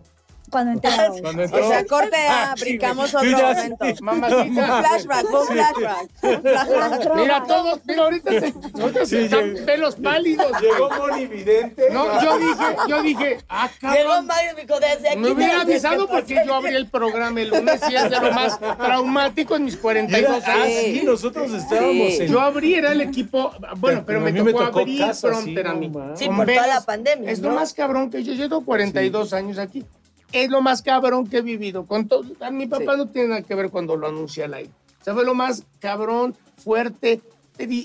Cuando 0.49 0.71
hoy. 1.13 1.21
Cuando 1.21 1.43
entró. 1.43 1.65
O 1.65 1.69
sea, 1.69 1.85
corte 1.85 2.17
Ah, 2.29 2.51
A, 2.51 2.57
sí, 2.57 2.63
brincamos 2.65 3.11
güey. 3.11 3.33
otro 3.33 3.39
ya 3.47 3.53
momento. 3.53 3.85
sé. 3.85 3.95
Un 3.99 4.05
Mamacita. 4.05 4.83
flashback, 4.83 5.25
un 5.33 5.47
flashback. 5.47 6.07
un 6.23 6.41
flashback. 6.41 7.15
Mira, 7.15 7.43
todos, 7.43 7.79
mira, 7.85 8.03
ahorita 8.03 8.31
se, 8.31 8.53
ahorita 8.81 8.99
se 8.99 9.05
Sí, 9.05 9.17
están 9.25 9.53
llegó. 9.53 9.65
pelos 9.65 9.95
pálidos. 9.95 10.61
Llegó 10.61 10.89
Moni 10.89 11.25
Vidente. 11.27 11.83
No, 11.91 12.21
yo 12.21 12.37
dije, 12.37 12.65
yo 12.87 13.03
dije, 13.03 13.37
ah, 13.49 13.69
llegó 13.81 14.09
cabrón. 14.09 14.25
Mario 14.27 14.51
y 14.51 14.55
me 14.55 14.61
dijo, 14.63 14.79
desde 14.79 15.09
aquí 15.09 15.17
Me 15.19 15.31
hubiera 15.31 15.61
avisado 15.61 16.07
porque 16.07 16.41
yo 16.45 16.55
abrí 16.55 16.75
el 16.75 16.87
programa 16.87 17.41
el 17.41 17.49
lunes 17.49 17.81
y 17.89 17.95
es 17.95 18.03
de 18.09 18.19
lo 18.19 18.31
más 18.31 18.59
traumático 18.59 19.55
en 19.55 19.65
mis 19.65 19.77
42 19.77 20.43
Ah, 20.45 20.53
años. 20.53 20.67
sí, 20.83 21.01
nosotros 21.03 21.51
estábamos 21.53 22.13
Sí. 22.13 22.23
en. 22.23 22.27
Yo 22.31 22.39
abrí, 22.41 22.75
era 22.75 22.91
el 22.91 23.01
equipo, 23.01 23.51
bueno, 23.77 24.03
pero 24.05 24.19
Pero 24.19 24.19
me 24.21 24.31
mí 24.31 24.41
me 24.41 24.51
tocó, 24.51 24.65
tocó 24.65 24.79
abrir 24.79 24.97
sí, 25.13 25.57
a 25.65 25.73
mí. 25.73 25.91
Sí, 26.15 26.27
por 26.27 26.45
toda 26.45 26.67
la 26.67 26.81
pandemia, 26.81 27.31
Es 27.31 27.39
lo 27.39 27.51
más 27.51 27.73
cabrón 27.73 28.09
que 28.09 28.23
yo, 28.23 28.33
tengo 28.37 28.63
42 28.65 29.33
años 29.33 29.57
aquí. 29.59 29.85
Es 30.31 30.49
lo 30.49 30.61
más 30.61 30.81
cabrón 30.81 31.27
que 31.27 31.37
he 31.37 31.41
vivido. 31.41 31.85
Con 31.85 32.07
todo, 32.07 32.23
a 32.39 32.51
mi 32.51 32.67
papá 32.67 32.93
Sí. 32.93 32.97
no 32.97 33.07
tiene 33.07 33.27
nada 33.29 33.41
que 33.41 33.55
ver 33.55 33.69
cuando 33.69 33.95
lo 33.95 34.07
anuncia 34.07 34.45
al 34.45 34.53
aire. 34.53 34.71
O 35.01 35.03
sea, 35.03 35.13
fue 35.13 35.25
lo 35.25 35.33
más 35.33 35.63
cabrón, 35.79 36.35
fuerte, 36.57 37.21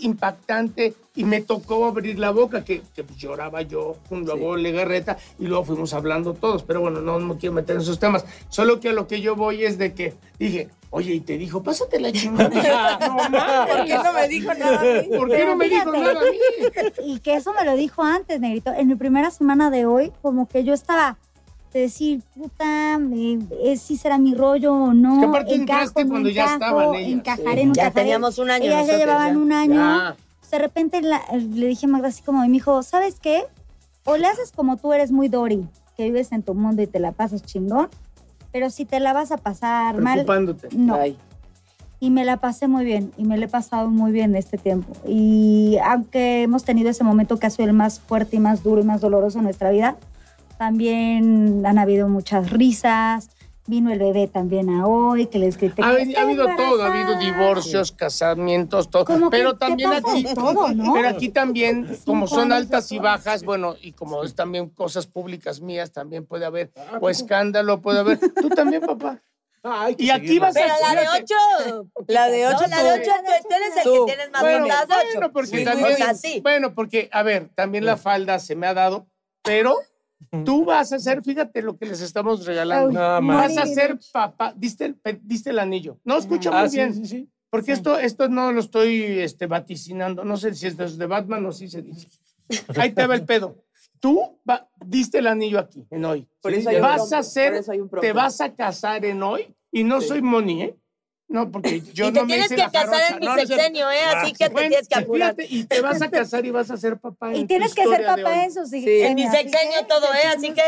impactante 0.02 0.94
y 1.16 1.24
me 1.24 1.40
tocó 1.40 1.84
abrir 1.86 2.18
la 2.18 2.30
boca, 2.30 2.64
que, 2.64 2.82
que 2.94 3.04
lloraba 3.16 3.62
yo, 3.62 3.96
luego 4.10 4.56
Legarreta 4.56 5.16
y 5.38 5.46
luego 5.46 5.64
fuimos 5.64 5.94
hablando 5.94 6.34
todos. 6.34 6.62
Pero 6.62 6.80
bueno, 6.80 7.00
no 7.00 7.18
me 7.18 7.36
quiero 7.36 7.54
meter 7.54 7.76
en 7.76 7.82
esos 7.82 7.98
temas. 7.98 8.24
Solo 8.48 8.80
que 8.80 8.90
a 8.90 8.92
lo 8.92 9.06
que 9.06 9.20
yo 9.20 9.36
voy 9.36 9.64
es 9.64 9.78
de 9.78 9.94
que 9.94 10.14
dije, 10.38 10.68
oye, 10.90 11.14
y 11.14 11.20
te 11.20 11.38
dijo, 11.38 11.62
pásate 11.62 12.00
la 12.00 12.12
chingada. 12.12 12.98
no. 13.30 13.76
¿Por 13.76 13.86
qué 13.86 13.94
no 13.94 14.12
me 14.12 14.28
dijo 14.28 14.54
nada 14.54 14.80
a 14.80 14.82
mí? 15.02 15.08
¿Por 15.16 15.30
qué 15.30 15.44
no 15.44 15.56
me 15.56 15.68
dijo 15.68 15.90
Fíjate. 15.92 15.98
nada 16.00 16.20
a 16.20 16.24
mí? 17.02 17.12
Y 17.12 17.18
que 17.20 17.34
eso 17.34 17.52
me 17.52 17.64
lo 17.64 17.74
dijo 17.76 18.02
antes, 18.02 18.40
Negrito. 18.40 18.72
En 18.72 18.88
mi 18.88 18.94
primera 18.96 19.30
semana 19.30 19.70
de 19.70 19.86
hoy, 19.86 20.12
como 20.22 20.48
que 20.48 20.64
yo 20.64 20.74
estaba 20.74 21.16
de 21.74 21.80
decir, 21.80 22.22
puta, 22.34 22.98
eh, 23.12 23.38
eh, 23.64 23.76
si 23.76 23.96
será 23.96 24.16
mi 24.16 24.32
rollo 24.32 24.72
o 24.72 24.94
no. 24.94 25.18
Que 25.18 25.26
aparte 25.26 25.54
encajo, 25.56 25.80
entraste 25.80 26.04
no 26.04 26.10
cuando 26.10 26.28
ya 26.30 26.54
encajo, 26.54 26.80
estaban 26.80 26.94
ellas. 26.94 27.12
Encajaré, 27.12 27.60
Sí. 27.62 27.66
no 27.66 27.74
Ya 27.74 27.90
teníamos 27.90 28.38
un 28.38 28.50
año 28.50 28.64
Ellas 28.66 28.86
ya 28.86 28.92
nosotros, 28.92 29.00
llevaban 29.00 29.32
ya. 29.34 29.38
un 29.40 29.52
año. 29.52 29.74
Ya. 29.74 30.16
De 30.52 30.58
repente 30.58 31.02
la- 31.02 31.22
le 31.32 31.66
dije 31.66 31.86
a 31.86 31.88
Magda 31.88 32.08
así 32.08 32.22
como, 32.22 32.44
y 32.44 32.48
me 32.48 32.52
dijo, 32.54 32.80
¿sabes 32.84 33.18
qué? 33.20 33.42
O 34.04 34.16
le 34.16 34.26
haces 34.28 34.52
como 34.52 34.76
tú 34.76 34.92
eres 34.92 35.10
muy 35.10 35.28
Dory, 35.28 35.66
que 35.96 36.04
vives 36.04 36.30
en 36.30 36.44
tu 36.44 36.54
mundo 36.54 36.80
y 36.80 36.86
te 36.86 37.00
la 37.00 37.10
pasas 37.10 37.42
chingón, 37.42 37.88
pero 38.52 38.70
si 38.70 38.84
te 38.84 39.00
la 39.00 39.12
vas 39.12 39.32
a 39.32 39.36
pasar 39.36 40.00
mal, 40.00 40.24
no. 40.76 40.94
Ay. 40.94 41.18
Y 41.98 42.10
me 42.10 42.24
la 42.24 42.36
pasé 42.36 42.68
muy 42.68 42.84
bien, 42.84 43.12
y 43.16 43.24
me 43.24 43.36
la 43.36 43.46
he 43.46 43.48
pasado 43.48 43.88
muy 43.90 44.12
bien 44.12 44.36
este 44.36 44.58
tiempo. 44.58 44.92
Y 45.08 45.78
aunque 45.84 46.42
hemos 46.42 46.62
tenido 46.62 46.88
ese 46.90 47.02
momento 47.02 47.36
que 47.38 47.46
ha 47.48 47.50
sido 47.50 47.66
el 47.68 47.72
más 47.74 47.98
fuerte 47.98 48.36
y 48.36 48.40
más 48.40 48.62
duro 48.62 48.80
y 48.80 48.84
más 48.84 49.00
doloroso 49.00 49.38
en 49.38 49.44
nuestra 49.44 49.70
vida, 49.70 49.96
también 50.58 51.64
han 51.66 51.78
habido 51.78 52.08
muchas 52.08 52.50
risas. 52.50 53.30
Vino 53.66 53.90
el 53.90 53.98
bebé 53.98 54.28
también 54.28 54.68
a 54.68 54.86
hoy, 54.86 55.26
que 55.26 55.38
les 55.38 55.56
grité. 55.56 55.80
Ha, 55.82 55.88
habido 55.88 56.46
todo, 56.54 56.82
ha 56.82 56.88
habido 56.88 57.18
divorcios, 57.18 57.92
casamientos, 57.92 58.90
todo. 58.90 59.06
Como 59.06 59.30
pero 59.30 59.56
también 59.56 59.90
aquí, 59.90 60.22
de 60.22 60.34
todo, 60.34 60.68
¿no? 60.74 60.92
pero 60.92 61.08
aquí 61.08 61.30
también, 61.30 61.88
como 62.04 62.26
son 62.28 62.52
altas 62.52 62.92
y 62.92 62.98
bajas, 62.98 63.42
bueno, 63.42 63.74
y 63.80 63.92
como 63.92 64.22
es 64.22 64.34
también 64.34 64.68
cosas 64.68 65.06
públicas 65.06 65.62
mías, 65.62 65.92
también 65.92 66.26
puede 66.26 66.44
haber, 66.44 66.72
o 67.00 67.08
escándalo, 67.08 67.80
puede 67.80 68.00
haber. 68.00 68.18
Tú 68.18 68.50
también, 68.50 68.82
papá. 68.82 69.22
Ah, 69.66 69.88
Y 69.96 70.10
aquí 70.10 70.38
vas 70.38 70.54
a- 70.54 70.60
Pero 70.60 70.74
la 70.82 71.00
de 71.00 71.08
ocho. 71.22 71.90
La 72.06 72.28
de 72.28 72.46
ocho 72.46 72.60
No, 72.64 72.68
la 72.68 72.82
de 72.82 72.90
tú. 72.90 73.00
ocho, 73.00 73.12
tú, 73.24 73.48
tú 73.48 73.54
eres 73.54 73.76
el 73.78 73.82
Tú. 73.82 74.06
que 74.06 74.12
tienes 74.12 74.30
más 74.30 74.42
Bueno, 74.42 74.66
bueno, 74.66 75.32
porque 75.32 75.58
Sí, 75.58 75.64
también, 75.64 75.96
bueno, 76.42 76.74
porque, 76.74 77.08
a 77.10 77.22
ver, 77.22 77.48
también 77.54 77.86
la 77.86 77.96
falda 77.96 78.38
se 78.40 78.56
me 78.56 78.66
ha 78.66 78.74
dado, 78.74 79.06
pero 79.42 79.78
tú 80.44 80.64
vas 80.64 80.92
a 80.92 80.98
ser, 80.98 81.22
fíjate 81.22 81.62
lo 81.62 81.76
que 81.76 81.86
les 81.86 82.00
estamos 82.00 82.44
regalando. 82.46 82.92
Nada 82.92 83.20
Vas 83.20 83.56
a 83.56 83.66
ser 83.66 83.98
papá, 84.12 84.52
diste 84.56 84.84
el, 84.86 84.96
diste 85.22 85.50
el 85.50 85.58
anillo. 85.58 85.98
No, 86.04 86.18
escucha 86.18 86.50
muy 86.50 86.60
Ah, 86.60 86.68
sí, 86.68 86.76
bien. 86.76 86.94
sí, 86.94 87.06
sí. 87.06 87.28
Porque 87.50 87.72
esto, 87.72 87.98
esto 87.98 88.28
no 88.28 88.50
lo 88.50 88.58
estoy 88.60 89.20
este, 89.20 89.46
vaticinando. 89.46 90.24
No 90.24 90.36
sé 90.36 90.54
si 90.54 90.66
es 90.66 90.76
de, 90.98 91.06
Batman 91.06 91.46
o 91.46 91.52
si 91.52 91.68
se 91.68 91.82
dice. 91.82 92.08
Ahí 92.76 92.92
te 92.92 93.06
va 93.06 93.14
el 93.14 93.24
pedo. 93.24 93.56
tú 94.00 94.38
va- 94.48 94.68
diste 94.84 95.18
el 95.18 95.26
anillo 95.28 95.58
aquí, 95.60 95.86
en 95.90 96.04
hoy. 96.04 96.28
Por 96.42 96.52
Sí, 96.52 96.58
eso 96.58 96.68
hay 96.70 96.76
un 96.76 96.82
vas 96.82 97.12
a 97.12 97.18
hacer, 97.18 97.52
por 97.52 97.60
eso 97.60 97.72
hay 97.72 97.80
un 97.80 97.88
te 97.88 98.12
vas 98.12 98.40
a 98.40 98.52
casar 98.54 99.04
en 99.04 99.22
hoy 99.22 99.54
y 99.72 99.82
no 99.84 100.00
Sí. 100.00 100.08
soy 100.08 100.20
Moni, 100.22 100.62
¿eh? 100.62 100.76
No, 101.26 101.50
porque 101.50 101.80
yo 101.94 102.08
y 102.08 102.12
te 102.12 102.20
no 102.20 102.26
me 102.26 102.26
tienes 102.28 102.46
hice 102.46 102.54
que 102.56 102.62
la 102.62 102.70
casar 102.70 102.90
jarocha. 103.00 103.14
en 103.14 103.20
mi 103.20 103.26
No, 103.26 103.34
sexenio, 103.36 103.90
¿eh? 103.90 103.98
Así 104.14 104.32
que 104.32 104.48
te 104.50 104.54
tienes 104.68 104.88
que 104.88 104.94
apurar. 104.94 105.34
fíjate, 105.34 105.54
y 105.54 105.64
te 105.64 105.80
vas 105.80 106.02
a 106.02 106.10
casar 106.10 106.44
y 106.46 106.50
vas 106.50 106.70
a 106.70 106.76
ser 106.76 106.98
papá. 106.98 107.34
Y 107.34 107.44
tienes 107.46 107.74
que 107.74 107.84
ser 107.84 108.04
papá 108.06 108.44
su 108.52 108.64
sexenio. 108.66 109.06
En 109.06 109.14
mi 109.14 109.22
sexenio 109.28 109.86
todo, 109.88 110.06
¿eh? 110.14 110.26
Así 110.36 110.52
tienes 110.52 110.54
que 110.54 110.62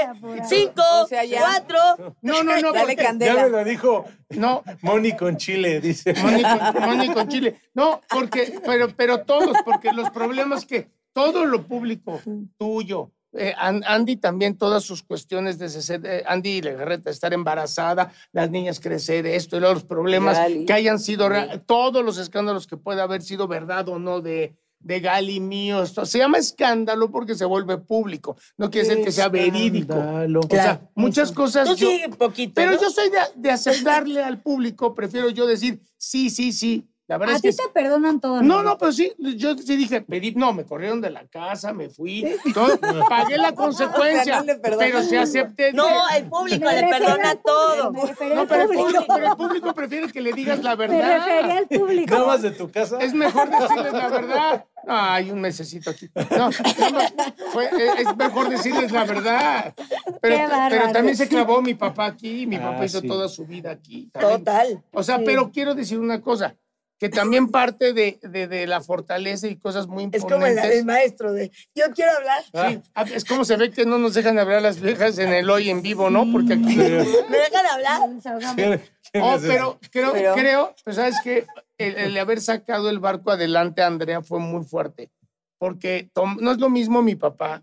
cinco, 0.49 0.83
O 1.03 1.07
sea, 1.07 1.25
ya. 1.25 1.40
cuatro. 1.40 2.16
No, 2.23 2.42
no, 2.42 2.61
no. 2.61 2.73
Dale 2.73 2.97
Ya 2.97 3.35
me 3.35 3.49
lo 3.51 3.64
dijo 3.64 4.07
No, 4.31 4.64
Moni 4.83 5.12
con 5.16 5.37
chile, 5.37 5.81
dice. 5.81 6.14
Moni 6.14 6.42
con, 6.42 6.81
Moni 6.87 7.12
con 7.12 7.29
Chile. 7.29 7.61
No, 7.75 8.01
porque, 8.09 8.59
pero, 8.64 8.88
pero 8.97 9.25
todos, 9.25 9.57
porque 9.64 9.92
los 9.92 10.11
problemas 10.11 10.64
que 10.66 10.88
todo 11.12 11.45
lo 11.47 11.66
público 11.66 12.21
tuyo, 12.59 13.12
eh, 13.38 13.55
An- 13.57 13.83
Andy 13.87 14.16
también, 14.16 14.57
todas 14.57 14.83
sus 14.85 15.03
cuestiones 15.03 15.59
de 15.59 15.68
ser, 15.68 16.01
eh, 16.05 16.25
Andy 16.27 16.62
Legarreta, 16.62 17.11
estar 17.11 17.33
embarazada, 17.33 18.12
las 18.33 18.51
niñas 18.51 18.81
crecer, 18.81 19.27
esto 19.27 19.57
y 19.57 19.61
los 19.61 19.85
problemas 19.85 20.37
Gali. 20.38 20.64
que 20.66 20.72
hayan 20.72 20.99
sido, 20.99 21.29
todos 21.66 22.05
los 22.05 22.18
escándalos 22.18 22.66
que 22.66 22.77
pueda 22.77 23.03
haber 23.05 23.22
sido 23.22 23.46
verdad 23.49 23.88
o 23.88 23.99
no 23.99 24.20
de, 24.20 24.57
de 24.79 25.01
Gali 25.01 25.40
mío, 25.40 25.83
esto 25.83 26.05
se 26.07 26.18
llama 26.18 26.38
escándalo 26.38 27.11
porque 27.11 27.35
se 27.35 27.44
vuelve 27.44 27.79
público, 27.79 28.37
no 28.57 28.70
quiere 28.70 28.88
decir 28.88 29.05
que 29.05 29.12
sea 29.12 29.29
verídico. 29.29 29.94
O 30.38 30.49
sea, 30.49 30.81
muchas 30.94 31.33
cosas. 31.33 31.68
Tú 31.68 31.75
yo- 31.75 31.88
sí, 31.90 32.03
poquito. 32.18 32.53
pero 32.55 32.72
¿no? 32.72 32.81
yo 32.81 32.90
soy 32.90 33.09
de, 33.11 33.18
de 33.37 33.51
aceptarle 33.51 34.22
al 34.22 34.40
público, 34.40 34.94
prefiero 34.94 35.31
yo 35.31 35.46
decir 35.46 35.81
sí, 35.96 36.31
sí, 36.31 36.53
sí. 36.53 36.87
La 37.09 37.19
verdad 37.19 37.35
A 37.35 37.37
es 37.37 37.42
ti 37.42 37.51
que. 37.51 37.55
te 37.57 37.69
perdonan 37.73 38.21
todo. 38.21 38.42
No, 38.42 38.62
no, 38.64 38.77
pero 38.79 38.90
sí, 38.92 39.12
yo 39.19 39.57
sí 39.57 39.77
dije, 39.77 40.01
pedí, 40.01 40.33
no, 40.35 40.53
me 40.53 40.64
corrieron 40.64 41.01
de 41.01 41.11
la 41.11 41.25
casa, 41.29 41.73
me 41.73 41.88
fui, 41.88 42.27
todo, 42.53 42.79
pagué 43.09 43.38
la 43.38 43.53
consecuencia, 43.55 44.42
No 44.42 44.55
pero 44.79 45.03
se 45.03 45.19
acepté. 45.19 45.73
No, 45.73 45.87
el 46.16 46.29
público 46.29 46.69
le 46.69 46.81
perdona 46.88 47.35
todo. 47.37 47.92
No, 47.92 48.47
pero 48.49 48.62
el, 48.62 48.69
público. 48.69 49.05
pero 49.07 49.27
el 49.31 49.37
público 49.37 49.73
prefiere 49.75 50.11
que 50.12 50.21
le 50.21 50.33
digas 50.33 50.62
la 50.64 50.75
Me 50.75 50.87
refería 50.88 51.25
verdad. 51.25 51.57
al 51.59 51.66
público. 51.69 52.14
¿Nada 52.14 52.27
más 52.27 52.42
de 52.42 52.51
tu 52.51 52.71
casa? 52.71 52.99
Es 52.99 53.14
mejor 53.14 53.51
decirles 53.51 53.92
la 53.92 54.09
verdad. 54.09 54.64
Ay, 54.88 55.31
un 55.31 55.40
mesecito 55.40 55.90
aquí. 55.90 56.09
No, 56.37 56.49
no, 56.49 56.51
fue- 57.53 57.71
es 57.99 58.16
mejor 58.16 58.49
decirles 58.49 58.90
la 58.92 59.05
verdad. 59.05 59.75
Pero, 60.21 60.49
pero 60.71 60.92
también 60.92 61.16
se 61.16 61.29
clavó 61.29 61.61
mi 61.62 61.75
papá 61.75 62.07
aquí, 62.07 62.47
mi 62.47 62.57
Ah, 62.57 62.71
papá 62.73 62.85
hizo 62.85 63.01
sí. 63.01 63.09
toda 63.09 63.29
su 63.29 63.47
vida 63.47 63.71
aquí. 63.71 64.09
también. 64.12 64.38
Total. 64.45 64.85
O 64.92 65.03
sea, 65.03 65.19
Sí. 65.19 65.23
pero 65.27 65.51
quiero 65.51 65.75
decir 65.75 65.99
una 65.99 66.21
cosa, 66.21 66.55
que 66.98 67.09
también 67.11 67.48
parte 67.48 67.92
de, 67.92 68.18
de- 68.22 68.46
de 68.48 68.66
la 68.66 68.80
fortaleza 68.80 69.46
y 69.48 69.56
cosas 69.56 69.87
muy 69.87 70.04
Es 70.12 70.22
imponentes. 70.22 70.24
como 70.32 70.46
el, 70.46 70.59
el 70.78 70.85
maestro 70.87 71.32
de, 71.32 71.50
yo 71.74 71.85
quiero 71.94 72.12
hablar. 72.12 72.42
Sí, 72.70 72.80
ah, 72.94 73.04
es 73.14 73.24
como 73.24 73.44
se 73.44 73.56
ve 73.56 73.70
que 73.70 73.85
no 73.85 73.98
nos 73.98 74.14
dejan 74.14 74.38
hablar 74.38 74.62
las 74.62 74.80
viejas 74.80 75.18
en 75.18 75.32
el 75.32 75.48
hoy 75.50 75.68
en 75.70 75.82
vivo, 75.82 76.09
¿no? 76.11 76.30
Porque 76.32 76.54
aquí... 76.54 76.62
¿Me 76.76 77.38
dejan 77.38 77.66
hablar? 77.66 78.00
¿Quién- 78.54 78.80
quién 79.12 79.24
Oh, 79.24 79.37
es 79.37 79.42
pero 79.42 79.78
creo, 79.90 80.12
Pero- 80.12 80.35
creo, 80.35 80.74
pues 80.85 80.96
sabes 80.96 81.16
que 81.22 81.46
el, 81.78 81.96
el 81.96 82.18
haber 82.18 82.40
sacado 82.40 82.88
el 82.90 82.98
barco 82.98 83.30
adelante 83.30 83.82
a 83.82 83.87
Andrea 83.87 84.20
fue 84.22 84.40
muy 84.40 84.64
fuerte, 84.64 85.11
porque 85.59 86.11
tom- 86.12 86.38
no 86.40 86.50
es 86.50 86.59
lo 86.59 86.68
mismo 86.70 87.02
mi 87.02 87.14
papá, 87.14 87.62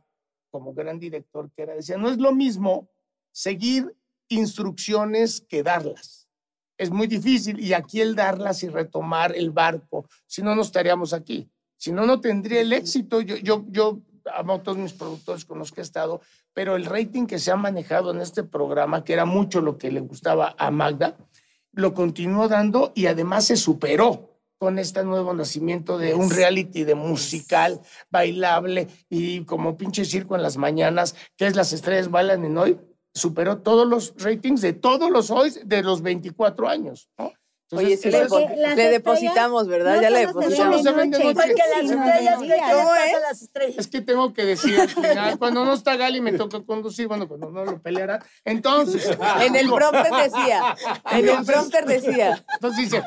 como 0.51 0.73
gran 0.73 0.99
director 0.99 1.49
que 1.55 1.63
era, 1.63 1.73
decía, 1.75 1.97
no 1.97 2.09
es 2.09 2.17
lo 2.17 2.31
mismo 2.31 2.87
seguir 3.31 3.95
instrucciones 4.29 5.41
que 5.47 5.63
darlas. 5.63 6.22
Es 6.77 6.89
muy 6.89 7.07
difícil 7.07 7.59
y 7.59 7.73
aquí 7.73 8.01
el 8.01 8.15
darlas 8.15 8.63
y 8.63 8.69
retomar 8.69 9.35
el 9.35 9.51
barco, 9.51 10.07
si 10.25 10.41
no, 10.41 10.55
no 10.55 10.61
estaríamos 10.61 11.13
aquí. 11.13 11.49
Si 11.77 11.91
no, 11.91 12.05
no 12.05 12.21
tendría 12.21 12.61
el 12.61 12.73
éxito. 12.73 13.21
Yo, 13.21 13.35
yo, 13.35 13.65
yo 13.69 13.99
amo 14.33 14.53
a 14.53 14.63
todos 14.63 14.77
mis 14.77 14.93
productores 14.93 15.45
con 15.45 15.59
los 15.59 15.71
que 15.71 15.81
he 15.81 15.83
estado, 15.83 16.21
pero 16.53 16.75
el 16.75 16.85
rating 16.85 17.25
que 17.25 17.39
se 17.39 17.51
ha 17.51 17.55
manejado 17.55 18.11
en 18.11 18.21
este 18.21 18.43
programa, 18.43 19.03
que 19.03 19.13
era 19.13 19.25
mucho 19.25 19.61
lo 19.61 19.77
que 19.77 19.91
le 19.91 19.99
gustaba 19.99 20.55
a 20.57 20.71
Magda, 20.71 21.17
lo 21.73 21.93
continuó 21.93 22.47
dando 22.47 22.91
y 22.95 23.07
además 23.07 23.45
se 23.45 23.57
superó 23.57 24.29
con 24.57 24.79
este 24.79 25.03
nuevo 25.03 25.33
nacimiento 25.33 25.97
de 25.97 26.13
un 26.13 26.29
reality 26.29 26.85
de 26.85 26.95
musical, 26.95 27.81
bailable 28.09 28.87
y 29.09 29.43
como 29.43 29.75
pinche 29.75 30.05
circo 30.05 30.35
en 30.35 30.41
las 30.41 30.55
mañanas, 30.55 31.15
que 31.35 31.47
es 31.47 31.55
Las 31.55 31.73
Estrellas 31.73 32.09
Bailan 32.09 32.45
en 32.45 32.57
Hoy, 32.57 32.79
superó 33.13 33.59
todos 33.59 33.87
los 33.87 34.13
ratings 34.17 34.61
de 34.61 34.73
todos 34.73 35.11
los 35.11 35.29
hoy 35.29 35.51
de 35.63 35.83
los 35.83 36.01
24 36.01 36.67
años. 36.67 37.09
¿no? 37.17 37.31
Oye, 37.77 37.97
sí 37.97 38.09
le, 38.09 38.89
depositamos, 38.89 39.67
¿verdad? 39.67 39.95
no 39.97 40.01
ya 40.01 40.09
le 40.09 40.19
depositamos. 40.19 40.57
Solo 40.57 40.83
se 40.83 40.91
ven 40.91 41.11
vende 41.11 41.17
de 41.17 41.23
noche. 41.25 41.35
noche, 41.35 41.47
Porque 41.47 41.69
las 41.69 41.89
sino 41.89 42.05
de 42.05 42.11
estrellas, 42.11 42.39
¿qué 42.39 42.45
día. 42.45 42.67
les 42.67 42.75
¿Cómo 42.75 42.89
pasa 42.89 43.05
es? 43.05 43.15
a 43.15 43.19
las 43.19 43.41
estrellas? 43.41 43.77
Es 43.77 43.87
que 43.87 44.01
tengo 44.01 44.33
que 44.33 44.45
decir 44.45 44.79
al 44.79 44.89
final, 44.89 45.39
cuando 45.39 45.65
no 45.65 45.73
está 45.73 45.95
Gali 45.95 46.21
me 46.21 46.33
toca 46.33 46.61
conducir, 46.61 47.07
bueno, 47.07 47.27
cuando 47.27 47.49
no 47.49 47.65
lo 47.65 47.81
peleará. 47.81 48.23
Entonces, 48.45 49.09
En 49.41 49.55
el 49.55 49.69
prompter 49.69 50.11
decía. 50.11 50.75
En 51.11 51.29
el 51.29 51.45
prompter 51.45 51.85
decía. 51.85 52.43
entonces 52.53 52.89
dice, 52.89 53.03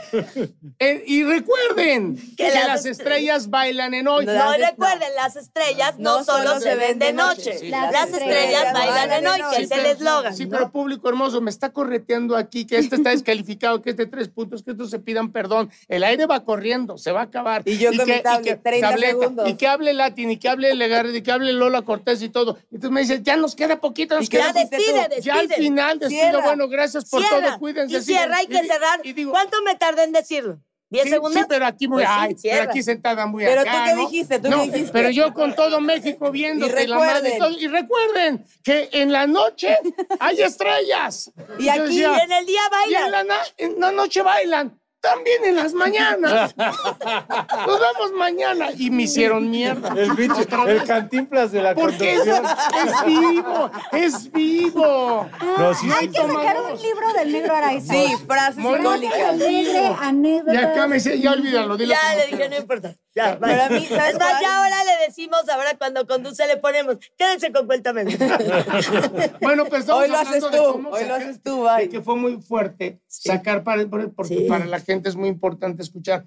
eh, 0.78 1.02
y 1.06 1.24
recuerden 1.24 2.16
que, 2.16 2.36
Que 2.36 2.50
las 2.50 2.66
las 2.66 2.86
estrellas 2.86 3.50
bailan 3.50 3.94
en 3.94 4.08
hoy. 4.08 4.26
No, 4.26 4.32
No, 4.34 4.52
recuerden, 4.52 5.08
las 5.16 5.36
estrellas 5.36 5.94
no, 5.98 6.18
No 6.18 6.24
solo 6.24 6.60
se 6.60 6.74
ven 6.76 6.98
de 6.98 7.12
noche. 7.12 7.58
Sí, 7.58 7.68
las, 7.68 7.92
las 7.92 8.08
estrellas, 8.10 8.36
estrellas 8.36 8.72
bailan 8.72 9.12
en 9.12 9.26
hoy, 9.26 9.40
que 9.54 9.62
es 9.62 9.70
el 9.70 9.86
eslogan. 9.86 10.36
Sí, 10.36 10.44
¿no? 10.44 10.50
pero 10.50 10.70
público 10.70 11.08
hermoso, 11.08 11.40
me 11.40 11.50
está 11.50 11.72
correteando 11.72 12.36
aquí, 12.36 12.66
que 12.66 12.78
este 12.78 12.96
está 12.96 13.10
descalificado, 13.10 13.82
que 13.82 13.90
este 13.90 14.06
tres 14.06 14.28
puntos, 14.28 14.55
que 14.62 14.72
estos 14.72 14.90
se 14.90 14.98
pidan 14.98 15.32
perdón. 15.32 15.70
El 15.88 16.04
aire 16.04 16.26
va 16.26 16.44
corriendo, 16.44 16.98
se 16.98 17.12
va 17.12 17.20
a 17.20 17.24
acabar. 17.24 17.62
Y 17.64 17.78
yo 17.78 17.90
con 17.96 18.08
mi 18.08 18.20
tablet, 18.20 18.62
30 18.62 18.96
segundos. 18.98 19.48
Y 19.48 19.54
que 19.54 19.66
hable 19.66 19.92
Latin, 19.92 20.30
y 20.30 20.36
que 20.38 20.48
hable 20.48 20.74
Legarreta, 20.74 21.16
y 21.16 21.22
que 21.22 21.32
hable 21.32 21.52
Lola 21.52 21.82
Cortés 21.82 22.22
y 22.22 22.28
todo. 22.28 22.58
Entonces 22.72 22.90
me 22.90 23.00
dice, 23.00 23.20
ya 23.22 23.36
nos 23.36 23.54
queda 23.54 23.80
poquito, 23.80 24.16
nos 24.16 24.24
¿Y 24.24 24.28
queda 24.28 24.52
Ya 24.52 24.52
despide. 24.52 25.20
Ya 25.22 25.34
al 25.38 25.48
final 25.48 25.98
despido, 25.98 26.42
bueno, 26.42 26.68
gracias 26.68 27.08
por 27.08 27.22
Cierra. 27.22 27.48
todo, 27.48 27.58
cuídense. 27.58 27.96
Y 27.96 28.00
cierra, 28.02 28.36
hay 28.36 28.46
que 28.46 28.62
cerrar. 28.64 29.00
y 29.02 29.12
digo, 29.12 29.32
¿Cuánto 29.32 29.62
me 29.62 29.74
tardé 29.76 30.04
en 30.04 30.12
decirlo? 30.12 30.60
¿Diez 30.88 31.04
sí, 31.04 31.10
segundos? 31.10 31.40
sí, 31.40 31.46
pero 31.48 31.66
aquí 31.66 31.88
muy, 31.88 31.96
Pues 32.04 32.08
sí, 32.08 32.14
ay, 32.16 32.28
pero 32.28 32.38
cierra. 32.40 32.70
aquí 32.70 32.82
sentada 32.82 33.26
muy 33.26 33.44
Pero 33.44 33.60
acá, 33.62 33.72
tú 33.72 33.78
qué 33.90 33.96
dijiste, 34.02 34.38
tú 34.38 34.48
no, 34.48 34.62
qué 34.62 34.70
dijiste. 34.70 34.92
pero 34.92 35.10
yo 35.10 35.34
con 35.34 35.54
todo 35.56 35.80
México 35.80 36.30
viendo 36.30 36.66
Y 36.66 36.86
la 36.86 36.98
madre 36.98 37.38
y 37.58 37.66
recuerden. 37.66 38.44
Y 38.46 38.62
que 38.62 38.88
en 38.92 39.10
la 39.12 39.26
noche 39.26 39.76
hay 40.20 40.40
estrellas. 40.42 41.32
Y 41.58 41.64
yo 41.64 41.72
aquí, 41.72 41.80
Y 41.82 41.86
decía, 41.86 42.18
en 42.24 42.32
el 42.32 42.46
día 42.46 42.60
y 42.88 42.94
en 42.94 43.00
bailan. 43.02 43.26
la, 43.28 43.36
en 43.58 43.80
la 43.80 43.92
noche 43.92 44.22
bailan. 44.22 44.80
También 45.00 45.44
en 45.44 45.56
las 45.56 45.72
mañanas. 45.72 46.54
Nos 46.56 47.80
vemos 47.80 48.12
mañana. 48.16 48.68
Y 48.76 48.90
me 48.90 49.04
hicieron 49.04 49.48
mierda. 49.50 49.88
El, 49.96 50.10
pinche- 50.12 50.68
el 50.68 50.84
cantinflas 50.84 51.52
de 51.52 51.62
la 51.62 51.74
Porque 51.74 52.14
es, 52.14 52.26
es 52.26 53.04
vivo, 53.06 53.70
es 53.92 54.32
vivo. 54.32 55.28
No, 55.58 55.74
sí, 55.74 55.88
Hay 55.92 56.06
sí. 56.06 56.12
que 56.12 56.20
sacar 56.22 56.60
un 56.60 56.80
libro 56.82 57.12
del 57.12 57.32
negro 57.32 57.54
Araiza. 57.54 57.92
Sí, 57.92 58.16
frases 58.26 58.56
Muy 58.56 58.80
icónicas. 58.80 59.20
Alegre, 59.22 59.96
anécdotas. 60.00 60.54
Y 60.54 60.56
acá 60.58 60.86
me 60.86 60.94
dice, 60.96 61.20
ya 61.20 61.32
olvídalo, 61.32 61.76
dilo 61.76 61.94
Ya 61.94 62.14
le 62.16 62.26
dije, 62.26 62.48
no 62.48 62.56
importa. 62.56 62.94
Ya, 63.16 63.38
Pero 63.40 63.62
a 63.62 63.68
bye. 63.68 63.80
mí, 63.80 63.86
¿sabes 63.88 64.12
Es 64.12 64.18
más, 64.20 64.40
ya 64.42 64.58
ahora 64.62 64.84
le 64.84 65.06
decimos, 65.06 65.48
ahora 65.48 65.76
cuando 65.78 66.06
conduce 66.06 66.46
le 66.46 66.58
ponemos, 66.58 66.98
quédense 67.16 67.50
con 67.50 67.66
cuéntame. 67.66 68.04
Bueno, 69.40 69.64
pues 69.64 69.80
estamos 69.80 70.02
Hoy 70.02 70.08
lo 70.10 70.16
haces 70.18 70.44
tú, 70.44 70.72
cómo 70.72 70.90
hoy 70.90 71.00
lo 71.04 71.08
sacar- 71.08 71.22
haces 71.22 71.42
tú, 71.42 71.62
bye. 71.64 71.88
que 71.88 72.02
fue 72.02 72.16
muy 72.16 72.40
fuerte 72.42 73.00
sacar 73.06 73.64
para 73.64 73.86
por- 73.86 74.12
porque 74.14 74.36
Sí. 74.38 74.46
para 74.48 74.66
la 74.66 74.80
gente 74.80 75.08
es 75.08 75.16
muy 75.16 75.28
importante 75.28 75.82
escuchar 75.82 76.26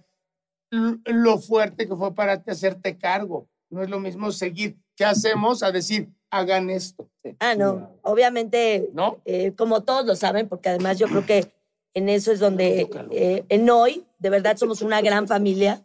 lo 0.71 1.37
fuerte 1.39 1.87
que 1.87 1.95
fue 1.95 2.13
para 2.13 2.41
ti 2.41 2.51
hacerte 2.51 2.97
cargo. 2.97 3.47
No 3.69 3.83
es 3.83 3.89
lo 3.89 3.99
mismo 3.99 4.31
seguir 4.31 4.77
qué 4.95 5.05
hacemos 5.05 5.61
a 5.63 5.71
decir 5.71 6.09
hagan 6.31 6.69
esto, 6.69 7.09
Ah, 7.39 7.55
no. 7.55 7.97
Obviamente, 8.03 8.89
¿no? 8.93 9.19
eh, 9.25 9.53
como 9.55 9.81
todos 9.83 10.05
lo 10.05 10.15
saben, 10.15 10.47
porque 10.47 10.69
además 10.69 10.97
yo 10.99 11.07
creo 11.07 11.25
que 11.25 11.51
en 11.95 12.07
eso 12.09 12.31
es 12.31 12.39
donde, 12.39 12.87
eh, 13.11 13.45
en 13.49 13.69
hoy, 13.69 14.05
de 14.19 14.29
verdad 14.29 14.55
somos 14.57 14.81
una 14.81 15.01
gran 15.01 15.27
familia. 15.27 15.83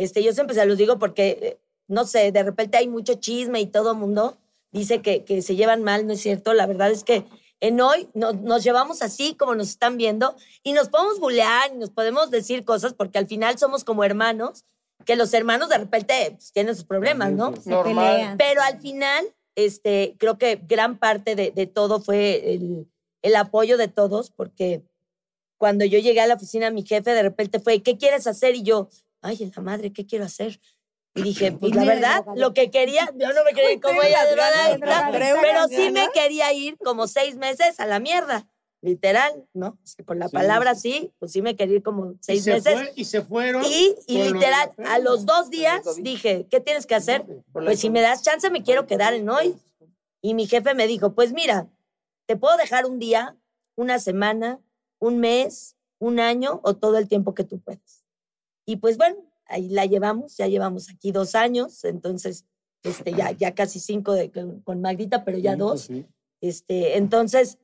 Este, 0.00 0.22
yo 0.22 0.32
siempre 0.32 0.54
se 0.54 0.64
los 0.66 0.78
digo 0.78 0.98
porque, 0.98 1.38
eh, 1.42 1.58
no 1.88 2.06
sé, 2.06 2.32
de 2.32 2.42
repente 2.42 2.78
hay 2.78 2.88
mucho 2.88 3.14
chisme 3.14 3.60
y 3.60 3.66
todo 3.66 3.92
el 3.92 3.98
mundo 3.98 4.38
dice 4.72 5.02
que, 5.02 5.24
que 5.24 5.42
se 5.42 5.56
llevan 5.56 5.82
mal, 5.82 6.06
¿no 6.06 6.12
es 6.14 6.20
cierto? 6.20 6.54
La 6.54 6.66
verdad 6.66 6.90
es 6.90 7.04
que 7.04 7.24
en 7.60 7.80
hoy 7.80 8.08
no- 8.14 8.32
nos 8.32 8.64
llevamos 8.64 9.02
así 9.02 9.34
como 9.34 9.54
nos 9.54 9.68
están 9.68 9.96
viendo 9.98 10.34
y 10.62 10.72
nos 10.72 10.88
podemos 10.88 11.18
bulear 11.20 11.70
y 11.74 11.76
nos 11.78 11.90
podemos 11.90 12.30
decir 12.30 12.64
cosas 12.64 12.94
porque 12.94 13.18
al 13.18 13.26
final 13.26 13.58
somos 13.58 13.84
como 13.84 14.04
hermanos, 14.04 14.64
que 15.04 15.16
los 15.16 15.34
hermanos 15.34 15.68
de 15.68 15.78
repente 15.78 16.14
pues, 16.36 16.52
tienen 16.52 16.74
sus 16.76 16.84
problemas, 16.84 17.32
¿no? 17.32 17.50
Normal. 17.66 18.14
pelean. 18.14 18.38
Pero 18.38 18.62
al 18.62 18.78
final, 18.80 19.26
este, 19.56 20.14
creo 20.18 20.38
que 20.38 20.60
gran 20.66 20.98
parte 20.98 21.34
de, 21.34 21.50
de 21.50 21.66
todo 21.66 22.00
fue 22.00 22.54
el, 22.54 22.86
el 23.22 23.36
apoyo 23.36 23.76
de 23.76 23.88
todos, 23.88 24.30
porque 24.30 24.82
cuando 25.58 25.84
yo 25.84 25.98
llegué 25.98 26.20
a 26.20 26.26
la 26.26 26.34
oficina, 26.34 26.70
mi 26.70 26.82
jefe 26.86 27.10
de 27.12 27.22
repente 27.22 27.60
fue, 27.60 27.82
¿qué 27.82 27.98
quieres 27.98 28.26
hacer? 28.26 28.54
Y 28.54 28.62
yo, 28.62 28.88
ay, 29.22 29.52
la 29.54 29.62
madre, 29.62 29.92
¿qué 29.92 30.06
quiero 30.06 30.24
hacer? 30.24 30.60
Y 31.14 31.22
dije, 31.22 31.52
pues 31.52 31.74
la 31.74 31.84
verdad, 31.84 32.24
lo 32.36 32.54
que 32.54 32.70
quería, 32.70 33.10
yo 33.16 33.32
no 33.32 33.44
me 33.44 33.52
quería 33.52 33.72
ir 33.72 33.80
como 33.80 34.00
ella 34.02 34.24
de 34.24 34.32
drogadicta. 34.32 35.10
pero 35.40 35.68
sí 35.68 35.90
me 35.90 36.08
quería 36.14 36.52
ir 36.52 36.78
como 36.78 37.08
seis 37.08 37.36
meses 37.36 37.80
a 37.80 37.86
la 37.86 37.98
mierda, 37.98 38.46
literal, 38.80 39.44
¿no? 39.52 39.76
Con 40.06 40.20
la 40.20 40.28
palabra 40.28 40.76
sí, 40.76 41.12
pues 41.18 41.32
sí 41.32 41.42
me 41.42 41.56
quería 41.56 41.76
ir 41.76 41.82
como 41.82 42.14
seis 42.20 42.44
se, 42.44 42.52
meses. 42.52 42.92
y 42.94 43.04
se 43.04 43.22
fueron. 43.22 43.64
Y, 43.64 43.96
literal, 44.06 44.72
a 44.86 44.98
los 45.00 45.26
dos 45.26 45.50
días 45.50 45.82
dije, 45.98 46.46
¿qué 46.48 46.60
tienes 46.60 46.86
que 46.86 46.94
hacer? 46.94 47.24
Pues 47.52 47.80
si 47.80 47.90
me 47.90 48.00
das 48.02 48.22
chance, 48.22 48.48
me 48.50 48.62
quiero 48.62 48.86
quedar 48.86 49.12
en 49.14 49.28
hoy. 49.28 49.56
Y 50.22 50.34
mi 50.34 50.46
jefe 50.46 50.74
me 50.74 50.86
dijo, 50.86 51.14
pues 51.14 51.32
mira, 51.32 51.66
te 52.26 52.36
puedo 52.36 52.56
dejar 52.56 52.86
un 52.86 52.98
día, 52.98 53.36
una 53.74 53.98
semana, 53.98 54.60
un 55.00 55.18
mes, 55.18 55.76
un 55.98 56.20
año 56.20 56.60
o 56.62 56.76
todo 56.76 56.98
el 56.98 57.08
tiempo 57.08 57.34
que 57.34 57.42
tú 57.42 57.58
puedas. 57.58 57.99
Y 58.66 58.76
pues 58.76 58.96
bueno, 58.96 59.16
ahí 59.46 59.68
la 59.68 59.86
llevamos, 59.86 60.36
ya 60.36 60.46
llevamos 60.46 60.88
aquí 60.90 61.12
dos 61.12 61.34
años, 61.34 61.84
entonces 61.84 62.44
este, 62.82 63.12
ya, 63.12 63.32
ya 63.32 63.54
casi 63.54 63.80
cinco 63.80 64.12
de, 64.14 64.30
con, 64.30 64.80
Magdita, 64.80 65.24
pero 65.24 65.38
ya 65.38 65.52
Sí, 65.52 65.58
dos. 65.58 65.80
sí. 65.82 66.06
Este, 66.40 66.96
entonces, 66.96 67.58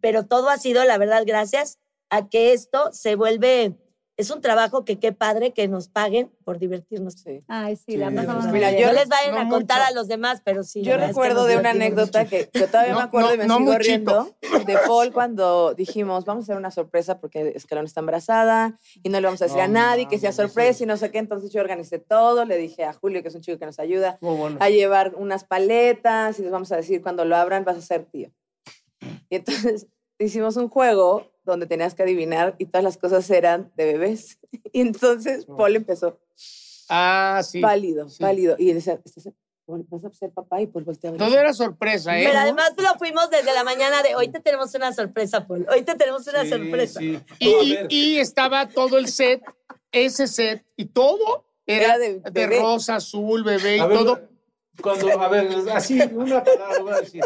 pero 0.00 0.26
todo 0.26 0.48
ha 0.48 0.58
sido, 0.58 0.84
la 0.84 0.98
verdad, 0.98 1.22
gracias 1.26 1.78
a 2.10 2.28
que 2.28 2.52
esto 2.52 2.92
se 2.92 3.14
vuelve, 3.14 3.76
es 4.18 4.30
un 4.30 4.40
trabajo 4.42 4.84
que 4.84 4.98
qué 4.98 5.12
padre 5.12 5.52
que 5.52 5.66
nos 5.68 5.88
paguen 5.88 6.30
por 6.44 6.58
divertirnos. 6.58 7.14
Sí. 7.14 7.42
Ay, 7.48 7.76
sí, 7.76 7.96
la 7.96 8.10
Sí. 8.10 8.16
pasamos 8.16 8.46
Mira, 8.52 8.70
yo- 8.72 8.88
no 8.88 8.92
les 8.92 9.08
vayan 9.08 9.34
no 9.34 9.40
a 9.40 9.48
contar 9.48 9.78
mucho. 9.78 9.90
a 9.90 9.94
los 9.94 10.06
demás, 10.08 10.42
pero 10.44 10.62
sí. 10.62 10.80
la 10.80 10.84
Yo 10.84 10.90
verdad 10.92 11.10
es 11.10 11.16
que 11.16 11.22
recuerdo 11.22 11.46
de 11.46 11.56
una 11.56 11.70
anécdota 11.70 12.26
que, 12.26 12.48
que 12.48 12.66
todavía 12.66 12.92
No, 12.92 12.98
me 12.98 13.04
acuerdo 13.04 13.34
y 13.34 13.38
me 13.38 13.46
no 13.46 13.56
sigo 13.58 13.72
muchito. 13.72 13.82
riendo 13.82 14.36
de 14.66 14.78
Paul 14.86 15.12
cuando 15.12 15.74
dijimos, 15.74 16.24
vamos 16.26 16.42
a 16.42 16.44
hacer 16.44 16.56
una 16.56 16.70
sorpresa 16.70 17.20
porque 17.20 17.52
Escalón 17.56 17.86
está 17.86 18.00
embarazada 18.00 18.78
y 19.02 19.08
no 19.08 19.18
le 19.20 19.26
vamos 19.26 19.40
a 19.40 19.46
decir 19.46 19.58
No 19.58 19.64
a 19.64 19.68
nadie 19.68 20.06
que 20.08 20.18
sea 20.18 20.32
sorpresa 20.32 20.78
sí. 20.78 20.84
y 20.84 20.86
no 20.86 20.96
sé 20.98 21.10
qué. 21.10 21.18
Entonces 21.18 21.50
yo 21.50 21.60
organicé 21.60 21.98
todo, 21.98 22.44
le 22.44 22.58
dije 22.58 22.84
a 22.84 22.92
Julio, 22.92 23.22
que 23.22 23.28
es 23.28 23.34
un 23.34 23.40
chico 23.40 23.58
que 23.58 23.66
nos 23.66 23.78
ayuda, 23.78 24.18
bueno. 24.20 24.58
a 24.60 24.68
llevar 24.68 25.14
unas 25.16 25.44
paletas 25.44 26.38
y 26.38 26.42
les 26.42 26.50
vamos 26.52 26.70
a 26.70 26.76
decir, 26.76 27.00
cuando 27.02 27.24
lo 27.24 27.34
abran 27.36 27.64
vas 27.64 27.78
a 27.78 27.80
ser 27.82 28.04
tío. 28.04 28.30
Y 29.30 29.36
entonces 29.36 29.86
hicimos 30.18 30.56
un 30.56 30.68
juego 30.68 31.31
donde 31.44 31.66
tenías 31.66 31.94
que 31.94 32.02
adivinar 32.02 32.54
y 32.58 32.66
todas 32.66 32.84
las 32.84 32.96
cosas 32.96 33.28
eran 33.30 33.70
de 33.76 33.84
bebés. 33.86 34.38
Y 34.72 34.80
entonces 34.80 35.44
Paul 35.46 35.76
empezó 35.76 36.18
Ah, 36.88 37.40
sí. 37.44 37.60
pálido, 37.60 38.08
sí. 38.08 38.22
pálido. 38.22 38.56
Y 38.58 38.72
decía, 38.72 38.98
"¿Estás- 39.04 39.28
Paul, 39.64 39.86
vas 39.88 40.04
a 40.04 40.10
ser 40.10 40.30
papá 40.30 40.60
y 40.60 40.66
volteaba. 40.66 41.14
y 41.14 41.18
Todo 41.18 41.28
decía, 41.28 41.40
era 41.42 41.52
sorpresa, 41.54 42.18
¿eh? 42.18 42.24
Pero 42.26 42.38
además 42.40 42.72
lo 42.76 42.98
fuimos 42.98 43.30
desde 43.30 43.54
la 43.54 43.62
mañana 43.64 44.02
de 44.02 44.14
hoy 44.16 44.28
te 44.28 44.40
tenemos 44.40 44.74
una 44.74 44.92
sorpresa, 44.92 45.46
Paul. 45.46 45.66
Hoy 45.70 45.82
te 45.82 45.94
tenemos 45.94 46.26
una 46.26 46.42
Sí, 46.42 46.48
sorpresa. 46.50 47.00
sí. 47.00 47.20
Y, 47.88 48.18
estaba 48.18 48.68
todo 48.68 48.98
el 48.98 49.06
set, 49.08 49.40
ese 49.92 50.26
set, 50.26 50.64
y 50.76 50.86
todo 50.86 51.44
era, 51.64 51.94
Era 51.94 52.30
de 52.30 52.46
rosa, 52.58 52.96
azul, 52.96 53.44
bebé 53.44 53.76
y 53.76 53.80
a 53.80 53.86
ver, 53.86 53.98
todo. 53.98 54.20
Cuando, 54.82 55.20
a 55.20 55.28
ver, 55.28 55.48
así, 55.72 56.00
una 56.12 56.42
palabra 56.42 56.78
voy 56.82 56.92
a 56.92 57.00
decir. 57.00 57.22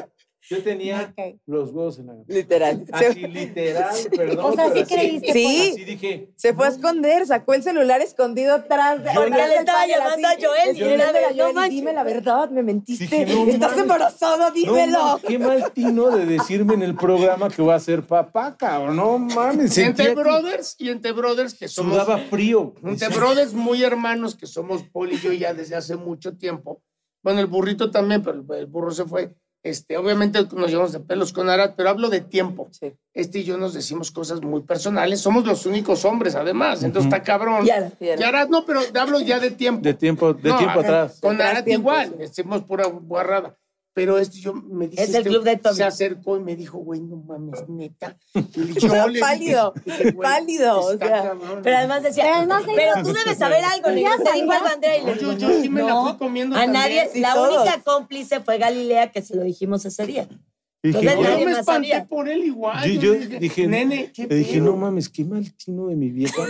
Yo 0.49 0.63
tenía 0.63 1.13
los 1.47 1.71
huevos 1.73 1.99
en 1.99 2.07
la 2.07 2.13
garganta. 2.15 2.33
Literal. 2.35 2.85
Así, 2.93 3.21
literal, 3.27 3.97
perdón. 4.17 4.45
O 4.45 4.53
sea, 4.55 4.73
sí 4.73 4.85
creíste. 4.85 5.33
Sí. 5.33 5.71
Así 5.73 5.85
dije. 5.85 6.31
Se 6.37 6.55
fue 6.55 6.67
a 6.67 6.71
esconder, 6.71 7.27
sacó 7.27 7.55
el 7.55 7.63
celular 7.65 8.01
escondido 8.01 8.55
atrás. 8.55 9.03
de- 9.03 9.11
Porque 9.15 9.31
le 9.31 9.55
estaba 9.57 9.87
llamando 9.87 10.29
así, 10.29 10.45
a 10.45 10.49
Joel 10.49 10.77
y 10.77 10.83
era 10.83 11.13
de, 11.13 11.25
a 11.25 11.31
"No 11.31 11.43
Joel, 11.43 11.55
manches". 11.55 11.75
Dime 11.75 11.93
la 11.93 12.03
verdad, 12.05 12.51
me 12.51 12.63
mentiste. 12.63 13.05
Dije, 13.25 13.27
no 13.35 13.47
Estás 13.51 13.77
embarazado, 13.77 14.51
dímelo. 14.53 15.21
qué 15.27 15.39
mal 15.39 15.73
tino 15.73 16.11
de 16.11 16.27
decirme 16.27 16.75
en 16.75 16.83
el 16.83 16.95
programa 16.95 17.49
que 17.49 17.63
voy 17.63 17.75
a 17.75 17.81
ser 17.81 18.07
papá, 18.07 18.57
cabrón. 18.57 18.97
No 18.97 19.19
mames. 19.19 19.77
Y 19.77 19.83
entre 19.83 20.15
Brothers, 20.15 20.77
y 20.79 20.91
entre 20.91 21.11
Brothers, 21.13 21.55
que 21.55 21.67
somos. 21.67 21.93
Sudaba 21.95 22.19
frío. 22.19 22.73
Entre 22.85 23.09
Brothers 23.09 23.53
muy 23.53 23.83
hermanos, 23.83 24.37
que 24.37 24.47
somos 24.47 24.85
Paul 24.93 25.13
y 25.13 25.19
yo 25.19 25.33
ya 25.33 25.53
desde 25.55 25.75
hace 25.75 25.97
mucho 25.97 26.37
tiempo. 26.37 26.83
Bueno, 27.23 27.41
el 27.41 27.47
burrito 27.47 27.91
también, 27.91 28.23
pero 28.23 28.45
el 28.55 28.67
burro 28.67 28.93
se 28.93 29.05
fue. 29.05 29.35
Este, 29.67 29.97
obviamente 29.97 30.39
nos 30.53 30.71
llevamos 30.71 30.93
de 30.93 31.01
pelos 31.01 31.33
con 31.33 31.51
Arad, 31.51 31.73
pero 31.77 31.89
hablo 31.91 32.09
de 32.09 32.21
tiempo. 32.21 32.69
Sí. 32.71 32.93
Este 33.13 33.41
y 33.41 33.45
yo 33.45 33.59
nos 33.59 33.75
decimos 33.75 34.13
cosas 34.13 34.41
muy 34.41 34.63
personales. 34.63 35.21
Somos 35.21 35.45
los 35.45 35.67
únicos 35.67 36.05
hombres, 36.05 36.37
además. 36.37 36.85
Entonces 36.85 37.13
está 37.13 37.25
cabrón. 37.25 37.67
Y 37.67 38.23
Arad 38.23 38.49
no, 38.49 38.65
pero 38.65 38.81
hablo 38.95 39.19
ya 39.19 39.41
de 39.41 39.51
tiempo. 39.51 39.83
De 39.83 39.95
tiempo, 39.95 40.35
de 40.35 40.51
No, 40.51 40.59
tiempo 40.59 40.81
atrás. 40.81 41.19
Con 41.21 41.37
tiempo, 41.39 41.69
igual, 41.71 42.11
sí. 42.11 42.15
decimos 42.19 42.63
pura 42.63 42.87
guarrada. 42.87 43.57
Pero 43.97 44.19
este 44.19 44.41
yo 44.41 44.53
me 44.53 44.89
dice 44.89 45.03
Es 45.05 45.09
el 45.09 45.17
este, 45.17 45.31
club 45.31 45.43
de 45.43 45.57
Tommy. 45.57 45.75
Se 45.77 45.83
acercó 45.85 46.37
y 46.37 46.41
me 46.41 46.55
dijo, 46.55 46.77
güey, 46.77 47.01
no 47.01 47.17
mames, 47.17 47.67
neta. 47.67 48.15
Y 48.35 48.79
yo 48.79 49.09
le 49.09 49.21
Pálido, 49.21 49.73
dije, 49.87 50.13
pálido, 50.13 50.81
o 50.81 50.99
sea. 50.99 51.23
cabrón. 51.23 51.61
pero 51.63 51.79
además 51.79 52.03
decía, 52.03 52.25
Pero 52.25 52.37
además 52.37 52.63
pero 52.67 52.93
dijo- 52.97 53.07
tú 53.09 53.15
debes 53.15 53.39
saber 53.39 53.65
algo. 53.65 53.89
Le 53.89 53.95
dijo 53.97 54.11
sabía. 54.19 54.33
algo 54.35 54.53
a 54.53 54.71
Andrea 54.71 54.99
y 54.99 55.07
le 55.07 55.13
yo, 55.15 55.19
digo, 55.19 55.33
yo 55.33 55.63
sí 55.63 55.71
me 55.71 55.81
la 55.81 55.89
no. 55.89 56.09
fui 56.11 56.19
comiendo 56.19 56.55
A 56.57 56.59
también. 56.61 56.83
nadie, 56.83 57.09
Sí, 57.11 57.21
la 57.21 57.33
todos. 57.33 57.57
única 57.57 57.81
cómplice 57.83 58.41
fue 58.41 58.59
Galilea 58.59 59.11
que 59.13 59.23
se 59.23 59.35
lo 59.35 59.43
dijimos 59.45 59.83
ese 59.87 60.05
día. 60.07 60.29
Dije, 60.83 61.03
Yo 61.03 61.21
me 61.23 61.53
espanté 61.53 61.65
sabía. 61.65 62.05
por 62.07 62.29
él 62.29 62.45
igual. 62.45 62.87
Yo- 63.01 63.15
yo 63.15 63.39
dije- 63.41 63.67
nene, 63.67 64.13
¿qué 64.13 64.27
Le 64.27 64.37
dije, 64.37 64.59
pedo?" 64.61 64.65
no 64.73 64.77
mames, 64.77 65.09
qué 65.09 65.25
mal 65.25 65.51
tino 65.55 65.87
de 65.87 65.97
mi 65.97 66.11
vieja. 66.11 66.43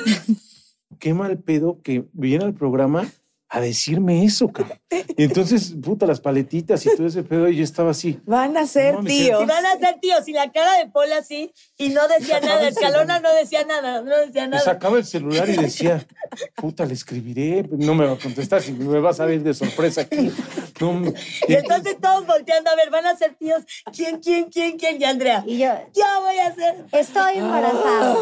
qué 0.98 1.14
mal 1.14 1.38
pedo 1.38 1.80
que 1.80 2.06
viene 2.12 2.44
al 2.44 2.54
programa 2.54 3.06
a 3.48 3.60
decirme 3.60 4.24
eso, 4.24 4.48
cabrón. 4.48 4.78
Y 4.90 5.22
entonces, 5.24 5.74
puta, 5.82 6.04
las 6.06 6.20
paletitas 6.20 6.84
y 6.84 6.96
todo 6.96 7.06
ese 7.06 7.22
pedo, 7.22 7.48
y 7.48 7.56
yo 7.56 7.64
estaba 7.64 7.92
así. 7.92 8.18
Van 8.26 8.56
a 8.56 8.66
ser 8.66 8.94
No 8.94 9.04
tíos. 9.04 9.42
Y 9.42 9.46
van 9.46 9.64
a 9.64 9.78
ser 9.78 10.00
tíos. 10.00 10.26
Y 10.26 10.32
la 10.32 10.50
cara 10.50 10.78
de 10.78 10.88
Paul 10.88 11.12
así, 11.12 11.52
y 11.78 11.90
no 11.90 12.06
decía 12.08 12.40
nada. 12.42 12.66
Escalona 12.68 13.20
no 13.20 13.32
decía 13.34 13.64
nada, 13.64 14.02
no 14.02 14.16
decía 14.18 14.42
Me 14.44 14.48
nada. 14.48 14.64
sacaba 14.64 14.98
el 14.98 15.04
celular 15.04 15.48
y 15.48 15.56
decía, 15.56 16.04
puta, 16.56 16.84
le 16.86 16.94
escribiré, 16.94 17.68
no 17.70 17.94
me 17.94 18.04
va 18.06 18.14
a 18.14 18.18
contestar, 18.18 18.62
si 18.62 18.72
me 18.72 18.98
va 18.98 19.10
a 19.10 19.14
salir 19.14 19.42
de 19.42 19.54
sorpresa 19.54 20.00
aquí. 20.02 20.30
No, 20.80 20.92
me- 20.94 21.14
Y 21.48 21.54
entonces 21.54 21.96
todos 22.00 22.26
volteando 22.26 22.70
a 22.70 22.74
ver, 22.76 22.90
van 22.90 23.06
a 23.06 23.16
ser 23.16 23.34
tíos. 23.34 23.62
¿Quién, 23.94 24.18
quién, 24.20 24.50
quién, 24.50 24.76
quién? 24.76 25.00
Y 25.00 25.04
Andrea, 25.04 25.44
Y 25.46 25.58
yo, 25.58 25.68
ya 25.94 26.18
voy 26.20 26.38
a 26.38 26.54
ser. 26.54 26.84
estoy 26.92 27.38
embarazada. 27.38 28.16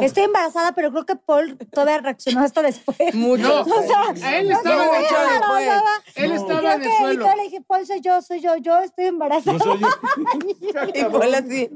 Estoy 0.00 0.24
embarazada, 0.24 0.72
pero 0.72 0.90
creo 0.90 1.06
que 1.06 1.16
Paul 1.16 1.56
todavía 1.72 1.98
reaccionó 2.00 2.40
hasta 2.40 2.60
después. 2.62 3.14
Mucho. 3.14 3.42
No, 3.64 3.76
O 3.76 3.82
sea, 3.86 4.28
a 4.28 4.38
él 4.50 4.56
estaba 4.56 4.84
en 4.84 4.94
el 4.94 5.08
suelo. 5.08 5.46
sea, 5.58 5.82
Él 6.14 6.32
estaba 6.32 6.74
en 6.74 6.82
el 6.82 6.88
que- 6.88 6.94
Y 6.94 6.98
suelo. 6.98 7.26
yo 7.26 7.36
le 7.36 7.42
dije, 7.44 7.60
Paul, 7.66 7.86
soy 7.86 8.00
yo, 8.00 8.22
soy 8.22 8.40
yo, 8.40 8.56
yo 8.56 8.78
estoy 8.80 9.04
embarazada. 9.06 9.58
no 9.58 9.64
soy 9.64 9.80
yo. 9.80 9.88
Y. 10.94 11.70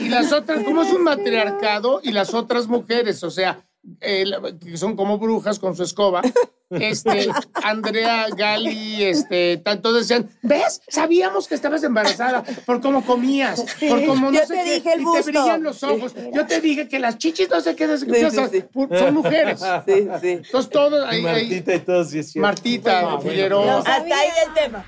Y 0.00 0.08
las 0.08 0.32
otras, 0.32 0.62
como 0.64 0.82
es 0.82 0.92
un 0.92 1.02
matriarcado, 1.04 2.00
y 2.02 2.12
las 2.12 2.34
otras 2.34 2.66
mujeres, 2.68 3.22
o 3.22 3.30
sea, 3.30 3.60
eh, 4.00 4.24
que 4.62 4.76
son 4.76 4.96
como 4.96 5.18
brujas 5.18 5.58
con 5.58 5.76
su 5.76 5.82
escoba, 5.82 6.22
este, 6.70 7.28
Andrea, 7.54 8.26
Gali, 8.36 9.04
este, 9.04 9.58
tanto 9.58 9.92
decían, 9.92 10.28
¿ves? 10.42 10.80
Sabíamos 10.88 11.46
que 11.46 11.54
estabas 11.54 11.82
embarazada 11.84 12.42
por 12.64 12.80
cómo 12.80 13.04
comías, 13.04 13.64
por 13.88 14.04
cómo 14.04 14.30
no 14.30 14.38
Yo 14.38 14.46
sé 14.46 14.54
te 14.56 14.64
qué, 14.64 14.74
dije 14.74 14.92
el 14.94 15.02
y 15.02 15.04
te 15.12 15.22
brillan 15.22 15.62
los 15.62 15.82
ojos. 15.82 16.14
Yo 16.34 16.46
te 16.46 16.60
dije 16.60 16.88
que 16.88 16.98
las 16.98 17.18
chichis 17.18 17.48
no 17.48 17.60
Sí, 17.60 18.24
o 18.24 18.30
sea, 18.30 18.48
sí. 18.48 18.64
pu- 18.74 18.98
son 18.98 19.14
mujeres. 19.14 19.60
Sí, 19.86 20.08
sí. 20.20 20.28
Entonces 20.30 20.70
todos 20.70 21.06
ahí, 21.06 21.18
ahí- 21.18 21.22
Martita 21.22 21.74
y 21.74 21.80
todo, 21.80 22.04
sí 22.04 22.18
es 22.18 22.32
cierto. 22.32 22.46
Martita, 22.46 23.02
Bueno, 23.02 23.20
Figueroa. 23.20 23.78
Hasta 23.78 23.94
ahí 23.96 24.28
el 24.46 24.54
tema. 24.54 24.84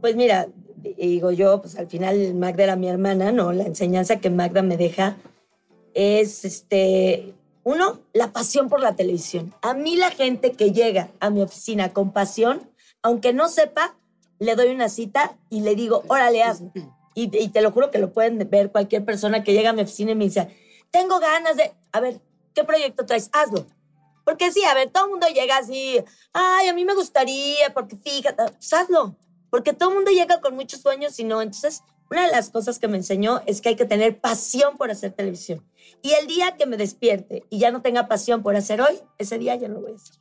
Pues 0.00 0.16
mira, 0.16 0.48
digo 0.96 1.30
yo, 1.30 1.60
pues 1.60 1.76
al 1.76 1.86
final 1.86 2.34
Magda 2.34 2.64
era 2.64 2.76
mi 2.76 2.88
hermana, 2.88 3.30
¿no? 3.30 3.52
La 3.52 3.64
enseñanza 3.64 4.16
que 4.18 4.30
Magda 4.30 4.62
me 4.62 4.76
deja 4.76 5.16
es, 5.94 6.44
este, 6.44 7.34
uno, 7.64 8.00
la 8.12 8.32
pasión 8.32 8.68
por 8.68 8.80
la 8.80 8.96
televisión. 8.96 9.54
A 9.62 9.74
mí 9.74 9.96
la 9.96 10.10
gente 10.10 10.52
que 10.52 10.72
llega 10.72 11.10
a 11.20 11.30
mi 11.30 11.42
oficina 11.42 11.92
con 11.92 12.12
pasión, 12.12 12.70
aunque 13.02 13.32
no 13.32 13.48
sepa, 13.48 13.96
le 14.38 14.56
doy 14.56 14.68
una 14.68 14.88
cita 14.88 15.36
y 15.50 15.60
le 15.60 15.74
digo, 15.74 16.02
órale, 16.08 16.42
hazlo. 16.42 16.72
Y, 17.14 17.36
y 17.36 17.48
te 17.48 17.62
lo 17.62 17.70
juro 17.72 17.90
que 17.90 17.98
lo 17.98 18.12
pueden 18.12 18.38
ver 18.50 18.72
cualquier 18.72 19.04
persona 19.04 19.44
que 19.44 19.52
llega 19.52 19.70
a 19.70 19.74
mi 19.74 19.82
oficina 19.82 20.12
y 20.12 20.14
me 20.14 20.24
dice, 20.24 20.48
tengo 20.90 21.18
ganas 21.20 21.56
de, 21.56 21.72
a 21.92 22.00
ver, 22.00 22.20
¿qué 22.54 22.64
proyecto 22.64 23.06
traes? 23.06 23.30
Hazlo. 23.32 23.66
Porque 24.24 24.52
sí, 24.52 24.64
a 24.64 24.74
ver, 24.74 24.90
todo 24.90 25.06
el 25.06 25.10
mundo 25.10 25.26
llega 25.28 25.58
así, 25.58 25.98
ay, 26.32 26.68
a 26.68 26.74
mí 26.74 26.84
me 26.84 26.94
gustaría, 26.94 27.72
porque 27.74 27.96
fíjate, 27.96 28.44
pues 28.44 28.72
hazlo. 28.72 29.16
Porque 29.50 29.72
todo 29.72 29.90
el 29.90 29.96
mundo 29.96 30.10
llega 30.10 30.40
con 30.40 30.54
muchos 30.54 30.80
sueños 30.80 31.18
y 31.18 31.24
no. 31.24 31.42
Entonces, 31.42 31.82
una 32.12 32.26
de 32.26 32.32
las 32.32 32.50
cosas 32.50 32.78
que 32.78 32.88
me 32.88 32.98
enseñó 32.98 33.40
es 33.46 33.60
que 33.60 33.70
hay 33.70 33.76
que 33.76 33.86
tener 33.86 34.20
pasión 34.20 34.76
por 34.76 34.90
hacer 34.90 35.12
televisión. 35.12 35.66
Y 36.02 36.12
el 36.12 36.26
día 36.26 36.56
que 36.56 36.66
me 36.66 36.76
despierte 36.76 37.44
y 37.48 37.58
ya 37.58 37.70
no 37.70 37.80
tenga 37.80 38.06
pasión 38.06 38.42
por 38.42 38.54
hacer 38.54 38.82
hoy, 38.82 39.00
ese 39.18 39.38
día 39.38 39.56
ya 39.56 39.68
no 39.68 39.74
lo 39.76 39.80
voy 39.82 39.92
a 39.92 39.94
hacer. 39.96 40.16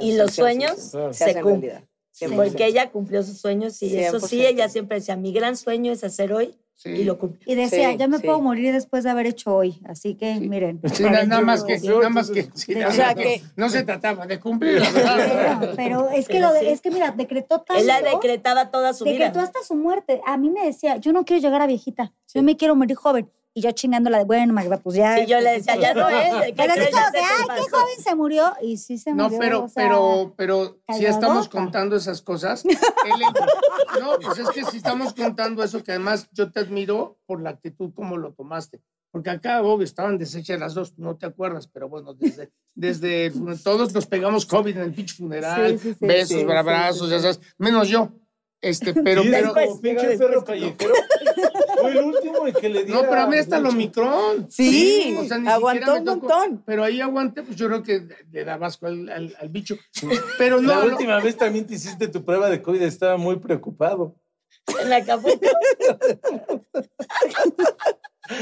Y 0.00 0.16
los 0.16 0.32
sueños 0.32 0.92
se 1.12 1.40
cumplen. 1.40 1.86
Porque 2.34 2.66
ella 2.66 2.90
cumplió 2.90 3.22
sus 3.22 3.38
sueños 3.38 3.82
y 3.82 3.98
eso 3.98 4.18
sí, 4.20 4.38
100%. 4.38 4.46
ella 4.46 4.68
siempre 4.70 4.98
decía, 4.98 5.16
mi 5.16 5.32
gran 5.32 5.56
sueño 5.56 5.92
es 5.92 6.02
hacer 6.02 6.32
hoy 6.32 6.56
Sí. 6.78 6.90
y 6.90 7.04
lo 7.04 7.18
cumple. 7.18 7.40
Y 7.46 7.54
decía, 7.54 7.92
Sí, 7.92 7.96
ya 7.96 8.06
me 8.06 8.18
sí. 8.18 8.24
puedo 8.26 8.38
morir 8.40 8.70
después 8.72 9.02
de 9.02 9.08
haber 9.10 9.26
hecho 9.26 9.54
hoy. 9.56 9.80
Así 9.88 10.14
que, 10.14 10.34
miren. 10.40 10.78
Sí, 10.92 11.04
nada, 11.04 11.24
nada 11.24 11.40
más 11.40 11.64
que, 11.64 11.78
nada 11.78 12.10
más 12.10 12.30
que, 12.30 12.48
sí, 12.54 12.74
O 12.74 12.78
nada 12.78 12.92
sea 12.92 13.06
más 13.06 13.14
que- 13.14 13.42
no 13.56 13.68
se 13.70 13.82
trataba 13.82 14.26
de 14.26 14.38
cumplir, 14.38 14.80
la 14.82 14.90
Pero, 14.92 15.06
verdad. 15.06 15.72
pero 15.74 16.08
es 16.10 16.28
que 16.28 16.34
Pero 16.34 16.48
lo 16.48 16.52
de- 16.54 16.60
sí. 16.60 16.66
es 16.66 16.80
que 16.82 16.90
mira, 16.90 17.12
decretó 17.12 17.62
tanto. 17.62 17.80
Él 17.80 17.86
la 17.86 18.02
decretaba 18.02 18.70
toda 18.70 18.92
su 18.92 19.04
vida. 19.04 19.14
decretó 19.14 19.40
hasta 19.40 19.62
su 19.64 19.74
muerte. 19.74 20.20
A 20.26 20.36
mí 20.36 20.50
me 20.50 20.66
decía, 20.66 20.98
yo 20.98 21.12
no 21.12 21.24
quiero 21.24 21.40
llegar 21.42 21.62
a 21.62 21.66
viejita, 21.66 22.12
yo 22.34 22.42
me 22.42 22.56
quiero 22.58 22.76
morir 22.76 22.94
joven. 22.96 23.30
Y 23.58 23.62
yo 23.62 23.72
chingándola 23.72 24.18
de, 24.18 24.24
bueno, 24.24 24.52
Magda, 24.52 24.76
pues 24.76 24.96
ya. 24.96 25.16
Sí, 25.16 25.24
yo 25.24 25.40
le 25.40 25.52
decía, 25.52 25.76
ya 25.76 25.94
no 25.94 26.06
es. 26.10 26.44
¿qué 26.44 26.52
Pero 26.54 26.72
así 26.74 26.90
como 26.92 27.10
que, 27.10 27.18
ay, 27.20 27.24
qué 27.40 27.46
pasó". 27.46 27.70
joven 27.70 28.04
se 28.04 28.14
murió. 28.14 28.52
Y 28.60 28.76
sí 28.76 28.98
se 28.98 29.14
No, 29.14 29.24
murió. 29.30 29.38
pero, 29.38 29.64
o 29.64 29.68
sea, 29.70 29.82
pero, 29.82 30.34
pero 30.36 30.78
si 30.94 31.06
estamos 31.06 31.48
contando 31.48 31.96
esas 31.96 32.20
cosas. 32.20 32.64
él- 32.66 32.78
no, 33.98 34.18
pues 34.20 34.38
es 34.40 34.50
que 34.50 34.62
si 34.66 34.76
estamos 34.76 35.14
contando 35.14 35.64
eso, 35.64 35.82
que 35.82 35.92
además 35.92 36.28
yo 36.32 36.52
te 36.52 36.60
admiro 36.60 37.16
por 37.24 37.40
la 37.40 37.48
actitud 37.48 37.94
como 37.94 38.18
lo 38.18 38.34
tomaste. 38.34 38.82
Porque 39.10 39.30
acá, 39.30 39.62
obvio, 39.62 39.84
estaban 39.86 40.18
deshechas 40.18 40.60
las 40.60 40.74
dos, 40.74 40.98
no 40.98 41.16
te 41.16 41.24
acuerdas, 41.24 41.66
pero 41.66 41.88
bueno, 41.88 42.12
desde, 42.12 42.52
desde 42.74 43.32
todos 43.64 43.94
nos 43.94 44.04
pegamos 44.04 44.44
COVID 44.44 44.76
en 44.76 44.82
el 44.82 44.92
pinche 44.92 45.14
funeral, 45.14 45.78
Sí, 45.78 45.94
sí, 45.94 45.94
sí, 45.98 46.06
besos, 46.06 46.42
abrazos, 46.50 47.06
sí, 47.08 47.14
ya 47.14 47.20
sabes, 47.20 47.40
menos 47.56 47.88
yo. 47.88 48.10
Este, 48.62 48.94
pero, 48.94 49.22
Sí, 49.22 49.28
pero, 49.30 49.52
como 49.52 49.80
pinche 49.80 50.08
después, 50.08 50.18
perro 50.18 50.40
¿no? 50.40 50.44
callejero. 50.46 50.94
Fue 51.80 51.90
el 51.90 51.98
último 51.98 52.46
en 52.48 52.54
que 52.54 52.68
le 52.70 52.84
diera. 52.84 53.02
no, 53.02 53.08
pero 53.08 53.20
a 53.22 53.26
mí 53.28 53.36
hasta 53.36 53.58
el 53.58 53.66
Omicron. 53.66 54.50
Sí, 54.50 55.16
o 55.20 55.24
sea, 55.24 55.38
ni 55.38 55.48
aguantó 55.48 55.94
un 55.96 56.04
tocó. 56.04 56.20
montón. 56.28 56.62
Pero 56.66 56.82
ahí 56.82 57.00
aguanté, 57.00 57.42
pues 57.42 57.56
yo 57.56 57.66
creo 57.66 57.82
que 57.82 58.08
le 58.32 58.44
daba 58.44 58.66
asco 58.68 58.86
al, 58.86 59.08
al, 59.10 59.36
al 59.38 59.48
bicho. 59.50 59.76
Pero 60.38 60.60
La 60.60 60.74
no, 60.76 60.80
no, 60.80 60.86
última 60.86 61.20
vez 61.20 61.36
también 61.36 61.66
te 61.66 61.74
hiciste 61.74 62.08
tu 62.08 62.24
prueba 62.24 62.48
de 62.48 62.62
COVID, 62.62 62.80
estaba 62.82 63.16
muy 63.18 63.36
preocupado. 63.36 64.16
En 64.82 64.92
Acapulco. 64.92 65.38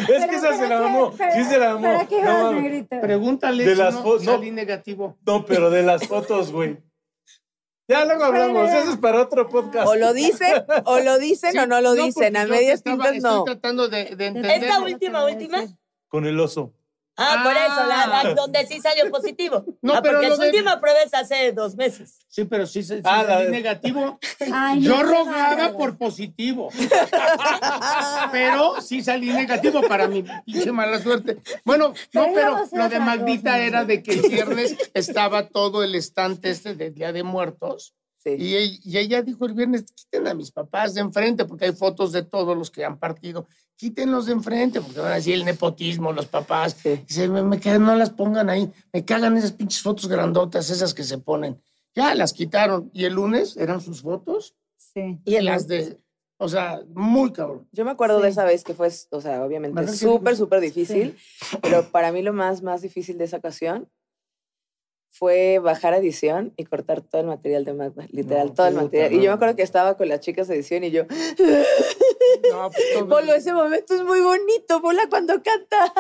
Es 0.08 0.26
que 0.26 0.36
esa 0.36 0.56
se 0.56 0.66
la 0.68 0.80
mamó. 0.80 1.12
Sí 1.12 1.44
se 1.44 1.58
la 1.58 1.74
mamó. 1.74 1.82
¿Para 1.82 2.06
qué 2.06 2.22
No, 2.22 2.44
vas, 2.44 2.54
negrito? 2.54 3.00
pregúntale 3.00 3.64
De 3.64 3.72
si 3.74 3.78
las 3.82 3.94
no, 3.94 4.14
no. 4.14 4.18
salí 4.20 4.50
negativo. 4.50 5.18
No, 5.26 5.44
pero 5.44 5.70
de 5.70 5.82
las 5.82 6.06
fotos, 6.06 6.50
güey. 6.52 6.78
Ya 7.86 8.04
luego 8.06 8.24
hablamos, 8.24 8.70
eso 8.70 8.92
es 8.92 8.96
para 8.96 9.20
otro 9.20 9.48
podcast. 9.48 9.86
O 9.86 9.94
lo 9.96 10.14
dicen, 10.14 10.64
o 10.86 11.00
lo 11.00 11.18
dicen 11.18 11.52
Sí, 11.52 11.58
o 11.58 11.66
no 11.66 11.80
lo 11.82 11.92
dicen. 11.94 12.36
A 12.36 12.46
medias 12.46 12.82
tintas 12.82 13.16
no. 13.16 13.38
Estoy 13.40 13.44
tratando 13.44 13.88
de, 13.88 14.16
de 14.16 14.26
entender. 14.26 14.62
Esta 14.64 14.80
última, 14.80 15.24
última. 15.26 15.64
Con 16.08 16.24
el 16.24 16.40
oso. 16.40 16.72
Ah, 17.16 17.40
por 17.44 17.52
Ah. 17.56 17.66
eso, 17.66 17.86
la, 17.86 18.06
la- 18.24 18.34
donde 18.34 18.66
sí 18.66 18.80
salió 18.80 19.08
positivo. 19.10 19.64
No, 19.82 19.94
ah, 19.94 20.02
pero 20.02 20.14
porque 20.14 20.28
lo 20.30 20.34
su 20.36 20.42
de- 20.42 20.48
última 20.48 20.80
prueba 20.80 20.98
es 21.02 21.14
hace 21.14 21.52
dos 21.52 21.76
meses. 21.76 22.18
Sí, 22.28 22.44
pero 22.44 22.66
sí, 22.66 22.82
sí, 22.82 22.96
sí 22.96 23.00
Ah, 23.04 23.22
la 23.22 23.34
salí 23.34 23.44
de- 23.46 23.50
negativo. 23.52 24.18
Ay, 24.52 24.80
no, 24.80 24.86
Yo 24.86 24.96
qué 24.96 25.02
rogaba 25.04 25.48
bárbaro. 25.50 25.76
por 25.76 25.96
positivo. 25.98 26.70
pero 28.32 28.80
sí 28.80 29.02
salí 29.02 29.32
negativo 29.32 29.82
para 29.82 30.08
mi 30.08 30.24
pinche 30.44 30.72
mala 30.72 30.98
suerte. 31.00 31.38
Bueno, 31.64 31.88
no, 31.88 31.94
Pero 32.12 32.34
pero 32.34 32.50
íbamos 32.50 32.72
a 32.72 32.76
lo 32.76 32.82
de 32.82 32.86
otra 32.96 33.00
Magdita 33.00 33.50
cosa. 33.52 33.58
era 33.62 33.84
de 33.84 34.02
que 34.02 34.12
el 34.12 34.22
viernes 34.22 34.76
estaba 34.94 35.48
todo 35.48 35.82
el 35.84 35.94
estante 35.94 36.50
este 36.50 36.74
del 36.74 36.94
Día 36.94 37.12
de 37.12 37.22
Muertos. 37.22 37.94
Sí. 38.24 38.36
Y, 38.38 38.80
y 38.84 38.98
ella 38.98 39.22
dijo 39.22 39.46
el 39.46 39.54
viernes, 39.54 39.84
quiten 39.94 40.26
a 40.26 40.34
mis 40.34 40.50
papás 40.50 40.94
de 40.94 41.02
enfrente, 41.02 41.44
porque 41.44 41.66
hay 41.66 41.72
fotos 41.72 42.12
de 42.12 42.22
todos 42.22 42.56
los 42.56 42.70
que 42.70 42.84
han 42.84 42.98
partido. 42.98 43.46
Quítenlos 43.76 44.26
de 44.26 44.32
enfrente, 44.32 44.80
porque 44.80 45.00
van 45.00 45.12
a 45.12 45.16
decir 45.16 45.34
el 45.34 45.44
nepotismo, 45.44 46.12
los 46.12 46.26
papás. 46.26 46.76
Sí. 46.80 47.00
Dice, 47.06 47.28
me, 47.28 47.42
me 47.42 47.60
cagan, 47.60 47.84
no 47.84 47.94
las 47.96 48.10
pongan 48.10 48.48
ahí. 48.48 48.70
Me 48.92 49.04
cagan 49.04 49.36
esas 49.36 49.52
pinches 49.52 49.82
fotos 49.82 50.08
grandotas, 50.08 50.70
esas 50.70 50.94
que 50.94 51.04
se 51.04 51.18
ponen. 51.18 51.60
Ya 51.94 52.14
las 52.14 52.32
quitaron. 52.32 52.90
Y 52.92 53.04
el 53.04 53.14
lunes 53.14 53.56
eran 53.56 53.80
sus 53.80 54.02
fotos 54.02 54.54
Sí. 54.92 55.18
Y 55.24 55.34
el 55.36 55.46
las 55.46 55.66
de, 55.66 55.98
o 56.36 56.48
sea, 56.48 56.82
muy 56.94 57.32
cabrón. 57.32 57.68
Yo 57.72 57.84
me 57.84 57.90
acuerdo 57.90 58.20
de 58.20 58.28
esa 58.28 58.44
vez 58.44 58.64
que 58.64 58.74
fue, 58.74 58.88
o 59.10 59.20
sea, 59.20 59.44
obviamente 59.44 59.74
¿Verdad 59.74 59.92
que 59.92 59.98
súper, 59.98 60.36
súper 60.36 60.60
difícil, 60.60 61.16
pero 61.62 61.90
para 61.90 62.12
mí 62.12 62.22
lo 62.22 62.32
más, 62.32 62.62
más 62.62 62.82
difícil 62.82 63.18
de 63.18 63.24
esa 63.24 63.38
ocasión 63.38 63.88
fue 65.16 65.60
bajar 65.60 65.94
edición 65.94 66.52
y 66.56 66.64
cortar 66.64 67.00
todo 67.00 67.20
el 67.20 67.28
material 67.28 67.64
de 67.64 67.72
Magda, 67.72 68.04
literal, 68.10 68.48
No, 68.48 68.54
todo 68.54 68.66
el 68.66 68.74
material. 68.74 69.12
Y 69.12 69.16
yo 69.22 69.30
me 69.30 69.34
acuerdo 69.36 69.54
que 69.54 69.62
estaba 69.62 69.96
con 69.96 70.08
las 70.08 70.18
chicas 70.18 70.48
de 70.48 70.56
edición 70.56 70.82
y 70.82 70.90
yo, 70.90 71.04
No, 71.04 72.70
pues, 72.70 72.84
todo- 72.94 73.08
Polo, 73.08 73.32
ese 73.34 73.52
momento 73.52 73.94
es 73.94 74.02
muy 74.02 74.20
bonito, 74.20 74.82
Pola 74.82 75.06
cuando 75.08 75.34
canta. 75.34 75.92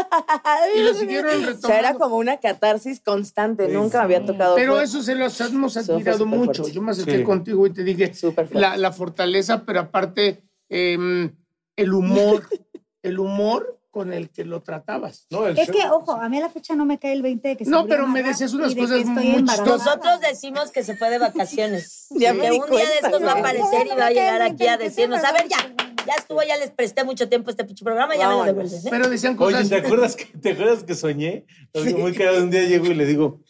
Y 0.76 0.80
lo 0.82 0.94
siguieron 0.98 1.30
O 1.44 1.54
sea, 1.56 1.78
era 1.78 1.88
retomando. 1.92 1.98
como 2.00 2.16
una 2.16 2.38
catarsis 2.38 3.00
constante, 3.00 3.66
Sí, 3.68 3.72
nunca 3.72 3.98
me 3.98 4.04
había 4.04 4.26
tocado. 4.26 4.56
Pero 4.56 4.80
eso 4.80 5.00
se 5.02 5.14
los 5.14 5.40
hemos 5.40 5.76
admirado 5.76 6.26
mucho. 6.26 6.62
fuerte. 6.62 6.72
Yo 6.74 6.82
me 6.82 6.90
acerqué 6.90 7.18
Sí. 7.18 7.22
contigo 7.22 7.66
y 7.66 7.70
te 7.72 7.84
dije 7.84 8.12
la, 8.50 8.76
la 8.76 8.90
fortaleza, 8.92 9.64
pero 9.64 9.80
aparte 9.80 10.42
em, 10.68 11.30
el 11.76 11.92
humor, 11.94 12.42
el 13.02 13.18
humor 13.20 13.78
con 13.94 14.12
el 14.12 14.28
que 14.28 14.44
lo 14.44 14.60
tratabas. 14.60 15.28
No, 15.30 15.46
el 15.46 15.56
Es 15.56 15.68
show. 15.68 15.74
que, 15.76 15.86
ojo, 15.88 16.12
a 16.20 16.28
mí 16.28 16.38
a 16.38 16.40
la 16.40 16.50
fecha 16.50 16.74
no 16.74 16.84
me 16.84 16.98
cae 16.98 17.12
el 17.12 17.22
20 17.22 17.46
de 17.50 17.56
que 17.56 17.64
se 17.64 17.70
No, 17.70 17.86
pero 17.86 18.08
me 18.08 18.24
decías 18.24 18.52
unas 18.52 18.74
de 18.74 18.80
cosas 18.80 19.04
muy. 19.06 19.40
Nosotros 19.40 20.20
decimos 20.20 20.72
que 20.72 20.82
se 20.82 20.96
fue 20.96 21.10
de 21.10 21.18
vacaciones. 21.20 22.08
Ya 22.10 22.32
que 22.34 22.38
me 22.40 22.50
di 22.50 22.58
un 22.58 22.68
día 22.68 22.88
de 22.88 22.96
estos 23.04 23.22
va 23.22 23.32
a 23.34 23.38
aparecer 23.38 23.86
y 23.86 23.96
va 23.96 24.06
a 24.06 24.10
llegar 24.10 24.42
aquí 24.42 24.66
a 24.66 24.76
decirnos, 24.76 25.22
a 25.22 25.30
ver, 25.32 25.46
ya, 25.48 25.58
ya 26.04 26.14
estuvo, 26.18 26.42
ya 26.42 26.56
les 26.56 26.72
presté 26.72 27.04
mucho 27.04 27.28
tiempo 27.28 27.50
este 27.50 27.64
pinche 27.64 27.84
programa, 27.84 28.16
ya 28.16 28.26
me 28.26 28.32
lo 28.34 28.38
Vámonos. 28.40 28.70
devuelven. 28.72 28.86
¿eh? 28.88 28.90
Pero 28.90 29.08
decían 29.08 29.36
cosas. 29.36 29.60
Oye, 29.60 29.68
¿te 29.70 29.76
acuerdas 29.86 30.16
que, 30.16 30.24
¿te 30.38 30.50
acuerdas 30.50 30.82
que 30.82 30.94
soñé? 30.96 31.46
Así 31.72 31.94
muy 31.94 32.12
cagado, 32.14 32.42
un 32.42 32.50
día 32.50 32.64
llego 32.64 32.86
y 32.86 32.94
le 32.94 33.06
digo, 33.06 33.40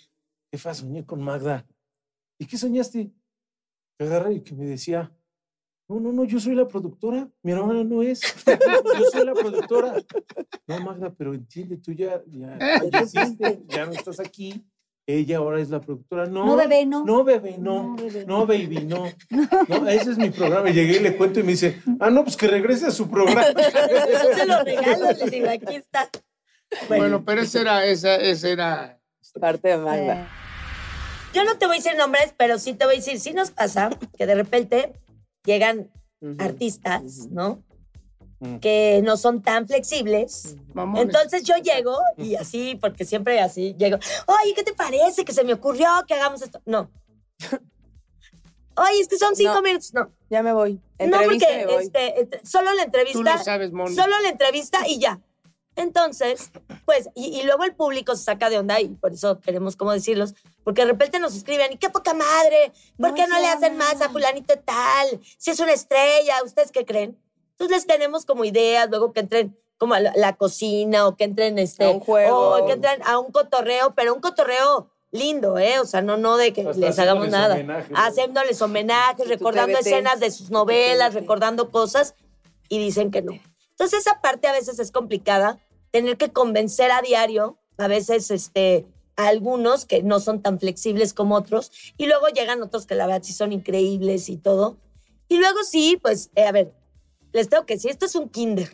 jefa, 0.52 0.74
soñé 0.74 1.06
con 1.06 1.22
Magda. 1.22 1.66
¿Y 2.38 2.44
qué 2.44 2.58
soñaste? 2.58 3.10
Me 3.98 4.06
agarré 4.06 4.34
y 4.34 4.40
que 4.42 4.54
me 4.54 4.66
decía, 4.66 5.10
no, 5.88 6.00
no, 6.00 6.12
no, 6.12 6.24
yo 6.24 6.40
soy 6.40 6.54
la 6.54 6.66
productora, 6.66 7.28
mi 7.42 7.52
hermana 7.52 7.84
no 7.84 8.02
es. 8.02 8.20
Yo 8.46 9.04
soy 9.12 9.26
la 9.26 9.34
productora. 9.34 9.94
No, 10.66 10.80
Magda, 10.80 11.12
pero 11.16 11.34
entiende, 11.34 11.76
tú 11.76 11.92
ya, 11.92 12.22
ya 12.26 12.58
falleciste, 12.78 13.62
ya 13.68 13.84
no 13.86 13.92
estás 13.92 14.18
aquí. 14.18 14.64
Ella 15.06 15.36
ahora 15.36 15.60
es 15.60 15.68
la 15.68 15.80
productora. 15.80 16.24
No, 16.24 16.46
No, 16.46 16.56
bebé, 16.56 16.86
no. 16.86 17.04
No, 17.04 17.24
bebé, 17.24 17.56
no. 17.58 17.82
No, 17.82 17.96
bebé. 17.96 18.24
No, 18.24 18.46
baby, 18.46 18.86
no. 18.86 19.04
No, 19.68 19.86
ese 19.88 20.12
es 20.12 20.16
mi 20.18 20.30
programa. 20.30 20.70
Y 20.70 20.72
llegué 20.72 20.96
y 20.96 21.00
le 21.00 21.16
cuento 21.16 21.40
y 21.40 21.42
me 21.42 21.52
dice, 21.52 21.82
ah, 22.00 22.08
no, 22.08 22.24
pues 22.24 22.38
que 22.38 22.48
regrese 22.48 22.86
a 22.86 22.90
su 22.90 23.10
programa. 23.10 23.44
Yo 23.52 24.34
se 24.34 24.46
lo 24.46 24.64
regalo, 24.64 25.12
les 25.12 25.30
digo, 25.30 25.50
aquí 25.50 25.74
está. 25.74 26.08
Bueno, 26.88 27.22
pero 27.22 27.42
esa 27.42 27.60
era, 27.60 27.84
esa, 27.84 28.16
esa 28.16 28.48
era. 28.48 29.00
Parte 29.38 29.68
de 29.68 29.76
Magda. 29.76 30.28
Yo 31.34 31.44
no 31.44 31.58
te 31.58 31.66
voy 31.66 31.76
a 31.76 31.78
decir 31.80 31.98
nombres, 31.98 32.32
pero 32.38 32.58
sí 32.58 32.72
te 32.74 32.84
voy 32.86 32.94
a 32.94 32.98
decir, 32.98 33.18
sí 33.18 33.32
nos 33.34 33.50
pasa 33.50 33.90
que 34.16 34.24
de 34.24 34.36
repente 34.36 34.92
llegan 35.44 35.90
artistas, 36.38 37.28
¿no? 37.30 37.62
Mm. 38.40 38.56
Que 38.58 39.00
no 39.04 39.16
son 39.16 39.42
tan 39.42 39.66
flexibles. 39.66 40.56
Mamones. 40.74 41.04
Entonces 41.04 41.44
yo 41.44 41.54
llego 41.56 41.96
y 42.16 42.34
así, 42.34 42.76
porque 42.80 43.04
siempre 43.04 43.40
así 43.40 43.74
llego, 43.78 43.98
oye, 44.26 44.54
¿qué 44.54 44.62
te 44.62 44.74
parece? 44.74 45.24
Que 45.24 45.32
se 45.32 45.44
me 45.44 45.52
ocurrió 45.52 45.88
que 46.06 46.14
hagamos 46.14 46.42
esto. 46.42 46.60
No. 46.66 46.90
Oye, 48.76 49.00
es 49.00 49.06
que 49.06 49.18
son 49.18 49.36
cinco 49.36 49.54
No. 49.54 49.62
minutos. 49.62 49.94
No. 49.94 50.10
Ya 50.30 50.42
me 50.42 50.52
voy. 50.52 50.80
No, 50.98 51.04
Entrevista 51.04 51.46
porque 51.46 51.66
me 51.66 51.72
voy. 51.74 51.84
este, 51.84 52.40
solo 52.44 52.72
la 52.72 52.82
Tú 52.82 52.86
entrevista, 52.86 53.36
lo 53.36 53.44
sabes, 53.44 53.72
Moni. 53.72 53.94
solo 53.94 54.18
la 54.20 54.28
entrevista 54.30 54.80
y 54.88 54.98
ya. 54.98 55.20
Entonces, 55.76 56.50
pues, 56.84 57.08
y, 57.14 57.40
y 57.40 57.42
luego 57.44 57.64
el 57.64 57.74
público 57.74 58.14
se 58.16 58.24
saca 58.24 58.48
de 58.48 58.58
onda 58.58 58.80
y 58.80 58.88
por 58.88 59.12
eso 59.12 59.40
queremos 59.40 59.76
como 59.76 59.92
decirlos, 59.92 60.34
porque 60.62 60.82
de 60.82 60.88
repente 60.88 61.18
nos 61.18 61.34
escriben, 61.34 61.72
y 61.72 61.76
qué 61.78 61.90
poca 61.90 62.14
madre, 62.14 62.72
¿por 62.98 63.10
No 63.10 63.14
qué 63.14 63.26
no 63.26 63.40
le 63.40 63.48
hacen 63.48 63.76
más 63.76 64.00
a 64.00 64.08
fulanito 64.08 64.54
tal? 64.60 65.20
Si 65.38 65.50
es 65.50 65.58
una 65.60 65.72
estrella, 65.72 66.42
¿ustedes 66.44 66.70
qué 66.70 66.84
creen? 66.84 67.18
Entonces 67.52 67.76
les 67.76 67.86
tenemos 67.86 68.24
como 68.24 68.44
ideas, 68.44 68.88
luego 68.88 69.12
que 69.12 69.20
entren 69.20 69.58
como 69.76 69.94
a 69.94 70.00
la, 70.00 70.12
la 70.16 70.36
cocina 70.36 71.06
o 71.08 71.16
que 71.16 71.24
entren 71.24 71.58
este, 71.58 71.84
A 71.84 71.90
un 71.90 72.00
juego. 72.00 72.56
o 72.56 72.66
que 72.66 72.72
entren 72.72 73.02
a 73.04 73.18
un 73.18 73.32
cotorreo, 73.32 73.94
pero 73.94 74.14
un 74.14 74.20
cotorreo 74.20 74.88
lindo, 75.10 75.58
¿eh? 75.58 75.78
O 75.80 75.84
sea, 75.84 76.02
no, 76.02 76.16
no 76.16 76.36
de 76.36 76.52
que 76.52 76.62
Hasta 76.62 76.80
les 76.80 76.98
hagamos 76.98 77.28
nada. 77.28 77.54
homenaje, 77.54 77.92
¿no? 77.92 77.98
Haciéndoles 77.98 78.62
homenajes, 78.62 79.28
recordando 79.28 79.78
escenas 79.78 80.20
de 80.20 80.30
sus 80.30 80.50
novelas, 80.50 81.14
recordando 81.14 81.70
cosas 81.70 82.14
y 82.68 82.78
dicen 82.78 83.10
que 83.10 83.22
no. 83.22 83.32
Entonces 83.70 84.00
esa 84.00 84.20
parte 84.20 84.46
a 84.48 84.52
veces 84.52 84.78
es 84.78 84.90
complicada, 84.92 85.58
tener 85.94 86.16
que 86.16 86.32
convencer 86.32 86.90
a 86.90 87.02
diario, 87.02 87.56
a 87.78 87.86
veces 87.86 88.32
este, 88.32 88.84
a 89.14 89.28
algunos 89.28 89.84
que 89.84 90.02
no 90.02 90.18
son 90.18 90.42
tan 90.42 90.58
flexibles 90.58 91.14
como 91.14 91.36
otros, 91.36 91.70
y 91.96 92.06
luego 92.06 92.26
llegan 92.26 92.60
otros 92.62 92.84
que 92.84 92.96
la 92.96 93.06
verdad 93.06 93.22
sí 93.22 93.32
son 93.32 93.52
increíbles 93.52 94.28
y 94.28 94.36
todo. 94.36 94.76
Y 95.28 95.36
luego 95.36 95.62
sí, 95.62 95.96
pues, 96.02 96.32
eh, 96.34 96.46
a 96.46 96.50
ver, 96.50 96.72
les 97.32 97.48
tengo 97.48 97.64
que 97.64 97.74
decir, 97.74 97.92
esto 97.92 98.06
es 98.06 98.16
un 98.16 98.28
kinder. 98.28 98.68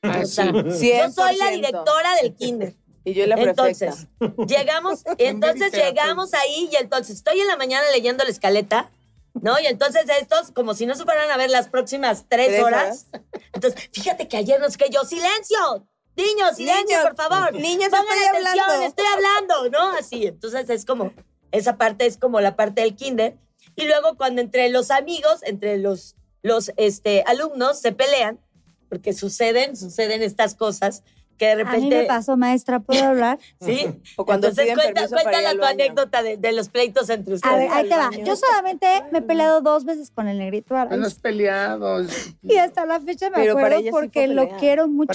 Ah, 0.00 0.20
O 0.22 0.26
sea, 0.26 0.46
sí. 0.70 0.90
yo 0.96 1.12
soy 1.12 1.36
la 1.36 1.50
100%. 1.50 1.54
directora 1.54 2.14
del 2.22 2.34
kinder. 2.34 2.74
Y 3.04 3.12
yo 3.12 3.26
la 3.26 3.36
prefecta. 3.36 3.66
Entonces, 3.68 4.08
llegamos, 4.48 5.02
entonces 5.18 5.72
llegamos 5.72 6.32
ahí 6.32 6.70
y 6.72 6.76
entonces 6.76 7.16
estoy 7.16 7.40
en 7.40 7.46
la 7.46 7.58
mañana 7.58 7.84
leyendo 7.92 8.24
la 8.24 8.30
escaleta, 8.30 8.90
¿no? 9.34 9.60
Y 9.60 9.66
entonces 9.66 10.06
estos, 10.18 10.50
como 10.50 10.72
si 10.72 10.86
no 10.86 10.94
se 10.94 11.04
fueran 11.04 11.30
a 11.30 11.36
ver 11.36 11.50
las 11.50 11.68
próximas 11.68 12.24
tres, 12.26 12.48
Tres 12.48 12.64
horas. 12.64 13.06
Entonces, 13.52 13.90
fíjate 13.92 14.28
que 14.28 14.38
ayer 14.38 14.58
nos 14.58 14.78
que 14.78 14.88
yo, 14.88 15.04
silencio, 15.04 15.86
niños, 16.16 16.56
silencio, 16.56 16.98
Niños, 16.98 17.02
por 17.02 17.16
favor. 17.16 17.52
niños, 17.60 17.88
Pongan 17.90 18.06
estoy 18.06 18.24
atención, 18.28 18.60
hablando. 18.60 18.86
estoy 18.86 19.06
hablando, 19.06 19.70
¿no? 19.70 19.90
Así, 19.98 20.26
entonces 20.26 20.68
es 20.70 20.84
como, 20.84 21.12
esa 21.52 21.76
parte 21.76 22.06
es 22.06 22.16
como 22.18 22.40
la 22.40 22.56
parte 22.56 22.82
del 22.82 22.96
kinder. 22.96 23.36
Y 23.76 23.84
luego 23.86 24.16
cuando 24.16 24.40
entre 24.40 24.68
los 24.70 24.90
amigos, 24.90 25.42
entre 25.42 25.78
los, 25.78 26.16
los 26.42 26.72
este, 26.76 27.22
alumnos 27.26 27.80
se 27.80 27.92
pelean, 27.92 28.40
porque 28.88 29.12
suceden, 29.12 29.76
suceden 29.76 30.22
estas 30.22 30.54
cosas 30.54 31.02
que 31.38 31.46
de 31.46 31.52
A 31.52 31.56
mí 31.56 31.62
repente... 31.64 31.98
me 31.98 32.04
pasó, 32.04 32.36
maestra, 32.36 32.80
¿puedo 32.80 33.04
hablar? 33.04 33.38
Sí. 33.60 33.86
O 34.16 34.24
cuando 34.24 34.48
Entonces 34.48 34.74
cuenta, 34.74 35.08
cuéntala 35.08 35.50
al 35.50 35.56
tu 35.56 35.62
baño. 35.62 35.74
anécdota 35.84 36.22
de, 36.22 36.36
de 36.38 36.52
los 36.52 36.68
pleitos 36.68 37.10
entre 37.10 37.34
ustedes. 37.34 37.54
A 37.54 37.58
ver, 37.58 37.68
ahí 37.70 37.88
te 37.88 37.96
va. 37.96 38.10
Yo 38.24 38.34
solamente 38.36 38.86
me 39.12 39.18
he 39.18 39.22
peleado 39.22 39.60
dos 39.60 39.84
veces 39.84 40.10
con 40.10 40.26
el 40.28 40.38
negrito 40.38 40.74
No 40.74 40.80
Araiz. 40.80 41.04
has 41.04 41.14
peleado. 41.14 42.00
es- 42.00 42.34
Y 42.42 42.56
hasta 42.56 42.86
la 42.86 43.00
fecha 43.00 43.28
me 43.30 43.36
Pero 43.36 43.52
acuerdo 43.58 43.78
sí 43.80 43.88
porque 43.90 44.26
lo 44.28 44.48
quiero 44.56 44.88
mucho. 44.88 45.12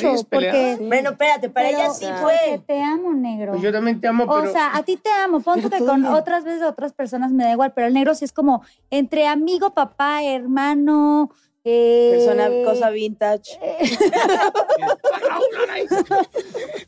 Bueno, 0.79 1.09
espérate, 1.11 1.49
para 1.49 1.67
pero 1.69 1.79
ella 1.79 1.89
sí 1.91 2.05
porque 2.21 2.37
fue. 2.47 2.61
te 2.67 2.81
amo, 2.81 3.13
negro. 3.13 3.51
Pues 3.53 3.63
yo 3.63 3.71
también 3.71 3.99
te 3.99 4.07
amo, 4.07 4.25
pero. 4.27 4.49
O 4.49 4.51
sea, 4.51 4.75
a 4.75 4.83
ti 4.83 4.97
te 4.97 5.09
amo. 5.09 5.39
Pon 5.41 5.61
tú 5.61 5.69
Pero 5.69 5.83
que 5.85 5.89
con 5.89 6.05
otras 6.05 6.43
veces 6.43 6.61
otras 6.63 6.93
personas 6.93 7.31
me 7.31 7.43
da 7.45 7.51
igual, 7.53 7.73
pero 7.73 7.87
el 7.87 7.93
negro 7.93 8.13
sí 8.13 8.25
es 8.25 8.31
como 8.33 8.63
entre 8.89 9.27
amigo, 9.27 9.73
papá, 9.73 10.23
hermano, 10.23 11.31
Eh, 11.63 12.09
Persona, 12.25 12.49
cosa 12.65 12.89
vintage. 12.89 13.59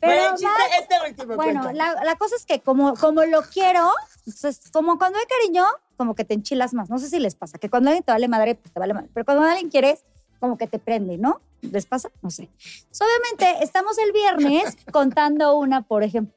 pero 0.00 0.24
el 0.24 0.30
chiste, 0.32 0.46
más- 0.46 1.23
último 1.36 1.62
Bueno, 1.62 1.72
la, 1.72 2.04
la 2.04 2.16
cosa 2.16 2.36
es 2.36 2.46
que 2.46 2.60
como, 2.60 2.94
como 2.94 3.24
lo 3.24 3.42
quiero, 3.42 3.90
entonces, 4.26 4.70
como 4.72 4.98
cuando 4.98 5.18
hay 5.18 5.26
cariño, 5.26 5.64
como 5.96 6.14
que 6.14 6.24
te 6.24 6.34
enchilas 6.34 6.74
más. 6.74 6.90
No 6.90 6.98
sé 6.98 7.08
si 7.08 7.18
les 7.18 7.34
pasa, 7.34 7.58
que 7.58 7.68
cuando 7.68 7.90
alguien 7.90 8.04
te 8.04 8.12
vale 8.12 8.28
madre, 8.28 8.54
pues 8.54 8.72
te 8.72 8.80
vale 8.80 8.94
madre. 8.94 9.10
Pero 9.12 9.24
cuando 9.24 9.44
alguien 9.44 9.70
quieres, 9.70 10.04
como 10.40 10.56
que 10.56 10.66
te 10.66 10.78
prende, 10.78 11.18
¿no? 11.18 11.40
¿Les 11.60 11.86
pasa? 11.86 12.10
No 12.22 12.30
sé. 12.30 12.50
Obviamente, 13.00 13.64
estamos 13.64 13.96
el 13.98 14.12
viernes 14.12 14.76
contando 14.92 15.56
una, 15.56 15.82
por 15.82 16.02
ejemplo. 16.02 16.36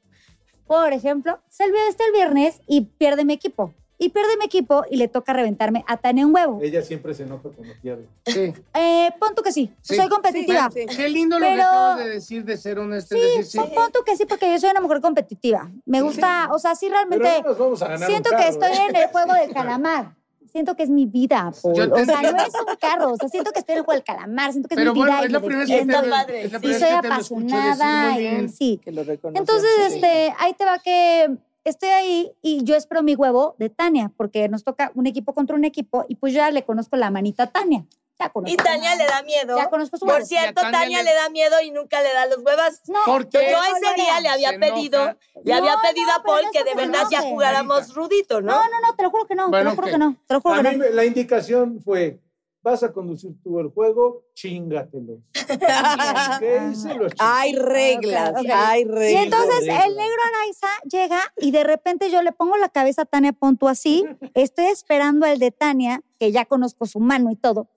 Por 0.65 0.91
ejemplo, 0.91 1.39
se 1.49 1.63
olvidó 1.63 1.87
este 1.89 2.05
el 2.05 2.11
viernes 2.11 2.59
y 2.67 2.81
pierde 2.81 3.23
mi 3.23 3.33
equipo. 3.33 3.73
Y 3.99 4.09
pierde 4.09 4.37
mi 4.37 4.45
equipo 4.45 4.83
y 4.91 4.97
le 4.97 5.07
toca 5.07 5.33
reventarme 5.33 5.83
a 5.87 5.97
Tania 5.97 6.25
un 6.27 6.33
huevo. 6.35 6.59
Ella 6.61 6.81
siempre 6.83 7.13
se 7.15 7.23
enoja 7.23 7.49
cuando 7.49 7.73
pierde. 7.81 8.05
Sí. 8.25 8.53
Eh, 8.75 9.09
pon 9.19 9.33
tú 9.35 9.41
que 9.41 9.51
sí, 9.51 9.71
Sí. 9.81 9.95
soy 9.95 10.07
competitiva. 10.07 10.69
Sí, 10.71 10.85
Qué 10.85 11.09
lindo 11.09 11.39
lo 11.39 11.45
que 11.45 11.53
acabas 11.53 11.97
de 11.97 12.09
decir 12.09 12.45
de 12.45 12.57
ser 12.57 12.77
honesto. 12.77 13.15
Sí, 13.15 13.21
decir, 13.37 13.59
pon, 13.61 13.71
pon 13.73 13.91
tú 13.91 13.99
que 14.05 14.15
sí, 14.15 14.25
porque 14.25 14.51
yo 14.51 14.59
soy 14.59 14.69
una 14.69 14.81
mujer 14.81 15.01
competitiva. 15.01 15.69
Me 15.85 16.01
gusta, 16.01 16.49
o 16.51 16.59
sea, 16.59 16.75
sí 16.75 16.89
realmente 16.89 17.41
no 17.41 17.49
nos 17.49 17.57
vamos 17.57 17.81
a 17.81 17.87
ganar 17.87 18.07
siento 18.07 18.29
un 18.31 18.37
que 18.37 18.47
estoy 18.47 18.71
¿eh? 18.71 18.85
en 18.89 18.95
el 18.95 19.07
juego 19.07 19.33
del 19.33 19.51
calamar. 19.53 20.15
Siento 20.51 20.75
que 20.75 20.83
es 20.83 20.89
mi 20.89 21.05
vida, 21.05 21.51
Paul. 21.61 21.75
Yo 21.75 21.91
te 21.91 22.01
O 22.01 22.05
sea, 22.05 22.21
no 22.21 22.29
es 22.37 22.53
un 22.55 22.75
carro. 22.79 23.11
O 23.13 23.17
sea, 23.17 23.27
siento 23.29 23.51
que 23.51 23.59
estoy 23.59 23.73
en 23.73 23.79
el 23.79 23.85
juego 23.85 23.97
del 23.99 24.03
calamar. 24.03 24.51
Siento 24.51 24.69
que 24.69 24.75
es 24.75 24.79
Pero 24.79 24.93
mi 24.93 25.01
vida 25.03 25.07
bueno, 25.17 25.23
y 25.23 25.25
es 25.25 25.31
la 25.33 25.39
me 25.39 25.45
primera 25.45 25.65
vez 25.65 25.69
que 25.69 25.73
te, 25.75 25.85
defiendo. 25.85 26.07
Está 26.07 26.17
padre. 26.25 26.43
es 26.45 26.51
la 26.51 26.57
Y 26.57 26.61
soy 26.61 26.71
decir 26.71 26.95
apasionada. 26.95 28.19
y- 28.21 28.49
sí. 28.49 28.79
Que 28.83 28.91
lo 28.91 29.03
reconoce. 29.03 29.39
Entonces, 29.39 29.69
Sí. 29.89 29.93
este, 29.95 30.33
ahí 30.39 30.53
te 30.53 30.65
va 30.65 30.79
que 30.79 31.37
estoy 31.69 31.89
ahí 31.89 32.31
y 32.41 32.63
yo 32.63 32.75
espero 32.75 33.03
mi 33.03 33.15
huevo 33.15 33.55
de 33.59 33.69
Tania, 33.69 34.11
porque 34.17 34.47
nos 34.49 34.63
toca 34.63 34.91
un 34.95 35.07
equipo 35.07 35.33
contra 35.33 35.55
un 35.55 35.65
equipo 35.65 36.05
y 36.07 36.15
pues 36.15 36.33
ya 36.33 36.49
le 36.51 36.63
conozco 36.63 36.95
la 36.97 37.11
manita 37.11 37.43
a 37.43 37.47
Tania. 37.47 37.85
Ya 38.19 38.29
conozco. 38.29 38.51
Y 38.51 38.57
Tania 38.57 38.95
le 38.95 39.05
da 39.05 39.21
miedo. 39.21 39.55
Ya 39.57 39.69
conozco 39.69 39.95
su 39.97 40.05
Por 40.07 40.25
cierto, 40.25 40.61
Tania 40.61 40.79
Tania 40.79 40.97
le- 41.03 41.09
le 41.11 41.15
da 41.15 41.29
miedo 41.29 41.55
y 41.63 41.69
nunca 41.69 42.01
le 42.01 42.11
da 42.13 42.25
los 42.25 42.39
huevas. 42.39 42.81
No, 42.87 42.97
¿Por 43.05 43.29
qué? 43.29 43.47
Yo 43.51 43.57
no, 43.57 43.63
ese 43.63 43.85
no, 43.85 43.93
día 43.93 44.15
no. 44.15 44.21
le 44.21 44.29
había 44.29 44.49
Se 44.49 44.55
enoja. 44.55 44.73
pedido, 44.73 45.05
le 45.43 45.51
No, 45.51 45.57
había 45.59 45.73
no, 45.75 45.81
pedido 45.83 46.11
a 46.11 46.23
Paul 46.23 46.41
no 46.45 46.51
que 46.51 46.63
de 46.63 46.73
verdad 46.73 47.03
ya 47.11 47.21
jugáramos 47.21 47.93
rudito, 47.93 48.41
¿no? 48.41 48.53
No, 48.53 48.63
no, 48.69 48.79
no, 48.87 48.95
te 48.95 49.03
lo 49.03 49.11
juro 49.11 49.27
que 49.27 49.35
no. 49.35 49.51
te 49.51 49.63
lo 49.63 49.75
juro 49.75 49.87
que 49.87 49.97
no. 49.99 50.15
Te 50.25 50.33
lo 50.33 50.41
juro 50.41 50.55
A 50.55 50.57
que 50.57 50.63
no. 50.63 50.69
mí 50.71 50.77
me- 50.77 50.89
la 50.89 51.05
indicación 51.05 51.79
fue, 51.79 52.19
vas 52.67 52.83
a 52.83 52.91
conducir 52.91 53.31
tú 53.43 53.59
el 53.59 53.69
juego, 53.69 54.23
chingatelos. 54.33 55.19
¿Qué 56.39 56.59
hice? 56.71 56.93
Los 56.95 57.13
Hay 57.19 57.55
reglas, 57.55 58.33
hay 58.53 58.81
Y 58.81 58.85
reglas. 58.85 59.23
entonces 59.23 59.59
regla. 59.61 59.85
el 59.85 59.95
negro 59.95 60.21
Araiza 60.33 60.67
llega 60.89 61.19
y 61.37 61.51
de 61.51 61.63
repente 61.63 62.09
yo 62.11 62.21
le 62.21 62.31
pongo 62.31 62.57
la 62.57 62.69
cabeza 62.69 63.03
a 63.03 63.05
Tania 63.05 63.33
Ponto 63.33 63.67
así, 63.67 64.05
estoy 64.33 64.65
esperando 64.65 65.25
al 65.25 65.39
de 65.39 65.51
Tania, 65.51 66.01
que 66.19 66.31
ya 66.31 66.45
conozco 66.45 66.85
su 66.85 66.99
mano 66.99 67.31
y 67.31 67.35
todo, 67.35 67.69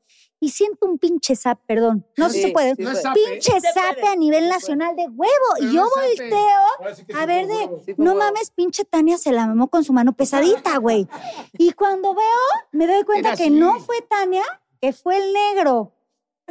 y 0.43 0.49
siento 0.51 0.86
un 0.86 0.99
pinche 0.99 1.36
zap, 1.36 1.61
perdón, 1.66 2.07
no 2.16 2.28
sé 2.28 2.36
si 2.36 2.41
Sí, 2.41 2.47
se 2.47 2.53
puede, 2.53 2.74
sí 2.74 2.82
pinche 3.14 3.53
zape 3.61 4.07
a 4.09 4.16
nivel 4.16 4.49
nacional 4.49 4.97
de 4.97 5.03
huevo, 5.03 5.30
Pero 5.59 5.70
y 5.70 5.74
yo 5.74 5.86
volteo 5.95 7.18
a 7.20 7.26
ver 7.26 7.47
de, 7.47 7.95
no 7.99 8.14
mames, 8.14 8.51
pinche 8.51 8.84
Tania 8.84 9.18
se 9.18 9.32
la 9.32 9.47
mamó 9.47 9.68
con 9.68 9.84
su 9.84 9.93
mano 9.93 10.14
pesadita, 10.14 10.78
güey. 10.78 11.07
Y 11.59 11.72
cuando 11.72 12.14
veo, 12.14 12.24
me 12.72 12.86
doy 12.86 13.05
cuenta 13.05 13.28
Era 13.28 13.36
que 13.36 13.45
así. 13.45 13.51
no 13.51 13.78
fue 13.80 14.01
Tania, 14.09 14.45
que 14.80 14.92
fue 14.92 15.16
el 15.18 15.32
negro. 15.32 15.92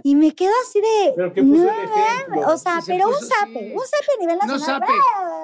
Y 0.02 0.16
me 0.16 0.34
quedo 0.34 0.54
así 0.66 0.80
de. 0.80 1.12
Pero 1.14 1.34
que 1.34 1.44
puso 1.44 1.62
no, 1.66 1.70
el 1.74 1.90
ejemplo. 1.90 2.48
o 2.54 2.58
sea, 2.58 2.80
se 2.80 2.94
pero 2.94 3.10
un 3.10 3.16
así. 3.16 3.26
un 3.26 3.82
zape 3.86 4.06
a 4.16 4.20
nivel 4.22 4.38
No 4.38 4.48
nacional. 4.54 4.80
sape, 4.88 4.94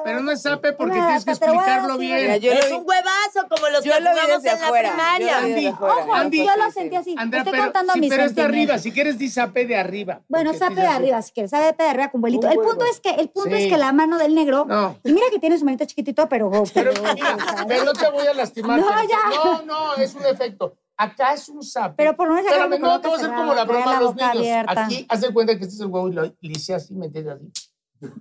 pero 0.06 0.20
no 0.22 0.32
es 0.32 0.42
sape 0.42 0.72
porque 0.72 0.94
tienes 0.94 1.26
que 1.26 1.32
explicarlo 1.32 1.98
bien. 1.98 2.16
Mira, 2.22 2.38
yo 2.38 2.52
es 2.54 2.70
vi- 2.70 2.74
un 2.78 2.84
huevazo 2.88 3.50
como 3.50 3.68
los 3.68 3.84
yo 3.84 3.92
que 3.92 4.00
lo 4.00 4.12
jugamos 4.12 4.46
en 4.46 4.60
la 4.62 4.66
afuera, 4.66 4.90
primaria. 4.94 5.28
yo 5.28 5.42
lo 5.42 5.48
vi 5.48 5.54
Andy. 5.54 5.68
Ojo, 5.78 6.14
Andy. 6.14 6.46
yo 6.46 6.52
lo 6.56 6.72
sentí 6.72 6.96
así. 6.96 7.16
Andrea, 7.18 7.42
Estoy 7.42 7.52
pero, 7.52 7.64
contando 7.66 7.94
sí, 7.96 8.00
mis 8.00 8.10
pero 8.10 8.24
es 8.24 8.34
de 8.36 8.42
arriba. 8.44 8.78
Si 8.78 8.92
quieres, 8.94 9.18
di 9.18 9.30
sape 9.30 9.66
de 9.66 9.76
arriba. 9.76 10.22
Bueno, 10.30 10.54
sape 10.54 10.76
de 10.76 10.88
arriba, 10.88 11.22
si 11.22 11.34
quieres, 11.34 11.52
sape 11.52 11.84
de 11.84 11.90
arriba 11.90 12.12
con 12.12 12.22
vuelito. 12.22 12.48
El 12.50 12.56
punto 12.58 12.86
es 12.86 13.02
que, 13.02 13.10
el 13.10 13.28
punto 13.28 13.58
Sí. 13.58 13.64
es 13.64 13.70
que 13.74 13.78
la 13.78 13.92
mano 13.92 14.18
del 14.18 14.34
negro, 14.36 14.64
No. 14.66 14.98
y 15.04 15.12
mira 15.12 15.26
que 15.32 15.40
tiene 15.40 15.60
su 15.60 15.66
manito 15.66 15.84
chiquitito, 15.84 16.30
pero, 16.30 16.50
Pero, 16.74 16.94
pero, 17.68 17.84
no 17.84 17.92
te 17.92 18.10
voy 18.10 18.26
a 18.26 18.34
lastimar. 18.34 18.80
No, 18.80 18.88
ya. 19.04 19.18
no, 19.36 19.62
no, 19.64 19.96
es 19.96 20.16
un 20.16 20.26
efecto. 20.26 20.78
Acá 20.98 21.34
es 21.34 21.50
un 21.50 21.62
sape. 21.62 21.96
Pero 21.98 22.16
por 22.16 22.28
no 22.30 22.36
sacarme 22.38 22.76
Espérame, 22.76 22.82
no, 22.82 23.02
te 23.02 23.08
voy 23.08 23.18
a 23.18 23.22
hacer 23.22 23.36
como 23.36 23.54
la 23.54 23.64
broma 23.66 23.98
a 23.98 24.02
los 24.02 24.16
niños. 24.16 24.30
abierta. 24.38 24.86
Aquí, 24.86 25.06
haz 25.10 25.22
de 25.22 25.34
cuenta 25.34 25.58
que 25.58 25.64
este 25.64 25.76
es 25.76 25.82
el 25.82 25.88
huevo 25.88 26.08
y 26.10 26.14
lo 26.14 26.22
le 26.24 26.34
hice 26.42 26.74
así, 26.74 26.94
me 26.94 27.08
entiendes 27.08 27.36
así. 27.36 27.52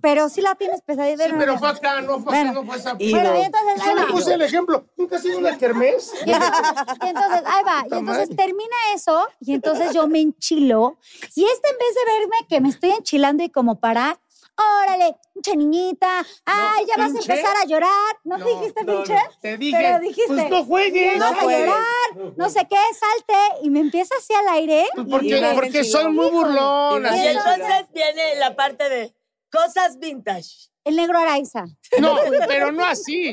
pero 0.01 0.29
sí 0.29 0.41
la 0.41 0.55
tienes 0.55 0.81
pesadita. 0.83 1.25
Sí, 1.25 1.33
pero 1.37 1.59
fue 1.59 1.68
acá, 1.68 2.01
no 2.01 2.14
fue 2.20 2.33
Bueno. 2.33 2.51
así, 2.51 2.61
no 2.61 2.64
fue. 2.97 2.97
Y- 3.05 3.11
Bueno, 3.12 3.37
y 3.37 3.43
entonces, 3.43 3.83
Yo 3.85 3.95
le 3.95 4.07
puse 4.07 4.35
el 4.35 4.43
ejemplo. 4.43 4.87
¿Nunca 4.97 5.16
has 5.16 5.22
sido 5.22 5.39
una 5.39 5.59
kermés? 5.59 6.12
Y 6.25 6.31
entonces, 6.31 6.61
y 7.05 7.07
entonces, 7.09 7.43
ahí 7.45 7.64
va. 7.64 7.81
Y 7.83 7.99
entonces 7.99 8.29
madre. 8.31 8.35
termina 8.37 8.77
eso 8.95 9.27
y 9.41 9.53
entonces 9.55 9.93
yo 9.93 10.07
me 10.09 10.20
enchilo. 10.20 10.97
Y 11.35 11.45
este 11.45 11.68
en 11.70 11.79
vez 11.79 11.95
de 11.95 12.12
verme 12.18 12.37
que 12.49 12.61
me 12.61 12.68
estoy 12.70 12.91
enchilando 12.91 13.43
y 13.43 13.51
como 13.51 13.79
parar, 13.79 14.18
órale, 14.57 15.16
pinche 15.32 15.57
niñita, 15.57 16.24
ay, 16.44 16.86
ya 16.86 16.96
vas 16.96 17.11
a 17.11 17.14
pinche. 17.14 17.32
empezar 17.32 17.57
a 17.57 17.66
llorar. 17.66 17.90
¿No, 18.24 18.38
No, 18.38 18.44
dijiste 18.46 18.84
no, 18.84 18.94
pinche? 18.96 19.14
no. 19.14 19.20
Te 19.40 19.57
dije, 19.59 19.76
Pero 19.80 19.98
dijiste, 20.00 20.26
pues 20.34 20.50
no 20.50 20.64
juegues. 20.64 21.18
vas 21.18 21.32
No 21.32 21.38
a 21.38 21.42
juegues. 21.42 21.66
llorar, 21.66 22.34
no 22.36 22.50
sé 22.50 22.66
qué, 22.68 22.76
salte. 22.98 23.34
Y 23.62 23.70
me 23.70 23.80
empieza 23.80 24.14
así 24.18 24.32
al 24.34 24.48
aire. 24.48 24.86
Pues 24.94 25.07
Y 25.07 25.11
porque, 25.11 25.38
una 25.38 25.55
porque 25.55 25.78
enchiló. 25.78 25.84
soy 26.00 26.12
muy 26.12 26.30
burlón. 26.30 27.05
Y 27.05 27.26
entonces 27.26 27.86
viene 27.92 28.36
la 28.36 28.55
parte 28.57 28.88
de 28.88 29.14
cosas 29.50 29.98
vintage. 29.98 30.70
El 30.85 30.97
negro 30.97 31.18
Araiza. 31.18 31.64
No, 31.99 32.16
pero 32.47 32.70
no 32.70 32.85
así. 32.85 33.32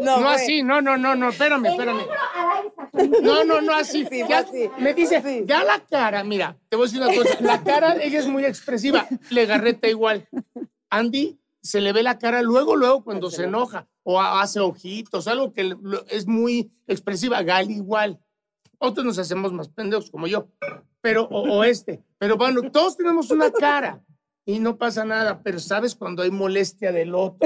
No, 0.00 0.20
No 0.20 0.28
así, 0.28 0.62
no, 0.62 0.80
no, 0.80 0.96
no, 0.96 1.16
no, 1.16 1.28
espérame, 1.30 1.66
espérame. 1.66 2.00
Araiza. 2.34 3.20
No, 3.22 3.44
no, 3.44 3.60
no 3.60 3.74
así. 3.74 4.06
Sí, 4.08 4.22
Ya- 4.28 4.38
así. 4.38 4.70
Me 4.78 4.94
dice, 4.94 5.20
Sí. 5.22 5.42
ya 5.46 5.64
la 5.64 5.80
cara, 5.80 6.22
mira, 6.22 6.56
te 6.68 6.76
voy 6.76 6.84
a 6.84 6.86
decir 6.90 7.02
una 7.02 7.14
cosa. 7.14 7.36
La 7.40 7.62
cara, 7.64 7.96
ella 8.02 8.20
es 8.20 8.28
muy 8.28 8.44
expresiva. 8.44 9.06
Le 9.30 9.46
garreta 9.46 9.88
igual. 9.88 10.28
Andy 10.90 11.38
se 11.60 11.80
le 11.80 11.92
ve 11.92 12.02
la 12.02 12.18
cara 12.18 12.42
luego, 12.42 12.76
luego 12.76 13.02
cuando 13.02 13.30
se 13.30 13.44
enoja 13.44 13.88
o 14.04 14.20
ha- 14.20 14.40
hace 14.42 14.60
ojitos, 14.60 15.26
algo 15.26 15.52
que 15.52 15.74
es 16.08 16.26
muy 16.26 16.70
expresiva. 16.86 17.42
Gali 17.42 17.74
igual. 17.74 18.20
Otros 18.78 19.04
nos 19.06 19.18
hacemos 19.18 19.52
más 19.52 19.68
pendejos 19.68 20.10
como 20.10 20.26
yo, 20.26 20.48
pero 21.00 21.24
o, 21.24 21.40
o 21.58 21.64
este. 21.64 22.04
Pero 22.18 22.36
bueno, 22.36 22.70
todos 22.70 22.96
tenemos 22.96 23.30
una 23.30 23.50
cara 23.50 24.00
y 24.46 24.58
no 24.58 24.76
pasa 24.76 25.04
nada. 25.04 25.40
Pero 25.42 25.58
sabes 25.58 25.94
cuando 25.94 26.22
hay 26.22 26.30
molestia 26.30 26.92
del 26.92 27.14
otro 27.14 27.38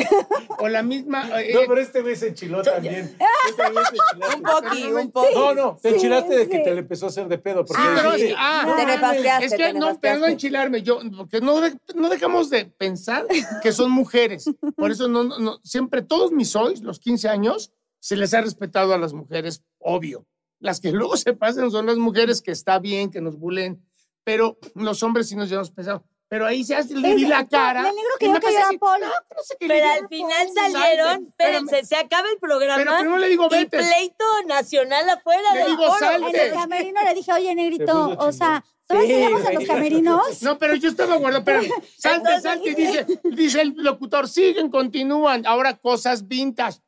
o 0.58 0.68
la 0.68 0.82
misma. 0.82 1.28
eh, 1.42 1.52
No, 1.54 1.60
pero 1.68 1.80
este 1.80 2.02
güey 2.02 2.16
se 2.16 2.28
enchiló 2.28 2.62
también. 2.62 3.16
Este 3.48 3.70
güey 3.72 3.84
se 3.86 3.96
enchilaste. 3.96 4.36
Un 4.36 4.42
poqui, 4.42 4.82
un 4.92 5.10
poqui. 5.10 5.34
No, 5.34 5.54
no, 5.54 5.78
te 5.80 5.88
Sí, 5.88 5.94
enchilaste 5.94 6.36
de 6.36 6.44
sí. 6.44 6.50
que 6.50 6.58
te 6.60 6.70
le 6.74 6.80
empezó 6.80 7.06
a 7.06 7.08
hacer 7.08 7.28
de 7.28 7.38
pedo. 7.38 7.64
Porque 7.64 7.82
Sí, 7.82 7.88
pero 7.96 8.12
dijiste, 8.12 8.34
ah, 8.36 8.74
Te 8.76 8.86
nefasteaste, 8.86 9.44
es 9.46 9.50
que 9.52 9.56
te 9.58 9.72
no, 9.74 9.98
pero 10.00 10.18
no 10.18 10.26
enchilarme, 10.26 10.82
yo, 10.82 11.00
porque 11.16 11.40
no, 11.40 11.60
de- 11.60 11.78
no 11.94 12.08
dejamos 12.10 12.50
de 12.50 12.66
pensar 12.66 13.26
que 13.62 13.72
son 13.72 13.90
mujeres. 13.90 14.50
Por 14.76 14.90
eso 14.90 15.08
no, 15.08 15.24
no- 15.24 15.38
no- 15.38 15.60
siempre, 15.64 16.02
todos 16.02 16.30
mis 16.32 16.54
hoy, 16.56 16.76
los 16.82 16.98
15 16.98 17.28
años, 17.28 17.72
se 18.00 18.16
les 18.16 18.34
ha 18.34 18.40
respetado 18.42 18.92
a 18.92 18.98
las 18.98 19.12
mujeres, 19.14 19.62
obvio. 19.78 20.26
Las 20.60 20.80
que 20.80 20.92
luego 20.92 21.16
se 21.16 21.32
pasan 21.32 21.70
son 21.70 21.86
las 21.86 21.96
mujeres 21.96 22.42
que 22.42 22.50
está 22.50 22.78
bien, 22.78 23.10
que 23.10 23.20
nos 23.20 23.38
bulen, 23.38 23.82
pero 24.24 24.58
los 24.74 25.02
hombres 25.02 25.28
sí 25.28 25.36
nos 25.36 25.48
llevamos 25.48 25.70
pesado. 25.70 26.04
Pero 26.28 26.46
ahí 26.46 26.62
se 26.62 26.74
hace, 26.74 26.94
le 26.94 27.14
vi 27.14 27.24
la 27.24 27.46
cara. 27.46 27.80
El 27.88 27.94
negro 27.94 28.10
y 28.20 28.32
que 28.32 28.40
que 28.40 28.54
era 28.54 28.68
Paul. 28.78 29.00
no, 29.00 29.06
no 29.06 29.42
sé 29.42 29.56
Pero 29.58 29.90
al 29.90 30.08
final 30.08 30.48
salieron, 30.54 31.26
espérense, 31.28 31.84
se 31.84 31.96
acaba 31.96 32.28
el 32.28 32.38
programa. 32.38 32.76
Pero 32.76 32.96
primero 32.98 33.18
le 33.18 33.28
digo, 33.28 33.46
y 33.46 33.48
vete. 33.48 33.78
pleito 33.78 34.24
nacional 34.46 35.08
afuera 35.08 35.54
Le 35.54 35.66
digo, 35.70 35.98
salte. 35.98 36.28
En 36.28 36.52
el 36.52 36.52
camerino 36.52 37.02
le 37.02 37.14
dije, 37.14 37.32
oye, 37.32 37.54
negrito, 37.54 38.14
o 38.18 38.32
sea, 38.32 38.62
todos 38.86 39.04
Sí, 39.04 39.12
íbamos 39.12 39.44
a 39.44 39.52
los 39.52 39.64
camerinos. 39.64 40.42
No, 40.42 40.58
pero 40.58 40.74
yo 40.74 40.88
estaba 40.88 41.16
guardado, 41.16 41.44
pero 41.44 41.60
salte, 41.98 42.40
salte, 42.40 42.74
dice, 42.76 43.06
dice 43.24 43.60
el 43.60 43.74
locutor, 43.76 44.28
siguen, 44.28 44.70
continúan, 44.70 45.46
ahora 45.46 45.76
cosas 45.76 46.26
vintage. 46.26 46.78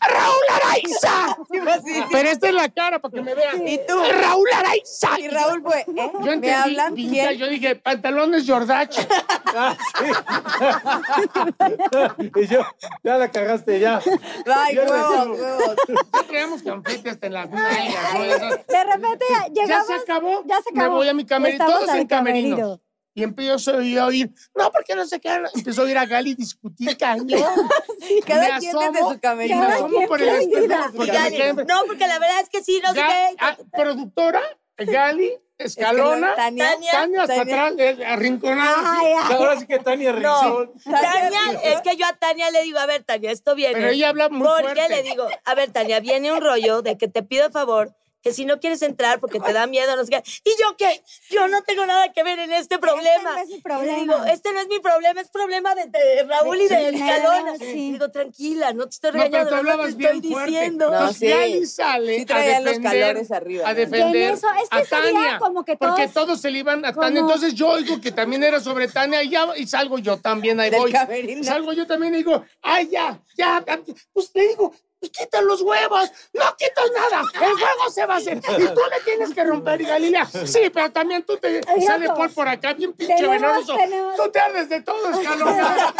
¡Raúl 0.00 0.44
Araiza! 0.54 1.36
Pero 2.12 2.28
esta 2.30 2.48
es 2.48 2.54
la 2.54 2.68
cara 2.70 2.98
para 3.00 3.12
que 3.12 3.20
me 3.22 3.34
vean. 3.34 3.66
¿Y 3.66 3.78
tú? 3.86 3.98
¡Raúl 3.98 4.48
Araiza! 4.56 5.18
Y 5.20 5.28
Raúl 5.28 5.62
fue, 5.62 5.80
¿eh? 5.80 5.84
Yo 5.94 6.20
¿Me 6.20 6.32
entendí, 6.32 6.48
hablan? 6.50 6.94
vintage, 6.94 7.26
¿Quién? 7.28 7.38
yo 7.38 7.48
dije, 7.48 7.76
pantalones 7.76 8.44
Jordache. 8.48 9.06
Ah, 9.52 9.76
sí. 9.98 10.04
y 12.40 12.46
yo, 12.46 12.60
ya 13.02 13.16
la 13.16 13.28
cagaste, 13.32 13.80
ya. 13.80 14.00
Ay, 14.46 14.76
Yo 14.76 14.82
huevos, 14.84 15.38
huevos. 15.40 15.74
Ya 16.12 16.22
traíamos 16.28 16.62
confeti 16.62 17.08
hasta 17.08 17.26
en 17.26 17.32
las 17.34 17.50
nalgas, 17.50 18.14
¿no? 18.14 18.22
Eso. 18.24 18.48
De 18.68 18.84
repente 18.84 19.24
Ya 19.30 19.46
llegamos. 19.52 19.86
se 19.88 19.94
acabó. 19.94 20.44
ya 20.46 20.60
se 20.62 20.70
Me 20.72 20.82
acabó. 20.82 20.96
voy 20.98 21.08
a 21.08 21.14
mi 21.14 21.26
camerino, 21.26 21.66
todos 21.66 21.88
en 21.94 22.06
camerinos. 22.06 22.58
camerino. 22.58 22.80
Y 23.12 23.22
empiezo 23.24 23.72
a 23.72 24.06
oír, 24.06 24.30
no, 24.54 24.70
porque 24.70 24.94
no 24.94 25.04
sé 25.04 25.20
qué. 25.20 25.40
Empezó 25.54 25.82
a 25.82 25.84
oír 25.84 25.98
a 25.98 26.06
Gali 26.06 26.34
discutir 26.34 26.96
cañón. 26.96 27.26
Cada 28.26 28.54
Me 28.54 28.58
quien 28.60 28.72
desde 28.76 28.88
asomo, 28.98 29.12
su 29.12 29.20
camerino. 29.20 29.60
Me 29.60 29.66
Cada 29.66 29.74
asomo 29.76 30.06
por 30.06 30.22
el 30.22 30.28
espejo, 30.28 30.92
porque 30.96 31.12
me 31.12 31.18
Gali, 31.18 31.38
no, 31.66 31.84
porque 31.86 32.06
la 32.06 32.18
verdad 32.18 32.40
es 32.40 32.48
que 32.48 32.62
sí, 32.62 32.80
no 32.82 32.94
sé 32.94 33.00
qué. 33.00 33.36
ah, 33.40 33.56
productora, 33.72 34.40
Gali, 34.78 35.32
Escalona, 35.58 36.34
Tania. 36.36 36.70
Tania. 36.70 36.90
Tania 36.92 37.22
hasta 37.22 37.36
Tania. 37.36 37.66
atrás, 37.66 37.98
arrinconada. 38.06 38.76
Ay, 38.98 39.12
ay. 39.24 39.34
Ahora 39.34 39.58
sí 39.58 39.66
que 39.66 39.78
Tania 39.78 40.12
Rizón. 40.12 40.72
Tania, 40.84 41.40
es 41.64 41.80
que 41.82 41.96
yo 41.96 42.06
a 42.06 42.14
Tania 42.14 42.50
le 42.50 42.62
digo, 42.62 42.78
a 42.78 42.86
ver, 42.86 43.02
Tania, 43.02 43.30
esto 43.30 43.54
viene. 43.54 43.74
Pero 43.74 43.88
ella 43.88 44.08
habla 44.08 44.28
muy 44.30 44.46
Porque 44.46 44.72
fuerte. 44.74 44.88
le 44.88 45.02
digo, 45.02 45.28
a 45.44 45.54
ver, 45.54 45.70
Tania, 45.70 46.00
viene 46.00 46.32
un 46.32 46.40
rollo 46.40 46.80
de 46.80 46.96
que 46.96 47.08
te 47.08 47.22
pido 47.22 47.44
el 47.46 47.52
favor 47.52 47.94
que 48.22 48.32
si 48.32 48.44
no 48.44 48.60
quieres 48.60 48.82
entrar 48.82 49.20
porque 49.20 49.40
te 49.40 49.52
da 49.52 49.66
miedo, 49.66 49.96
no 49.96 50.04
sé 50.04 50.10
qué. 50.10 50.22
¿Y 50.44 50.50
yo 50.60 50.76
qué? 50.76 51.02
Yo 51.30 51.48
no 51.48 51.62
tengo 51.62 51.86
nada 51.86 52.12
que 52.12 52.22
ver 52.22 52.38
en 52.38 52.52
este 52.52 52.78
problema. 52.78 53.32
no 53.34 53.38
es 53.38 53.48
mi 53.48 53.54
Y 53.56 53.60
problema. 53.60 53.98
digo, 53.98 54.24
este 54.26 54.52
no 54.52 54.60
es 54.60 54.68
mi 54.68 54.78
problema, 54.80 55.20
es 55.20 55.30
problema 55.30 55.74
de, 55.74 55.86
de 55.86 56.22
Raúl 56.24 56.60
y 56.60 56.68
de 56.68 56.88
Escalona. 56.90 57.56
sí. 57.58 57.92
Digo, 57.92 58.10
tranquila, 58.10 58.72
no 58.72 58.84
te 58.84 58.90
estoy 58.90 59.12
No, 59.12 59.18
pero 59.18 59.24
regañando, 59.24 59.50
tú 59.50 59.56
no 59.56 59.62
te 59.62 59.70
hablabas 59.70 59.88
estoy 59.90 60.04
bien 60.20 60.32
fuerte. 60.32 60.50
diciendo. 60.50 60.90
No. 60.90 61.00
Lali 61.00 61.66
sale 61.66 62.16
Sí 62.18 62.26
a 62.32 62.60
los 62.60 62.64
defender, 62.64 62.82
calores 63.00 63.30
arriba, 63.32 63.68
a 63.68 63.72
¿no? 63.72 63.78
defender 63.78 64.12
Que 64.12 64.26
en 64.28 64.34
eso, 64.34 64.46
es 64.62 64.68
que 64.68 64.76
a 64.76 64.80
ese 64.80 64.96
día 64.96 65.12
Tania, 65.12 65.38
como 65.38 65.64
que 65.64 65.76
porque 65.76 66.08
todos- 66.08 66.14
todos 66.26 66.40
se 66.40 66.50
le 66.50 66.58
iban 66.58 66.84
a 66.84 66.92
como- 66.92 67.06
Tania. 67.06 67.20
Entonces 67.20 67.54
yo 67.54 67.68
oigo 67.68 68.00
que 68.00 68.12
también 68.12 68.42
era 68.42 68.60
sobre 68.60 68.88
Tania 68.88 69.22
y, 69.22 69.30
ya, 69.30 69.46
y 69.56 69.66
salgo 69.66 69.98
yo 69.98 70.18
también, 70.18 70.60
ahí 70.60 70.70
Del 70.70 70.80
voy. 70.80 70.92
camerino. 70.92 71.42
Salgo 71.44 71.72
yo 71.72 71.86
también 71.86 72.14
y 72.14 72.18
digo, 72.18 72.44
ay, 72.62 72.88
ya, 72.90 73.20
ya, 73.36 73.62
ya". 73.66 73.80
pues 74.12 74.30
le 74.34 74.48
digo, 74.48 74.74
quitan 75.08 75.46
los 75.46 75.62
huevos, 75.62 76.10
no 76.34 76.44
quitas 76.56 76.90
nada, 76.94 77.22
el 77.34 77.52
juego 77.54 77.90
se 77.90 78.04
va 78.06 78.14
a 78.14 78.16
hacer 78.18 78.36
y 78.36 78.40
tú 78.40 78.80
le 78.90 79.00
tienes 79.04 79.32
que 79.34 79.44
romper 79.44 79.80
y 79.80 79.84
Galilea. 79.84 80.26
Sí, 80.26 80.70
pero 80.72 80.92
también 80.92 81.22
tú 81.22 81.38
te 81.38 81.60
Ay, 81.66 81.82
sale 81.82 82.06
loco. 82.06 82.18
por 82.18 82.34
por 82.34 82.48
acá 82.48 82.74
bien 82.74 82.92
pinche 82.92 83.26
venenoso. 83.26 83.76
tenemos- 83.76 84.16
Tú 84.16 84.30
te 84.30 84.38
ardes 84.40 84.68
de 84.68 84.82
todo, 84.82 85.10
escalona. 85.20 85.94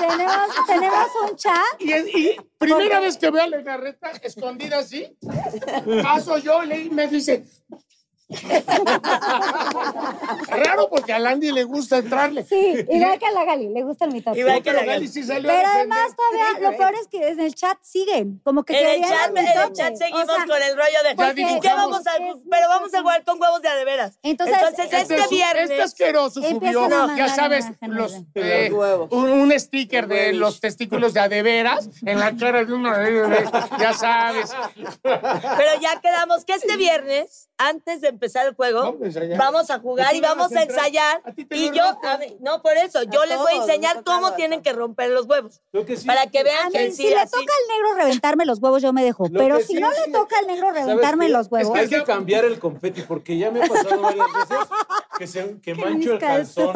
tenemos, 0.00 0.66
tenemos 0.66 1.08
un 1.30 1.36
chat. 1.36 1.80
Y, 1.80 1.92
y 1.94 2.36
primera 2.58 2.98
vez 3.00 3.16
que 3.16 3.30
veo 3.30 3.42
a 3.42 3.46
Legarreta 3.46 4.10
escondida 4.22 4.78
así, 4.78 5.16
paso 6.02 6.38
yo 6.38 6.62
y 6.64 6.90
me 6.90 7.06
dice. 7.08 7.44
Raro 10.48 10.88
porque 10.90 11.12
a 11.12 11.18
Landy 11.18 11.52
le 11.52 11.64
gusta 11.64 11.98
entrarle. 11.98 12.44
Sí, 12.44 12.84
igual 12.88 13.18
que 13.18 13.26
a 13.26 13.32
la 13.32 13.44
Gali, 13.44 13.68
le 13.68 13.82
gusta 13.82 14.04
el 14.06 14.12
mitote. 14.12 14.38
Igual 14.38 14.62
que 14.62 14.70
Pero 14.70 14.84
la 14.84 14.92
Gali 14.92 15.08
sí 15.08 15.22
salió 15.22 15.50
a 15.50 15.54
Pero 15.54 15.68
además 15.68 16.14
todavía 16.16 16.70
lo 16.70 16.76
peor 16.76 16.94
es 16.94 17.08
que 17.08 17.28
en 17.28 17.40
el 17.40 17.54
chat 17.54 17.78
siguen, 17.82 18.40
como 18.44 18.64
que 18.64 18.78
En 18.78 18.86
el 18.86 18.92
querían 19.02 19.10
chat, 19.10 19.30
el 19.30 19.38
en 19.38 19.46
el 19.46 19.72
chat 19.72 19.96
seguimos 19.96 20.24
O 20.24 20.26
sea, 20.34 20.46
con 20.46 20.62
el 20.62 20.76
rollo 20.76 21.02
de. 21.04 21.42
¿Y 21.42 21.60
qué 21.60 21.68
vamos 21.68 22.06
a.? 22.06 22.12
Pero 22.18 22.68
vamos 22.68 22.94
a 22.94 23.00
jugar 23.00 23.24
con 23.24 23.40
huevos 23.40 23.62
de 23.62 23.68
a 23.68 23.74
de 23.74 23.84
veras. 23.84 24.18
Entonces, 24.22 24.56
este, 24.78 25.00
este 25.00 25.28
viernes. 25.30 25.70
este 25.70 25.82
asqueroso 25.82 26.42
subió, 26.42 26.84
a 26.84 27.16
ya 27.16 27.28
sabes, 27.28 27.66
los, 27.82 28.12
eh, 28.34 28.68
Los 28.70 28.78
huevos. 28.78 29.08
un, 29.12 29.30
un 29.30 29.58
sticker 29.58 30.06
de 30.06 30.32
los 30.32 30.60
testículos 30.60 31.14
de 31.14 31.20
adeveras 31.20 31.88
en 32.04 32.18
la 32.18 32.36
cara 32.36 32.64
de 32.64 32.72
uno 32.72 32.96
de 32.96 33.10
ellos, 33.10 33.50
ya 33.78 33.92
sabes. 33.92 34.50
Pero 35.02 35.80
ya 35.80 36.00
quedamos 36.00 36.44
que 36.44 36.54
este 36.54 36.76
viernes, 36.76 37.48
antes 37.58 38.00
de 38.00 38.08
empezar 38.22 38.46
el 38.46 38.54
juego, 38.54 38.82
Vamos 38.82 39.02
a 39.02 39.06
ensayar. 39.06 39.36
vamos 39.38 39.70
a 39.70 39.78
jugar 39.80 40.14
y 40.14 40.18
¿Tú 40.18 40.22
le 40.22 40.28
vas 40.28 40.36
vamos 40.36 40.56
a 40.56 40.62
ensayar. 40.62 41.22
A 41.24 41.32
Y 41.50 41.70
yo, 41.72 41.82
a 41.84 42.20
no 42.40 42.62
por 42.62 42.76
eso, 42.76 43.02
yo 43.02 43.24
les 43.26 43.36
voy 43.38 43.52
a 43.54 43.56
enseñar 43.56 44.04
cómo 44.04 44.32
tienen 44.34 44.62
que 44.62 44.72
romper 44.72 45.10
los 45.10 45.26
huevos. 45.26 45.60
Lo 45.72 45.84
que 45.84 45.96
sí. 45.96 46.06
Para 46.06 46.26
que 46.28 46.44
vean 46.44 46.68
mí, 46.68 46.72
que 46.72 46.90
si 46.92 47.02
sí, 47.02 47.08
le 47.08 47.16
así. 47.18 47.32
toca 47.32 47.42
al 47.60 47.76
negro 47.76 47.94
reventarme 47.96 48.46
los 48.46 48.60
huevos, 48.60 48.80
yo 48.80 48.92
me 48.92 49.02
dejo. 49.02 49.26
Lo 49.28 49.40
Pero 49.40 49.58
si 49.58 49.64
sí 49.74 49.80
no 49.80 49.90
le 49.90 50.12
toca 50.12 50.38
al 50.38 50.46
negro 50.46 50.68
¿Sabes 50.68 50.84
reventarme 50.86 51.28
los 51.30 51.48
huevos. 51.50 51.76
Hay 51.76 51.88
que 51.88 52.04
cambiar 52.04 52.44
el 52.44 52.60
confeti 52.60 53.02
porque 53.02 53.36
ya 53.36 53.50
me 53.50 53.64
ha 53.64 53.66
pasado 53.68 54.00
varias 54.00 54.26
veces 54.32 54.58
que, 55.18 55.26
se, 55.26 55.60
que 55.60 55.74
mancho 55.74 56.12
el 56.12 56.18
calzón. 56.20 56.74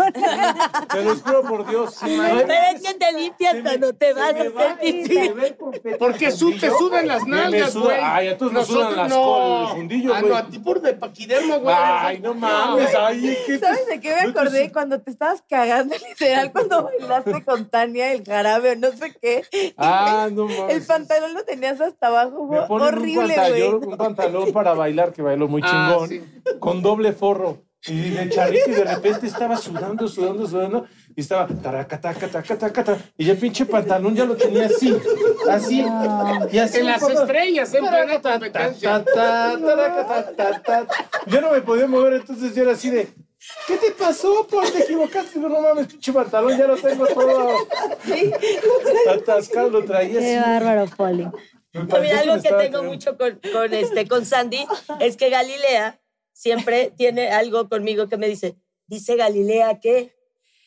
Te 0.92 1.02
lo 1.04 1.14
juro 1.16 1.42
por 1.42 1.68
Dios. 1.68 1.94
Pero 2.00 2.54
es 2.74 2.82
que 2.82 2.94
te 2.94 3.12
limpias 3.12 3.56
cuando 3.62 3.92
te 3.94 4.12
vas 4.14 4.34
a 4.34 4.38
hacer 4.40 5.56
Porque 5.98 6.26
te 6.26 6.70
sudan 6.70 7.06
las 7.06 7.24
nalgas, 7.26 7.76
güey. 7.76 7.96
Ay, 8.02 8.28
a 8.28 8.36
todos 8.38 8.52
nos 8.52 8.66
sudan 8.66 8.96
las 8.96 9.12
col- 9.12 9.62
el 9.62 9.68
fundillo, 9.76 10.14
Ah, 10.14 10.20
güey. 10.22 10.32
a 10.34 10.46
ti 10.48 10.58
por 10.58 10.80
de 10.80 10.94
paquidermo, 11.26 11.60
güey. 11.60 11.76
Ay, 11.78 12.20
no 12.20 12.34
mames. 12.34 12.94
Ay, 12.94 13.36
¿qué 13.46 13.58
¿Sabes 13.58 13.86
de 13.86 14.00
qué 14.00 14.14
me 14.14 14.26
no 14.26 14.32
te- 14.32 14.38
acordé? 14.40 14.72
Cuando 14.72 15.00
te 15.00 15.10
estabas 15.10 15.42
cagando, 15.48 15.94
literal, 16.08 16.52
cuando 16.52 16.84
bailaste 16.84 17.44
con 17.44 17.68
Tania 17.68 18.12
el 18.12 18.24
jarabe 18.24 18.72
o 18.72 18.76
no 18.76 18.90
sé 18.92 19.14
qué. 19.20 19.44
Ah, 19.76 20.28
no 20.32 20.46
mames. 20.46 20.76
El 20.76 20.82
pantalón 20.82 21.34
lo 21.34 21.44
tenías 21.44 21.80
hasta 21.80 22.06
abajo. 22.08 22.46
Me 22.46 22.62
ponen 22.62 22.86
horrible, 22.88 23.34
un 23.36 23.50
güey. 23.80 23.90
un 23.92 23.96
pantalón 23.96 24.52
para 24.52 24.74
bailar 24.74 25.12
que 25.12 25.22
bailó 25.22 25.48
muy 25.48 25.62
Ah, 25.64 25.96
chingón, 25.98 26.08
sí. 26.08 26.22
con 26.60 26.82
doble 26.82 27.12
forro. 27.12 27.62
Y 27.88 28.10
de 28.10 28.28
charrito 28.30 28.68
y 28.70 28.74
de 28.74 28.84
repente 28.84 29.28
estaba 29.28 29.56
sudando, 29.56 30.08
sudando, 30.08 30.44
sudando. 30.48 30.86
Y 31.18 31.22
estaba 31.22 31.46
taraca, 31.46 31.98
taca, 31.98 32.28
taca, 32.28 32.58
taca, 32.58 32.84
taca, 32.84 33.04
Y 33.16 33.24
ya 33.24 33.32
el 33.32 33.38
pinche 33.38 33.64
pantalón 33.64 34.14
ya 34.14 34.26
lo 34.26 34.36
tenía 34.36 34.66
así, 34.66 34.94
así. 35.48 35.78
Y 36.52 36.58
así. 36.58 36.78
En 36.78 36.86
las 36.86 37.02
estrellas, 37.02 37.72
en 37.72 37.86
plena 37.86 38.20
competencia. 38.20 39.02
Yo 41.26 41.40
no 41.40 41.52
me 41.52 41.62
podía 41.62 41.86
mover, 41.86 42.12
entonces 42.14 42.54
yo 42.54 42.62
era 42.64 42.72
así 42.72 42.90
de. 42.90 43.08
¿Qué 43.66 43.78
te 43.78 43.92
pasó, 43.92 44.46
Paul? 44.46 44.70
Te 44.70 44.80
equivocaste. 44.80 45.38
No 45.38 45.48
mames, 45.48 45.86
pinche 45.86 46.12
pantalón, 46.12 46.58
ya 46.58 46.66
lo 46.66 46.76
tengo 46.76 47.06
todo 47.06 47.56
atascado, 49.10 49.70
lo 49.70 49.84
traía 49.84 50.20
Qué 50.20 50.36
así. 50.36 50.50
bárbaro, 50.50 50.84
Poli. 50.96 51.28
Mira, 51.72 52.20
algo 52.20 52.36
que 52.36 52.48
tengo 52.48 52.56
cagando. 52.58 52.82
mucho 52.82 53.16
con, 53.16 53.40
con, 53.52 53.72
este, 53.72 54.06
con 54.06 54.26
Sandy 54.26 54.66
es 55.00 55.16
que 55.16 55.30
Galilea 55.30 55.98
siempre 56.32 56.92
tiene 56.94 57.30
algo 57.30 57.68
conmigo 57.70 58.06
que 58.08 58.18
me 58.18 58.28
dice, 58.28 58.56
dice 58.86 59.16
Galilea 59.16 59.80
que 59.80 60.15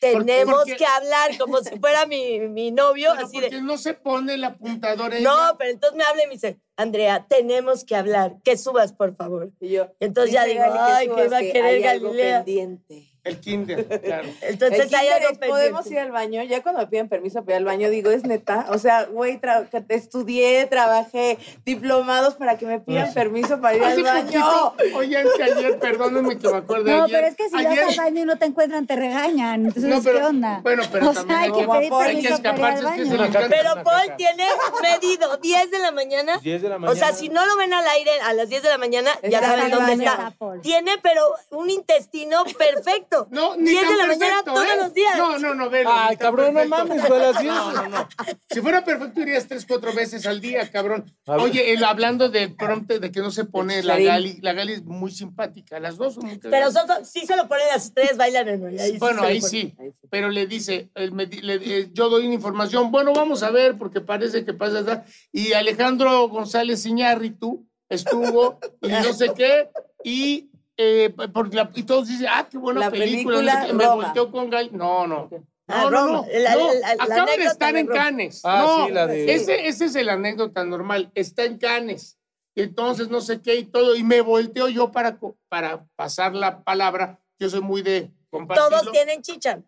tenemos 0.00 0.54
porque- 0.56 0.76
que 0.76 0.86
hablar 0.86 1.36
como 1.38 1.58
si 1.58 1.78
fuera 1.78 2.06
mi, 2.06 2.40
mi 2.40 2.70
novio, 2.70 3.10
Pero 3.14 3.26
así 3.26 3.38
porque 3.40 3.56
de... 3.56 3.62
no 3.62 3.76
se 3.78 3.94
pone 3.94 4.34
el 4.34 4.44
apuntador 4.44 5.12
ella. 5.14 5.22
No, 5.30 5.56
pero 5.58 5.70
entonces 5.70 5.96
me 5.96 6.04
habla 6.04 6.24
y 6.24 6.26
me 6.26 6.32
dice, 6.34 6.58
Andrea, 6.76 7.26
tenemos 7.28 7.84
que 7.84 7.94
hablar, 7.94 8.36
que 8.42 8.56
subas, 8.56 8.92
por 8.92 9.14
favor. 9.14 9.50
Y 9.60 9.68
yo, 9.68 9.88
Entonces 10.00 10.32
ya 10.32 10.44
digo, 10.44 10.62
ay, 10.80 11.08
que 11.08 11.28
va 11.28 11.36
a 11.38 11.40
querer 11.40 11.80
Galilea. 11.82 12.44
pendiente. 12.44 13.09
El 13.22 13.38
kinder, 13.40 13.86
claro. 14.02 14.28
Entonces 14.40 14.78
El 14.88 14.94
hay 14.94 15.06
kinder 15.08 15.22
algo 15.28 15.40
es, 15.42 15.48
podemos 15.48 15.86
ir 15.90 15.98
al 15.98 16.10
baño. 16.10 16.42
Ya 16.44 16.62
cuando 16.62 16.80
me 16.80 16.86
piden 16.86 17.08
permiso 17.08 17.44
para 17.44 17.52
ir 17.52 17.56
al 17.58 17.64
baño, 17.64 17.90
digo, 17.90 18.10
es 18.10 18.24
neta. 18.24 18.66
O 18.70 18.78
sea, 18.78 19.04
güey, 19.04 19.38
tra- 19.40 19.68
estudié, 19.88 20.66
trabajé 20.66 21.38
diplomados 21.64 22.34
para 22.34 22.56
que 22.56 22.66
me 22.66 22.80
pidan 22.80 23.12
permiso 23.12 23.60
para 23.60 23.76
ir 23.76 23.84
al 23.84 24.02
baño. 24.02 24.22
poquito, 24.26 24.74
oye, 24.96 25.22
que 25.36 25.42
ayer, 25.42 25.78
perdónenme 25.78 26.38
que 26.38 26.48
me 26.48 26.56
acuerde 26.58 26.90
No, 26.92 27.04
ayer. 27.04 27.16
pero 27.16 27.26
es 27.28 27.36
que 27.36 27.48
si 27.50 27.56
ayer, 27.66 27.84
vas 27.86 27.98
al 27.98 28.04
baño 28.06 28.22
y 28.22 28.24
no 28.24 28.38
te 28.38 28.46
encuentran, 28.46 28.86
te 28.86 28.96
regañan. 28.96 29.66
Entonces, 29.66 29.84
No, 29.94 30.02
pero- 30.02 30.18
¿qué 30.20 30.24
onda? 30.24 30.60
bueno, 30.62 30.82
pero 30.90 31.08
o 31.10 31.12
sea, 31.12 31.22
también 31.22 31.40
hay 31.40 31.52
que 31.52 31.68
pedir 31.68 31.92
hay 31.92 32.22
que 32.22 32.28
escaparse, 32.28 32.78
es 32.78 32.80
que 32.80 33.04
baño. 33.18 33.32
se 33.32 33.38
le. 33.40 33.48
Pero 33.48 33.82
Paul 33.84 34.16
tiene 34.16 34.44
medido 34.82 35.36
10 35.36 35.70
de 35.70 35.78
la 35.78 35.92
mañana. 35.92 36.38
10 36.42 36.62
de 36.62 36.68
la 36.68 36.76
O 36.76 36.78
mañana. 36.78 36.98
sea, 36.98 37.12
si 37.14 37.28
no 37.28 37.44
lo 37.46 37.56
ven 37.56 37.72
al 37.74 37.86
aire 37.86 38.10
a 38.24 38.32
las 38.32 38.48
10 38.48 38.62
de 38.62 38.68
la 38.70 38.78
mañana, 38.78 39.10
ya 39.28 39.40
saben 39.40 39.70
dónde 39.70 39.92
está. 39.92 40.32
Tiene, 40.62 40.92
pero 41.02 41.22
un 41.50 41.68
intestino 41.70 42.44
perfecto. 42.56 43.09
No, 43.30 43.56
ni 43.56 43.70
10 43.70 43.82
de 43.82 43.88
tan 43.88 43.98
la 43.98 44.06
mañana 44.06 44.18
perfecto, 44.44 44.54
todos 44.54 44.66
¿eh? 44.66 44.76
los 44.76 44.94
días. 44.94 45.18
No, 45.18 45.38
no, 45.38 45.54
no, 45.54 45.68
velo. 45.70 45.90
Ay, 45.92 46.16
cabrón, 46.16 46.54
no 46.54 46.64
mames, 46.66 47.02
a 47.02 47.08
las 47.08 47.40
10. 47.40 47.52
No, 47.52 47.72
no, 47.72 47.88
no. 47.88 48.08
Si 48.48 48.60
fuera 48.60 48.84
perfecto, 48.84 49.20
irías 49.20 49.48
tres, 49.48 49.66
cuatro 49.66 49.92
veces 49.92 50.26
al 50.26 50.40
día, 50.40 50.70
cabrón. 50.70 51.12
Oye, 51.26 51.72
el, 51.72 51.82
hablando 51.84 52.28
del 52.28 52.54
prompte 52.54 52.98
de 53.00 53.10
que 53.10 53.20
no 53.20 53.30
se 53.30 53.44
pone 53.44 53.82
la. 53.82 53.98
Gali, 53.98 54.38
la 54.42 54.52
Gali 54.52 54.74
es 54.74 54.84
muy 54.84 55.10
simpática, 55.10 55.80
las 55.80 55.96
dos 55.96 56.14
son 56.14 56.26
muy 56.26 56.38
Pero 56.38 56.70
son, 56.70 56.86
son- 56.86 57.04
sí 57.04 57.26
se 57.26 57.36
lo 57.36 57.48
ponen 57.48 57.66
las 57.68 57.92
tres, 57.92 58.16
bailan 58.16 58.48
en 58.48 58.64
el 58.66 58.78
ahí 58.78 58.98
Bueno, 58.98 59.22
ahí 59.22 59.40
sí, 59.40 59.74
Ahí 59.78 59.90
sí. 59.90 60.06
pero 60.08 60.28
le 60.30 60.46
dice, 60.46 60.90
él 60.94 61.12
me 61.12 61.26
di- 61.26 61.40
le- 61.42 61.54
eh, 61.80 61.88
yo 61.92 62.08
doy 62.08 62.26
una 62.26 62.34
información, 62.34 62.90
bueno, 62.90 63.12
vamos 63.12 63.42
a 63.42 63.50
ver, 63.50 63.76
porque 63.76 64.00
parece 64.00 64.44
que 64.44 64.52
pasa, 64.54 65.04
y 65.32 65.52
Alejandro 65.52 66.28
González 66.28 66.84
Iñárritu 66.86 67.66
estuvo, 67.88 68.58
y 68.82 68.88
no 68.88 69.12
sé 69.12 69.32
qué, 69.36 69.68
y, 70.04 70.49
eh, 70.82 71.14
porque 71.32 71.56
la- 71.56 71.70
y 71.74 71.82
todos 71.82 72.08
dicen, 72.08 72.26
ah, 72.30 72.46
qué 72.50 72.56
buena 72.56 72.80
La 72.80 72.90
película, 72.90 73.36
no 73.36 73.42
sé 73.42 73.46
película 73.50 73.66
qué, 73.66 73.72
me 73.74 73.86
volteó 73.94 74.30
con 74.30 74.48
Gal, 74.50 74.70
no, 74.72 75.06
no. 75.06 75.28
Ah, 75.68 75.84
No, 75.84 75.90
no, 75.90 76.06
Roma. 76.06 76.12
no, 76.26 76.38
La- 76.40 76.54
no, 76.54 76.72
la- 76.72 76.80
la 76.80 76.90
acaba 77.04 77.14
de 77.14 77.20
anécdota 77.20 77.50
estar 77.52 77.76
en. 77.76 77.86
Canes. 77.86 78.40
Ah, 78.44 78.64
no, 78.64 78.86
sí, 78.86 78.92
la 78.92 79.06
de- 79.06 79.34
ese, 79.34 79.68
ese 79.68 79.84
es 79.84 79.94
la 80.06 80.14
anécdota 80.14 80.64
normal, 80.64 81.10
está 81.14 81.44
en 81.44 81.58
Canes. 81.58 82.16
Entonces, 82.56 83.08
no 83.08 83.20
sé 83.20 83.40
qué 83.40 83.56
y 83.56 83.64
todo, 83.64 83.94
y 83.94 84.02
me 84.02 84.20
volteo 84.22 84.68
yo 84.68 84.90
para, 84.90 85.18
para 85.48 85.84
pasar 85.96 86.34
la 86.34 86.62
palabra, 86.64 87.20
yo 87.38 87.48
soy 87.48 87.60
muy 87.60 87.82
de 87.82 88.10
compartirlo. 88.30 88.80
Todos 88.80 88.92
tienen 88.92 89.22
chicha. 89.22 89.62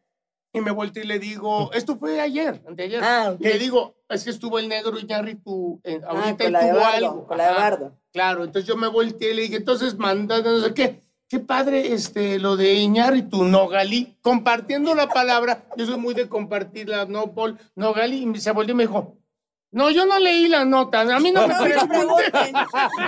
Y 0.54 0.60
me 0.60 0.70
volteo 0.70 1.04
y 1.04 1.06
le 1.06 1.18
digo, 1.18 1.70
esto 1.72 1.96
fue 1.96 2.20
ayer, 2.20 2.60
anteayer. 2.66 3.02
Ah, 3.02 3.30
ok. 3.34 3.40
Y 3.40 3.44
le 3.44 3.58
digo, 3.58 3.94
es 4.12 4.24
que 4.24 4.30
estuvo 4.30 4.58
el 4.58 4.68
negro 4.68 4.98
Iñárritu, 4.98 5.80
en, 5.84 6.04
Ah, 6.04 6.08
ahorita 6.10 6.44
con 6.44 6.52
la 6.52 6.64
de 6.64 6.70
tuvo 6.70 6.80
Bardo, 6.80 7.06
algo. 7.08 7.26
con 7.26 7.38
la 7.38 7.48
de 7.48 7.54
Bardo. 7.54 7.92
Claro, 8.12 8.44
entonces 8.44 8.68
yo 8.68 8.76
me 8.76 8.88
volteé 8.88 9.32
y 9.32 9.34
le 9.34 9.42
dije, 9.42 9.56
entonces 9.56 9.96
manda, 9.96 10.40
no 10.42 10.60
sé 10.60 10.74
qué. 10.74 11.02
Qué 11.28 11.40
padre 11.40 11.94
este, 11.94 12.38
lo 12.38 12.56
de 12.56 12.74
Iñárritu, 12.74 13.44
Nogalí, 13.44 14.18
compartiendo 14.20 14.94
la 14.94 15.08
palabra. 15.08 15.64
Yo 15.78 15.86
soy 15.86 15.96
muy 15.96 16.12
de 16.12 16.28
compartirla, 16.28 17.06
no, 17.06 17.32
Paul, 17.32 17.58
Nogalí. 17.74 18.30
Y 18.34 18.38
se 18.38 18.50
volvió 18.50 18.72
y 18.74 18.76
me 18.76 18.82
dijo, 18.82 19.16
no, 19.72 19.90
yo 19.90 20.06
no 20.06 20.18
leí 20.18 20.48
la 20.48 20.64
nota, 20.64 21.00
a 21.00 21.18
mí 21.18 21.30
no 21.32 21.48
me 21.48 21.54
No 21.58 21.62
me 21.64 21.70
pregunten. 21.70 21.88
pregunten. 21.88 22.54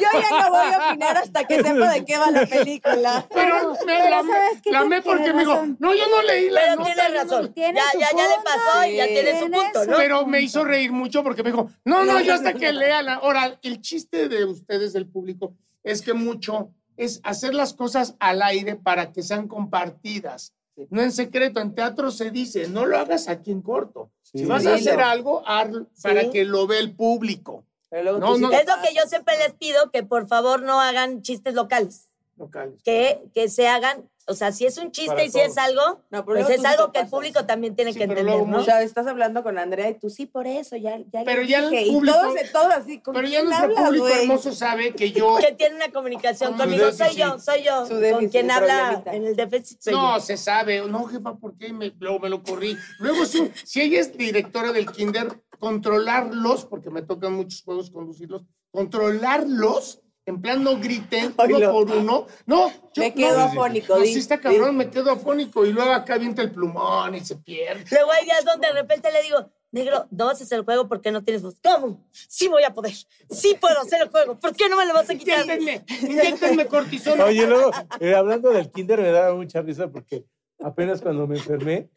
Yo 0.01 0.21
ya 0.21 0.41
no 0.43 0.51
voy 0.51 0.73
a 0.73 0.89
opinar 0.89 1.17
hasta 1.19 1.45
que 1.45 1.57
sepa 1.63 1.91
de 1.93 2.05
qué 2.05 2.17
va 2.19 2.31
la 2.31 2.47
película. 2.47 3.27
Pero 3.33 3.73
me 3.73 3.77
pero 3.87 4.11
la, 4.11 4.17
¿sabes 4.23 4.63
qué? 4.63 4.71
la 4.73 5.03
porque 5.05 5.33
me 5.33 5.41
dijo, 5.41 5.53
razón. 5.53 5.77
no, 5.79 5.95
yo 5.95 6.09
no 6.09 6.23
leí 6.23 6.51
la 6.51 6.61
Pero 6.63 6.77
nota. 6.77 6.93
tiene 6.95 7.09
no 7.09 7.15
razón. 7.23 7.53
Tiene 7.55 7.79
Ya, 7.81 7.99
ya, 8.01 8.09
ya 8.17 8.29
le 8.29 8.35
pasó 8.43 8.87
y 8.87 8.97
ya 8.97 9.07
tiene 9.07 9.39
su 9.41 9.51
punto, 9.51 9.85
su- 9.85 9.91
¿no? 9.91 9.97
Pero 9.97 10.27
me 10.27 10.41
hizo 10.41 10.65
reír 10.65 10.91
mucho 10.93 11.23
porque 11.23 11.43
me 11.43 11.51
dijo, 11.51 11.71
no, 11.85 12.05
no, 12.05 12.21
yo 12.21 12.35
hasta 12.35 12.55
que 12.55 12.73
lea 12.73 13.03
la... 13.03 13.15
Ahora, 13.15 13.59
el 13.63 13.81
chiste 13.81 14.29
de 14.29 14.45
ustedes, 14.45 14.93
del 14.93 15.07
público, 15.07 15.55
es 15.83 16.03
que 16.03 16.15
mucho 16.15 16.71
es 16.97 17.21
hacer 17.25 17.55
las 17.55 17.75
cosas 17.75 18.15
al 18.21 18.41
aire 18.43 18.77
para 18.77 19.13
que 19.13 19.23
sean 19.23 19.49
compartidas. 19.49 20.55
No 20.91 21.03
en 21.03 21.13
secreto, 21.13 21.61
en 21.61 21.75
teatro 21.75 22.11
se 22.11 22.31
dice, 22.31 22.69
no 22.69 22.85
lo 22.87 22.99
hagas 22.99 23.29
aquí 23.29 23.53
en 23.53 23.63
corto. 23.63 24.11
Si 24.23 24.45
vas 24.45 24.67
a 24.67 24.75
hacer 24.75 25.01
algo, 25.01 25.43
hazlo 25.47 25.87
para 26.03 26.31
que 26.31 26.45
lo 26.45 26.67
vea 26.67 26.81
el 26.81 26.95
público. 26.95 27.65
No, 27.93 28.37
no. 28.39 28.51
Es 28.51 28.67
lo 28.67 28.83
que 28.83 28.95
yo 28.95 29.03
siempre 29.07 29.37
les 29.39 29.53
pido, 29.55 29.91
que 29.93 30.03
por 30.03 30.27
favor 30.27 30.63
no 30.63 30.81
hagan 30.81 31.23
chistes 31.23 31.55
locales. 31.55 32.11
Locales. 32.37 32.83
Que, 32.83 33.23
que 33.33 33.49
se 33.49 33.69
hagan, 33.69 34.11
o 34.27 34.35
sea, 34.35 34.53
si 34.53 34.65
es 34.67 34.79
un 34.79 34.91
chiste 34.91 35.11
Para 35.13 35.25
y 35.25 35.31
si 35.31 35.39
es 35.41 35.55
todos. 35.55 35.59
algo, 35.69 36.01
No, 36.11 36.25
pues 36.25 36.49
es 36.49 36.65
algo 36.65 36.93
que 36.93 37.01
el 37.01 37.09
público 37.09 37.45
también 37.45 37.77
tiene 37.77 37.93
Sí, 37.93 37.99
que 37.99 38.05
entender, 38.05 38.25
luego 38.25 38.47
¿no? 38.47 38.59
O 38.59 38.65
sea, 38.65 38.81
estás 38.83 39.07
hablando 39.07 39.43
con 39.43 39.59
Andrea 39.59 39.91
y 39.91 39.99
tú 39.99 40.09
sí 40.11 40.27
por 40.27 40.47
eso, 40.47 40.77
ya, 40.77 40.99
ya 41.13 41.21
le 41.21 41.25
Pero 41.25 41.43
ya 41.43 41.59
el 41.59 41.71
dije. 41.71 41.83
Y 41.87 41.91
público- 41.93 42.17
todos, 42.19 42.35
todos 42.53 42.73
así, 42.73 43.01
¿con 43.01 43.15
Pero 43.15 43.29
ya 43.29 43.43
nuestro 43.43 43.75
público 43.75 44.09
hermoso 44.09 44.53
sabe 44.53 44.95
que 44.95 45.13
yo. 45.13 45.37
Que 45.41 45.53
tiene 45.53 45.77
una 45.77 45.91
comunicación 45.93 46.57
conmigo, 46.57 46.91
soy 46.93 46.99
déficit. 47.09 47.19
yo, 47.19 47.39
soy 47.39 47.63
yo. 47.65 47.83
Su 47.87 47.93
Con 47.93 48.01
déficit, 48.01 48.31
quien 48.31 48.51
habla 48.51 49.03
en 49.07 49.27
el 49.27 49.37
déficit 49.37 49.81
soy 49.83 49.93
No, 49.93 50.17
yo. 50.19 50.25
se 50.25 50.37
sabe. 50.37 50.87
No, 50.89 51.05
jefa, 51.05 51.35
¿por 51.37 51.57
qué? 51.59 51.73
Me, 51.73 51.93
luego 51.99 52.19
me 52.21 52.29
lo 52.31 52.43
corrí. 52.43 52.77
Luego, 52.99 53.25
si, 53.27 53.51
si 53.65 53.81
ella 53.83 54.01
es 54.01 54.17
directora 54.17 54.73
del 54.73 54.91
kinder, 54.91 55.41
controlarlos, 55.59 56.65
porque 56.65 56.91
me 56.91 57.03
tocan 57.03 57.33
muchos 57.35 57.63
juegos 57.63 57.91
conducirlos, 57.91 58.43
controlarlos, 58.71 60.01
en 60.27 60.41
plan 60.41 60.63
no 60.65 60.79
griten 60.79 61.35
uno 61.37 61.73
por 61.73 61.91
uno. 61.91 62.27
No, 62.47 62.71
yo 62.95 63.03
Me 63.03 63.13
quedo 63.15 63.37
no, 63.39 63.45
afónico. 63.45 63.95
no, 63.97 64.03
di- 64.03 64.13
sí 64.15 64.19
está 64.21 64.41
cabrón, 64.41 64.77
me 64.77 64.89
quedo 64.91 65.11
afónico. 65.13 65.67
Y 65.67 65.73
luego 65.73 65.93
acá 65.93 66.15
avienta 66.15 66.41
el 66.43 66.51
plumón 66.51 67.15
y 67.15 67.21
se 67.21 67.37
pierde. 67.37 67.85
Luego 67.91 68.11
hay 68.13 68.25
días 68.25 68.45
donde 68.45 68.69
de 68.69 68.73
repente 68.73 69.13
le 69.13 69.23
digo, 69.23 69.51
negro, 69.71 70.07
no 70.11 70.31
haces 70.31 70.51
el 70.53 70.65
juego 70.65 70.89
porque 70.89 71.11
no 71.13 71.23
tienes 71.23 71.43
voz. 71.43 71.57
¿Cómo? 71.63 72.07
Sí 72.13 72.49
voy 72.49 72.63
a 72.65 72.73
poder. 72.73 72.93
Sí 73.31 73.57
puedo 73.61 73.79
hacer 73.81 74.01
el 74.03 74.09
juego. 74.09 74.39
¿Por 74.39 74.55
qué 74.57 74.69
no 74.69 74.77
me 74.77 74.87
lo 74.87 74.95
vas 74.95 75.11
a 75.11 75.15
quitar? 75.15 75.45
Inyéctenme, 75.45 75.85
inyéctenme 76.03 76.67
cortisona. 76.67 77.25
Oye, 77.25 77.47
luego, 77.47 77.71
eh, 78.01 78.15
hablando 78.15 78.51
del 78.51 78.71
kinder, 78.71 79.01
me 79.01 79.11
daba 79.11 79.35
mucha 79.35 79.61
risa 79.61 79.89
porque 79.91 80.25
apenas 80.61 81.03
cuando 81.03 81.27
me 81.27 81.37
enfermé, 81.37 81.91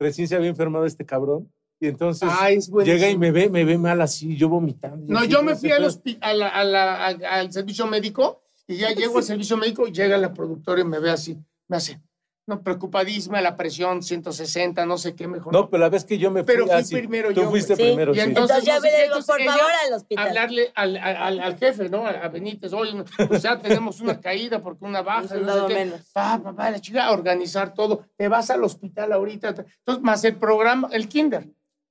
recién 0.00 0.26
se 0.26 0.34
había 0.34 0.48
enfermado 0.48 0.86
este 0.86 1.06
cabrón. 1.06 1.52
Y 1.82 1.88
entonces 1.88 2.28
buenísimo. 2.68 2.80
llega 2.82 3.08
y 3.08 3.16
me 3.16 3.30
ve, 3.30 3.48
me 3.48 3.64
ve 3.64 3.78
mal 3.78 4.00
así, 4.02 4.36
yo 4.36 4.48
vomitando. 4.50 5.06
No, 5.12 5.20
así, 5.20 5.28
yo 5.28 5.42
me 5.42 5.56
fui 5.56 5.70
al, 5.72 5.84
a 6.20 6.34
la- 6.34 6.48
a 6.48 6.64
la- 6.64 7.06
a- 7.06 7.38
al 7.40 7.52
servicio 7.52 7.86
médico 7.86 8.42
y 8.66 8.76
ya 8.76 8.90
llego 8.90 9.16
al 9.18 9.24
servicio 9.24 9.56
médico 9.56 9.88
y 9.88 9.92
llega 9.92 10.18
la 10.18 10.32
productora 10.34 10.82
y 10.82 10.84
me 10.84 10.98
ve 10.98 11.10
así, 11.10 11.38
me 11.68 11.78
hace, 11.78 11.98
no, 12.46 12.62
preocupadísima, 12.62 13.40
la 13.40 13.56
presión 13.56 14.02
160, 14.02 14.84
no 14.84 14.98
sé 14.98 15.14
qué, 15.14 15.26
mejor. 15.28 15.52
No, 15.54 15.70
pero 15.70 15.80
la 15.82 15.88
vez 15.88 16.04
que 16.04 16.18
yo 16.18 16.30
me 16.30 16.42
fui 16.42 16.52
Pero 16.52 16.66
fui 16.66 16.74
así, 16.74 16.94
primero 16.96 17.28
tú 17.32 17.42
yo, 17.42 17.50
fuiste. 17.50 17.76
Sí. 17.76 17.82
primero, 17.82 18.12
Y 18.12 18.16
sí. 18.16 18.20
entonces- 18.22 18.58
Entonces 18.58 18.82
qué, 18.82 19.02
digo, 19.04 19.16
entonces 19.16 19.26
por 19.36 19.44
favor, 19.54 19.72
al 19.86 19.92
hospital. 19.94 20.28
hablarle 20.28 20.72
al, 20.74 20.96
al- 20.98 21.40
al 21.40 21.56
jefe, 21.58 21.88
¿no? 21.88 22.06
A 22.06 22.28
Benítez, 22.28 22.72
oye, 22.74 22.92
pues 23.28 23.42
ya 23.42 23.58
tenemos 23.58 24.00
una 24.00 24.20
caída 24.20 24.60
porque 24.62 24.84
una 24.84 25.00
baja, 25.00 25.34
Un 25.34 25.46
no 25.46 25.54
sé 25.54 25.66
qué. 25.68 25.74
menos. 25.74 26.00
Pa, 26.12 26.40
papá, 26.42 26.70
la 26.72 26.78
chica, 26.80 27.10
organizar 27.12 27.72
todo. 27.72 28.04
Te 28.16 28.28
vas 28.28 28.50
al 28.50 28.64
hospital 28.64 29.12
ahorita. 29.12 29.48
Entonces, 29.50 30.02
más 30.02 30.22
el 30.24 30.36
programa, 30.36 30.88
el 30.92 31.08
kinder. 31.08 31.48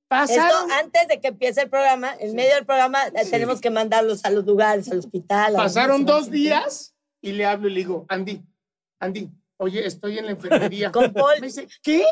Esto 0.10 0.36
Pasaron, 0.36 0.72
antes 0.72 1.08
de 1.08 1.22
que 1.22 1.28
empiece 1.28 1.62
el 1.62 1.70
programa, 1.70 2.16
en 2.20 2.36
medio 2.36 2.56
del 2.56 2.66
programa, 2.66 3.08
eh, 3.10 3.26
tenemos 3.30 3.62
que 3.62 3.70
mandarlos 3.70 4.26
a 4.26 4.32
los 4.32 4.44
lugares, 4.44 4.92
al 4.92 4.98
hospital. 5.00 5.54
pasaron 5.54 6.04
dos 6.04 6.32
días 6.32 6.96
y 7.22 7.34
le 7.34 7.46
hablo 7.46 7.68
y 7.68 7.74
le 7.74 7.80
digo, 7.82 8.06
Andy, 8.10 8.42
Andy, 9.00 9.30
oye, 9.58 9.86
estoy 9.86 10.18
en 10.18 10.26
la 10.26 10.32
enfermería. 10.32 10.92
Con 10.92 11.14
Paul. 11.14 11.36
Me 11.40 11.48
dice, 11.48 11.68
¿qué? 11.84 12.06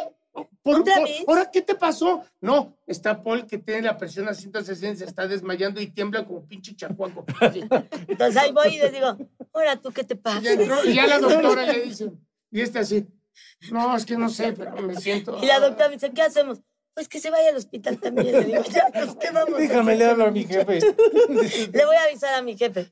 ¿Por, 0.62 0.82
¿Otra 0.82 0.96
por- 0.98 1.04
vez? 1.06 1.24
¿Ahora 1.28 1.50
qué 1.52 1.64
te 1.64 1.74
pasó? 1.74 2.24
No, 2.40 2.78
está 2.86 3.24
Paul 3.24 3.48
que 3.48 3.58
tiene 3.58 3.82
la 3.82 3.98
presión 3.98 4.28
a 4.30 4.36
160, 4.36 5.00
se 5.00 5.06
está 5.06 5.28
desmayando 5.28 5.82
y 5.82 5.88
tiembla 5.88 6.24
como 6.24 6.46
pinche 6.46 6.76
chacuaco. 6.76 7.26
Entonces 8.08 8.38
ahí 8.38 8.52
voy 8.52 8.76
y 8.76 8.78
les 8.78 8.92
digo, 8.92 9.18
ahora 9.54 9.76
tú 9.78 9.90
qué 9.92 10.04
te 10.04 10.16
pasa. 10.16 10.40
Ya 10.42 10.52
entró, 10.52 10.86
y 10.86 10.94
ya 10.94 11.08
la 11.08 11.18
doctora 11.20 11.64
le 11.66 11.82
dice, 11.82 12.12
y 12.52 12.62
este 12.62 12.78
así, 12.78 13.08
no, 13.72 13.96
es 13.96 14.06
que 14.06 14.16
no 14.18 14.30
sé, 14.30 14.54
pero 14.54 14.76
me 14.84 14.96
siento... 14.98 15.40
Y 15.42 15.48
la 15.48 15.60
doctora 15.60 15.90
me 15.90 15.96
dice, 15.96 16.12
¿qué 16.12 16.22
hacemos? 16.22 16.60
Pues 16.98 17.08
que 17.08 17.20
se 17.20 17.30
vaya 17.30 17.50
al 17.50 17.58
hospital 17.58 18.00
también. 18.00 18.32
Le 18.32 18.44
digo, 18.46 18.64
ya, 18.72 18.88
pues, 18.92 19.16
¿qué 19.22 19.30
vamos 19.32 19.54
a 19.54 19.58
Déjame 19.62 19.96
le 19.96 20.06
hablo 20.06 20.26
a 20.26 20.32
mi 20.32 20.44
jefe. 20.46 20.80
Le 20.80 21.86
voy 21.86 21.96
a 21.96 22.04
avisar 22.10 22.34
a 22.34 22.42
mi 22.42 22.58
jefe. 22.58 22.88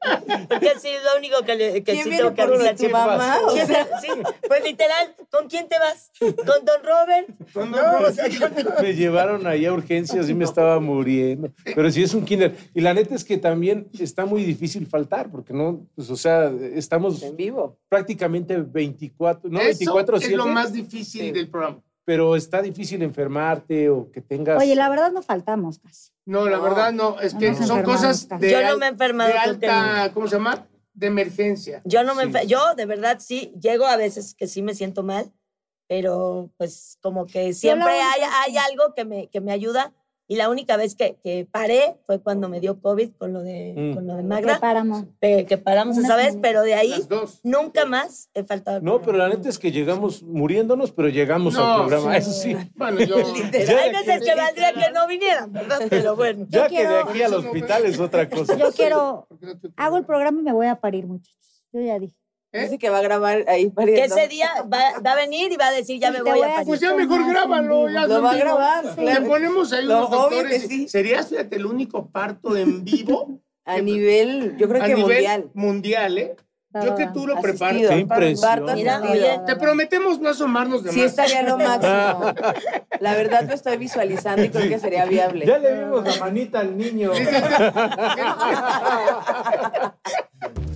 Porque 0.47 0.74
sí, 0.80 0.89
es 0.89 1.03
lo 1.03 1.18
único 1.18 1.41
que, 1.43 1.56
le, 1.56 1.74
que 1.84 1.93
¿Quién 1.93 2.03
sí 2.03 2.10
tengo 2.12 2.32
que 2.36 2.41
avisar. 2.43 2.76
tu 2.76 2.88
mamá? 2.89 3.39
O 3.47 3.53
¿Quién 3.53 3.66
sea, 3.66 3.88
va- 3.91 3.99
sí, 3.99 4.10
pues 4.47 4.64
literal, 4.64 5.16
¿con 5.32 5.47
quién 5.47 5.68
te 5.68 5.80
vas? 5.80 6.12
¿Con 6.20 6.36
don 6.66 6.84
Robert? 6.84 7.30
Con 7.51 7.72
no, 7.72 7.78
don 7.78 7.93
Robert. 7.93 8.10
o 8.12 8.14
sea, 8.14 8.49
con- 8.51 8.84
Me 8.84 8.93
llevaron 8.93 9.47
ahí 9.47 9.66
a 9.66 9.74
urgencias 9.74 10.30
y 10.30 10.36
me 10.36 10.45
estaba 10.45 10.80
muriendo. 10.80 11.51
Pero 11.74 11.89
sí 11.89 12.03
es 12.03 12.14
un 12.14 12.26
kinder. 12.26 12.56
Y 12.76 12.82
la 12.82 12.93
neta 12.93 13.16
es 13.16 13.24
que 13.24 13.39
también 13.39 13.88
está 13.99 14.28
muy 14.28 14.43
difícil 14.43 14.86
faltar, 14.86 15.32
porque 15.32 15.51
no, 15.51 15.84
pues, 15.95 16.12
o 16.12 16.16
sea, 16.16 16.51
estamos 16.76 17.24
en 17.24 17.36
vivo. 17.36 17.80
prácticamente 17.89 18.56
24, 18.58 19.49
no 19.49 19.58
Eso 19.62 19.66
24 19.80 20.18
es 20.18 20.30
lo 20.30 20.43
7, 20.43 20.53
más 20.53 20.72
difícil 20.74 21.22
Sí. 21.22 21.32
del 21.32 21.49
programa. 21.49 21.82
Pero 22.06 22.36
está 22.36 22.62
difícil 22.62 23.01
enfermarte 23.01 23.89
o 23.89 24.12
que 24.12 24.22
tengas... 24.22 24.62
Oye, 24.62 24.76
la 24.76 24.88
verdad 24.89 25.12
no 25.12 25.22
faltamos 25.24 25.80
casi. 25.80 26.12
No, 26.26 26.47
la 26.47 26.58
No. 26.58 26.64
verdad 26.64 26.93
no, 26.93 27.20
es 27.20 27.34
No 27.34 27.39
que 27.39 27.53
son 27.56 27.82
cosas 27.84 28.26
casi. 28.30 28.45
de, 28.45 28.51
Yo 28.51 28.62
no 28.64 28.78
me 28.78 28.86
he 28.86 28.89
enfermado, 28.89 29.32
de 29.32 29.38
alta, 29.39 30.12
¿cómo 30.14 30.28
se 30.28 30.36
llama? 30.36 30.68
De 30.93 31.08
emergencia. 31.08 31.82
Yo 31.84 32.03
no 32.03 32.16
me 32.16 32.26
Sí. 32.32 32.47
yo 32.47 32.76
de 32.76 32.86
verdad 32.86 33.18
sí 33.20 33.51
llego 33.60 33.86
a 33.86 33.97
veces 33.97 34.34
que 34.36 34.47
sí 34.47 34.62
me 34.62 34.76
siento 34.76 35.03
mal, 35.03 35.34
pero 35.88 36.51
pues 36.58 36.97
como 37.01 37.26
que 37.26 37.53
siempre 37.53 37.91
hay, 37.91 38.22
hay 38.45 38.58
algo 38.58 38.93
que 38.95 39.03
me, 39.06 39.28
que 39.30 39.41
me 39.41 39.51
ayuda 39.51 39.93
y 40.28 40.38
la 40.38 40.50
única 40.50 40.76
vez 40.76 40.96
que, 40.96 41.18
que 41.24 41.48
paré 41.50 41.98
fue 42.08 42.20
cuando 42.20 42.50
me 42.50 42.60
dio 42.60 42.80
COVID 42.82 43.12
con 43.18 43.32
lo 43.34 43.44
de, 43.44 43.74
Mm. 43.78 43.94
con 43.96 44.08
lo 44.08 44.16
de 44.16 44.22
Que 44.24 44.28
Magda, 44.28 44.60
paramos. 44.60 45.04
eh, 45.22 45.46
que 45.46 45.58
paramos 45.58 45.98
esa 45.98 46.16
vez, 46.16 46.38
pero 46.42 46.64
de 46.64 46.74
ahí 46.74 46.94
nunca 47.44 47.86
más 47.86 48.30
he 48.34 48.44
faltado. 48.44 48.78
al 48.78 48.84
No, 48.84 49.02
pero 49.02 49.18
la 49.18 49.30
neta 49.30 49.50
es 49.50 49.60
que 49.60 49.72
llegamos 49.72 50.24
muriéndonos, 50.24 50.92
pero 50.92 51.10
llegamos 51.10 51.54
No, 51.54 51.64
al 51.66 51.88
programa. 51.88 52.12
sí. 52.14 52.18
Eso 52.18 52.32
sí. 52.60 52.72
Bueno, 52.76 53.00
yo... 53.06 53.18
Literal. 53.18 53.78
Hay 53.80 53.92
veces 53.92 54.24
que 54.26 54.36
valdría 54.36 54.74
que 54.74 54.92
no 54.92 55.08
vinieran, 55.08 55.52
¿verdad? 55.54 55.80
Pero 55.90 56.16
bueno. 56.16 56.46
Ya 56.50 56.64
Yo 56.68 56.70
que 56.76 56.88
de 56.88 56.98
aquí 57.00 57.22
al 57.22 57.34
hospital 57.36 57.86
es 57.86 58.00
otra 58.00 58.30
cosa. 58.30 58.58
Yo 58.58 58.72
quiero, 58.72 59.26
¿Por 59.30 59.40
qué 59.40 59.46
no 59.46 59.60
te- 59.60 59.70
hago 59.78 59.98
el 59.98 60.06
programa 60.06 60.40
y 60.40 60.44
me 60.44 60.54
voy 60.54 60.68
a 60.68 60.76
parir, 60.80 61.06
muchachos. 61.06 61.66
Yo 61.72 61.82
ya 61.82 62.00
dije. 62.00 62.16
¿Eh? 62.56 62.62
Dice 62.64 62.78
que 62.78 62.89
va 62.89 62.99
a 62.99 63.01
grabar 63.01 63.43
ahí 63.47 63.66
Que 63.66 63.72
pariendo. 63.72 64.16
ese 64.16 64.28
día 64.30 64.49
va, 64.72 64.80
va 65.06 65.12
a 65.12 65.16
venir 65.16 65.51
y 65.51 65.58
va 65.58 65.68
a 65.68 65.72
decir, 65.72 65.99
ya 65.99 66.12
me 66.12 66.22
voy 66.22 66.32
voy 66.32 66.41
a 66.43 66.47
parir. 66.53 66.68
Pues 66.68 66.80
ya 66.80 66.93
mejor 66.93 67.28
grábalo. 67.28 67.89
Ya 67.89 68.08
Lo 68.08 68.22
va 68.22 68.32
a 68.32 68.38
grabar. 68.38 68.86
Le 68.86 68.93
claro. 68.95 69.28
ponemos 69.28 69.74
ahí 69.74 69.86
Lo 69.86 70.08
unos 70.08 70.43
que 70.45 70.60
sí. 70.60 70.88
Serías, 70.88 71.28
fíjate, 71.28 71.58
el 71.58 71.66
único 71.66 72.08
parto 72.10 72.56
en 72.56 72.86
vivo 72.86 73.41
A 73.66 73.80
nivel, 73.80 74.56
yo 74.58 74.70
creo 74.70 74.84
a 74.84 74.86
que 74.86 74.95
nivel 74.95 75.12
mundial. 75.16 75.49
mundial, 75.53 76.18
¿eh? 76.20 76.36
Yo 76.84 76.93
que 76.93 77.08
tú 77.08 77.26
lo 77.26 77.39
preparas. 77.39 77.82
Qué 77.88 77.99
impresión. 77.99 78.66
Mira, 78.76 79.01
oye, 79.01 79.39
Te 79.47 79.56
prometemos 79.56 80.20
no 80.20 80.28
asomarnos 80.30 80.84
de 80.84 80.91
Sí 80.91 80.99
más. 80.99 81.08
estaría 81.12 81.41
lo 81.41 81.58
máximo. 81.58 82.34
La 82.99 83.14
verdad 83.14 83.45
lo 83.47 83.53
estoy 83.53 83.78
visualizando 83.78 84.43
y 84.43 84.49
creo 84.49 84.68
que 84.68 84.78
sería 84.78 85.06
viable. 85.06 85.45
Ya 85.45 85.58
le 85.58 85.74
vimos 85.74 86.03
la 86.03 86.18
manita 86.18 86.60
al 86.60 86.78
niño. 86.78 87.14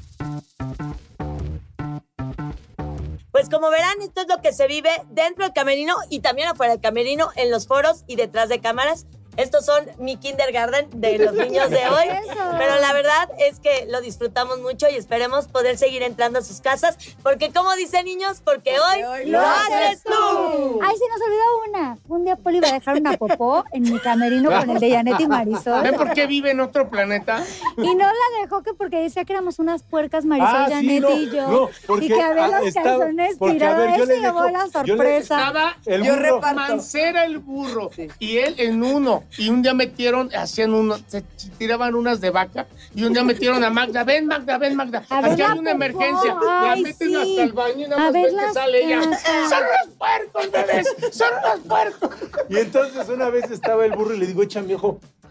Pues 3.39 3.47
como 3.47 3.69
verán, 3.69 4.01
esto 4.01 4.19
es 4.19 4.27
lo 4.27 4.41
que 4.41 4.51
se 4.51 4.67
vive 4.67 4.89
dentro 5.11 5.45
del 5.45 5.53
camerino 5.53 5.95
y 6.09 6.19
también 6.19 6.49
afuera 6.49 6.73
del 6.73 6.81
camerino, 6.81 7.29
en 7.37 7.49
los 7.49 7.67
foros 7.67 8.03
y 8.05 8.17
detrás 8.17 8.49
de 8.49 8.59
cámaras. 8.59 9.05
Estos 9.38 9.65
son 9.65 9.86
mi 9.99 10.17
kindergarten 10.17 10.89
de 10.99 11.17
los 11.17 11.34
niños 11.34 11.69
de 11.69 11.77
hoy. 11.88 12.07
Eso. 12.09 12.36
Pero 12.57 12.75
la 12.80 12.91
verdad 12.93 13.30
es 13.39 13.59
que 13.59 13.86
lo 13.89 14.01
disfrutamos 14.01 14.59
mucho 14.59 14.88
y 14.89 14.95
esperemos 14.95 15.47
poder 15.47 15.77
seguir 15.77 16.03
entrando 16.03 16.39
a 16.39 16.41
sus 16.41 16.59
casas. 16.61 16.97
Porque 17.23 17.51
como 17.53 17.73
dicen 17.75 18.05
niños, 18.05 18.41
porque 18.43 18.71
hoy 18.80 19.03
hoy 19.03 19.25
lo 19.30 19.39
haces 19.39 20.03
tú. 20.03 20.80
Ay, 20.82 20.95
se 20.97 21.07
nos 21.07 21.21
olvidó 21.21 21.43
una. 21.69 21.97
Un 22.09 22.25
día 22.25 22.36
Poli 22.36 22.57
iba 22.57 22.67
a 22.69 22.73
dejar 22.73 22.97
una 22.97 23.15
popó 23.17 23.63
en 23.71 23.84
mi 23.84 23.99
camerino 23.99 24.49
con 24.51 24.69
el 24.71 24.80
de 24.80 24.91
Janet 24.91 25.19
y 25.19 25.27
Marisol. 25.27 25.84
¿Ven 25.84 25.95
por 25.95 26.13
qué 26.13 26.25
vive 26.27 26.51
en 26.51 26.59
otro 26.59 26.89
planeta? 26.89 27.43
Y 27.77 27.95
no 27.95 28.05
la 28.07 28.41
dejó 28.41 28.61
que 28.63 28.73
porque 28.73 28.97
decía 28.99 29.23
que 29.25 29.34
éramos 29.34 29.59
unas 29.59 29.84
puercas 29.84 30.25
Marisol, 30.25 30.49
Ah, 30.55 30.65
sí, 30.67 30.73
Janet 30.73 31.01
no, 31.01 31.11
y 31.17 31.30
yo. 31.30 31.47
no, 31.47 31.69
porque, 31.88 32.05
y 32.05 32.07
que 32.09 32.21
había 32.21 32.45
ah, 32.45 32.59
los 32.59 32.67
estaba- 32.67 32.89
calzones 32.97 33.39
tirados. 33.39 34.07
le 34.07 34.19
llevó 34.19 34.43
la 34.49 34.65
yo 34.65 34.65
le- 34.65 34.71
sorpresa. 34.97 35.38
Estaba 35.39 35.77
El 35.86 36.03
Yo 36.03 36.13
burro. 36.15 36.23
reparto. 36.36 36.55
Mancera 36.55 37.23
el 37.25 37.38
burro. 37.39 37.89
Sí. 37.95 38.07
Y 38.19 38.38
él 38.39 38.55
en 38.57 38.84
uno. 38.84 39.18
Y 39.38 39.49
un 39.49 39.61
día 39.61 39.74
metieron, 39.74 40.30
hacían 40.36 40.74
uno, 40.74 40.97
se 41.07 41.22
tiraban 41.57 41.95
unas 41.95 42.22
de 42.22 42.30
vaca. 42.30 42.67
Y 42.95 43.03
un 43.03 43.13
día 43.13 43.24
metieron 43.24 43.63
a 43.63 43.70
Magda. 43.70 44.03
Ven, 44.03 44.28
Magda, 44.28 44.57
ven, 44.57 44.76
Magda. 44.76 45.03
A 45.09 45.20
Aquí 45.20 45.41
hay 45.41 45.59
una 45.59 45.72
emergencia. 45.72 46.36
La 46.43 46.76
meten 46.76 47.09
sí. 47.09 47.15
hasta 47.15 47.43
el 47.43 47.53
baño 47.53 47.86
y 47.86 47.89
nada 47.89 47.97
más 48.03 48.13
ven 48.13 48.38
que 48.38 48.53
sale 48.53 48.86
ella. 48.86 49.01
¡Son 49.01 49.63
los 49.63 49.95
puercos, 49.97 50.51
bebés! 50.51 51.15
¡Son 51.15 51.30
los 51.43 51.59
puercos! 51.61 52.09
Y 52.49 52.57
entonces 52.57 53.09
una 53.09 53.30
vez 53.30 53.49
estaba 53.51 53.86
el 53.86 53.91
burro 53.91 54.13
y 54.13 54.20
le 54.20 54.28
digo, 54.28 54.43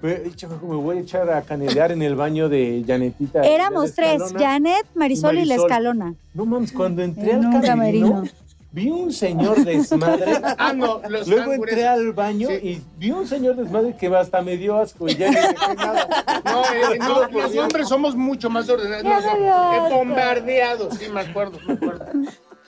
me, 0.00 0.12
échame 0.28 0.54
ojo, 0.54 0.66
me 0.66 0.76
voy 0.76 0.98
a 0.98 1.00
echar 1.00 1.28
a 1.30 1.42
canelear 1.42 1.92
en 1.92 2.02
el 2.02 2.14
baño 2.14 2.48
de 2.48 2.84
Janetita. 2.86 3.42
Éramos 3.42 3.90
de 3.90 3.92
tres, 3.92 4.22
Escalona". 4.22 4.38
Janet, 4.38 4.86
Marisol 4.94 5.38
y, 5.38 5.44
la 5.44 5.56
escalona. 5.56 6.14
No 6.34 6.46
mames, 6.46 6.72
cuando 6.72 7.02
entré 7.02 7.32
En 7.32 7.44
al 7.44 7.46
un 7.46 7.60
camerino, 7.60 8.08
camerino. 8.08 8.32
Vi 8.70 8.90
un 8.90 9.12
señor 9.12 9.64
desmadre. 9.64 10.40
Ah, 10.58 10.72
no, 10.72 11.00
los 11.08 11.26
Luego 11.28 11.50
cangures. 11.50 11.72
entré 11.72 11.86
al 11.88 12.12
baño 12.12 12.48
Sí. 12.48 12.54
y 12.62 12.82
vi 12.96 13.10
un 13.10 13.26
señor 13.26 13.56
desmadre 13.56 13.96
que 13.96 14.06
hasta 14.14 14.42
me 14.42 14.56
dio 14.56 14.76
asco 14.78 15.08
y 15.08 15.14
ya 15.16 15.30
no 15.30 15.74
nada. 15.74 16.42
No, 16.44 16.62
eh, 16.92 16.98
no, 16.98 17.28
los 17.28 17.56
hombres 17.56 17.88
somos 17.88 18.14
mucho 18.16 18.50
más 18.50 18.68
ordenados. 18.68 19.04
No, 19.24 19.88
no, 19.88 19.90
bombardeados, 19.90 20.94
sí, 20.98 21.08
me 21.10 21.20
acuerdo, 21.20 21.58
me 21.66 21.74
acuerdo. 21.74 22.06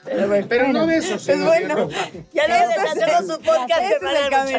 Pero, 0.03 0.27
bueno, 0.27 0.45
pero 0.49 0.67
no 0.69 0.87
de 0.87 0.97
eso, 0.97 1.19
sino 1.19 1.45
bueno. 1.45 1.85
de- 1.87 2.25
Ya 2.33 2.47
no 2.47 2.55
les 2.67 3.03
hacemos 3.03 3.35
su 3.35 3.41
podcast 3.41 3.81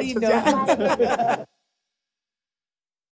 Este 0.02 0.26
es 0.26 1.61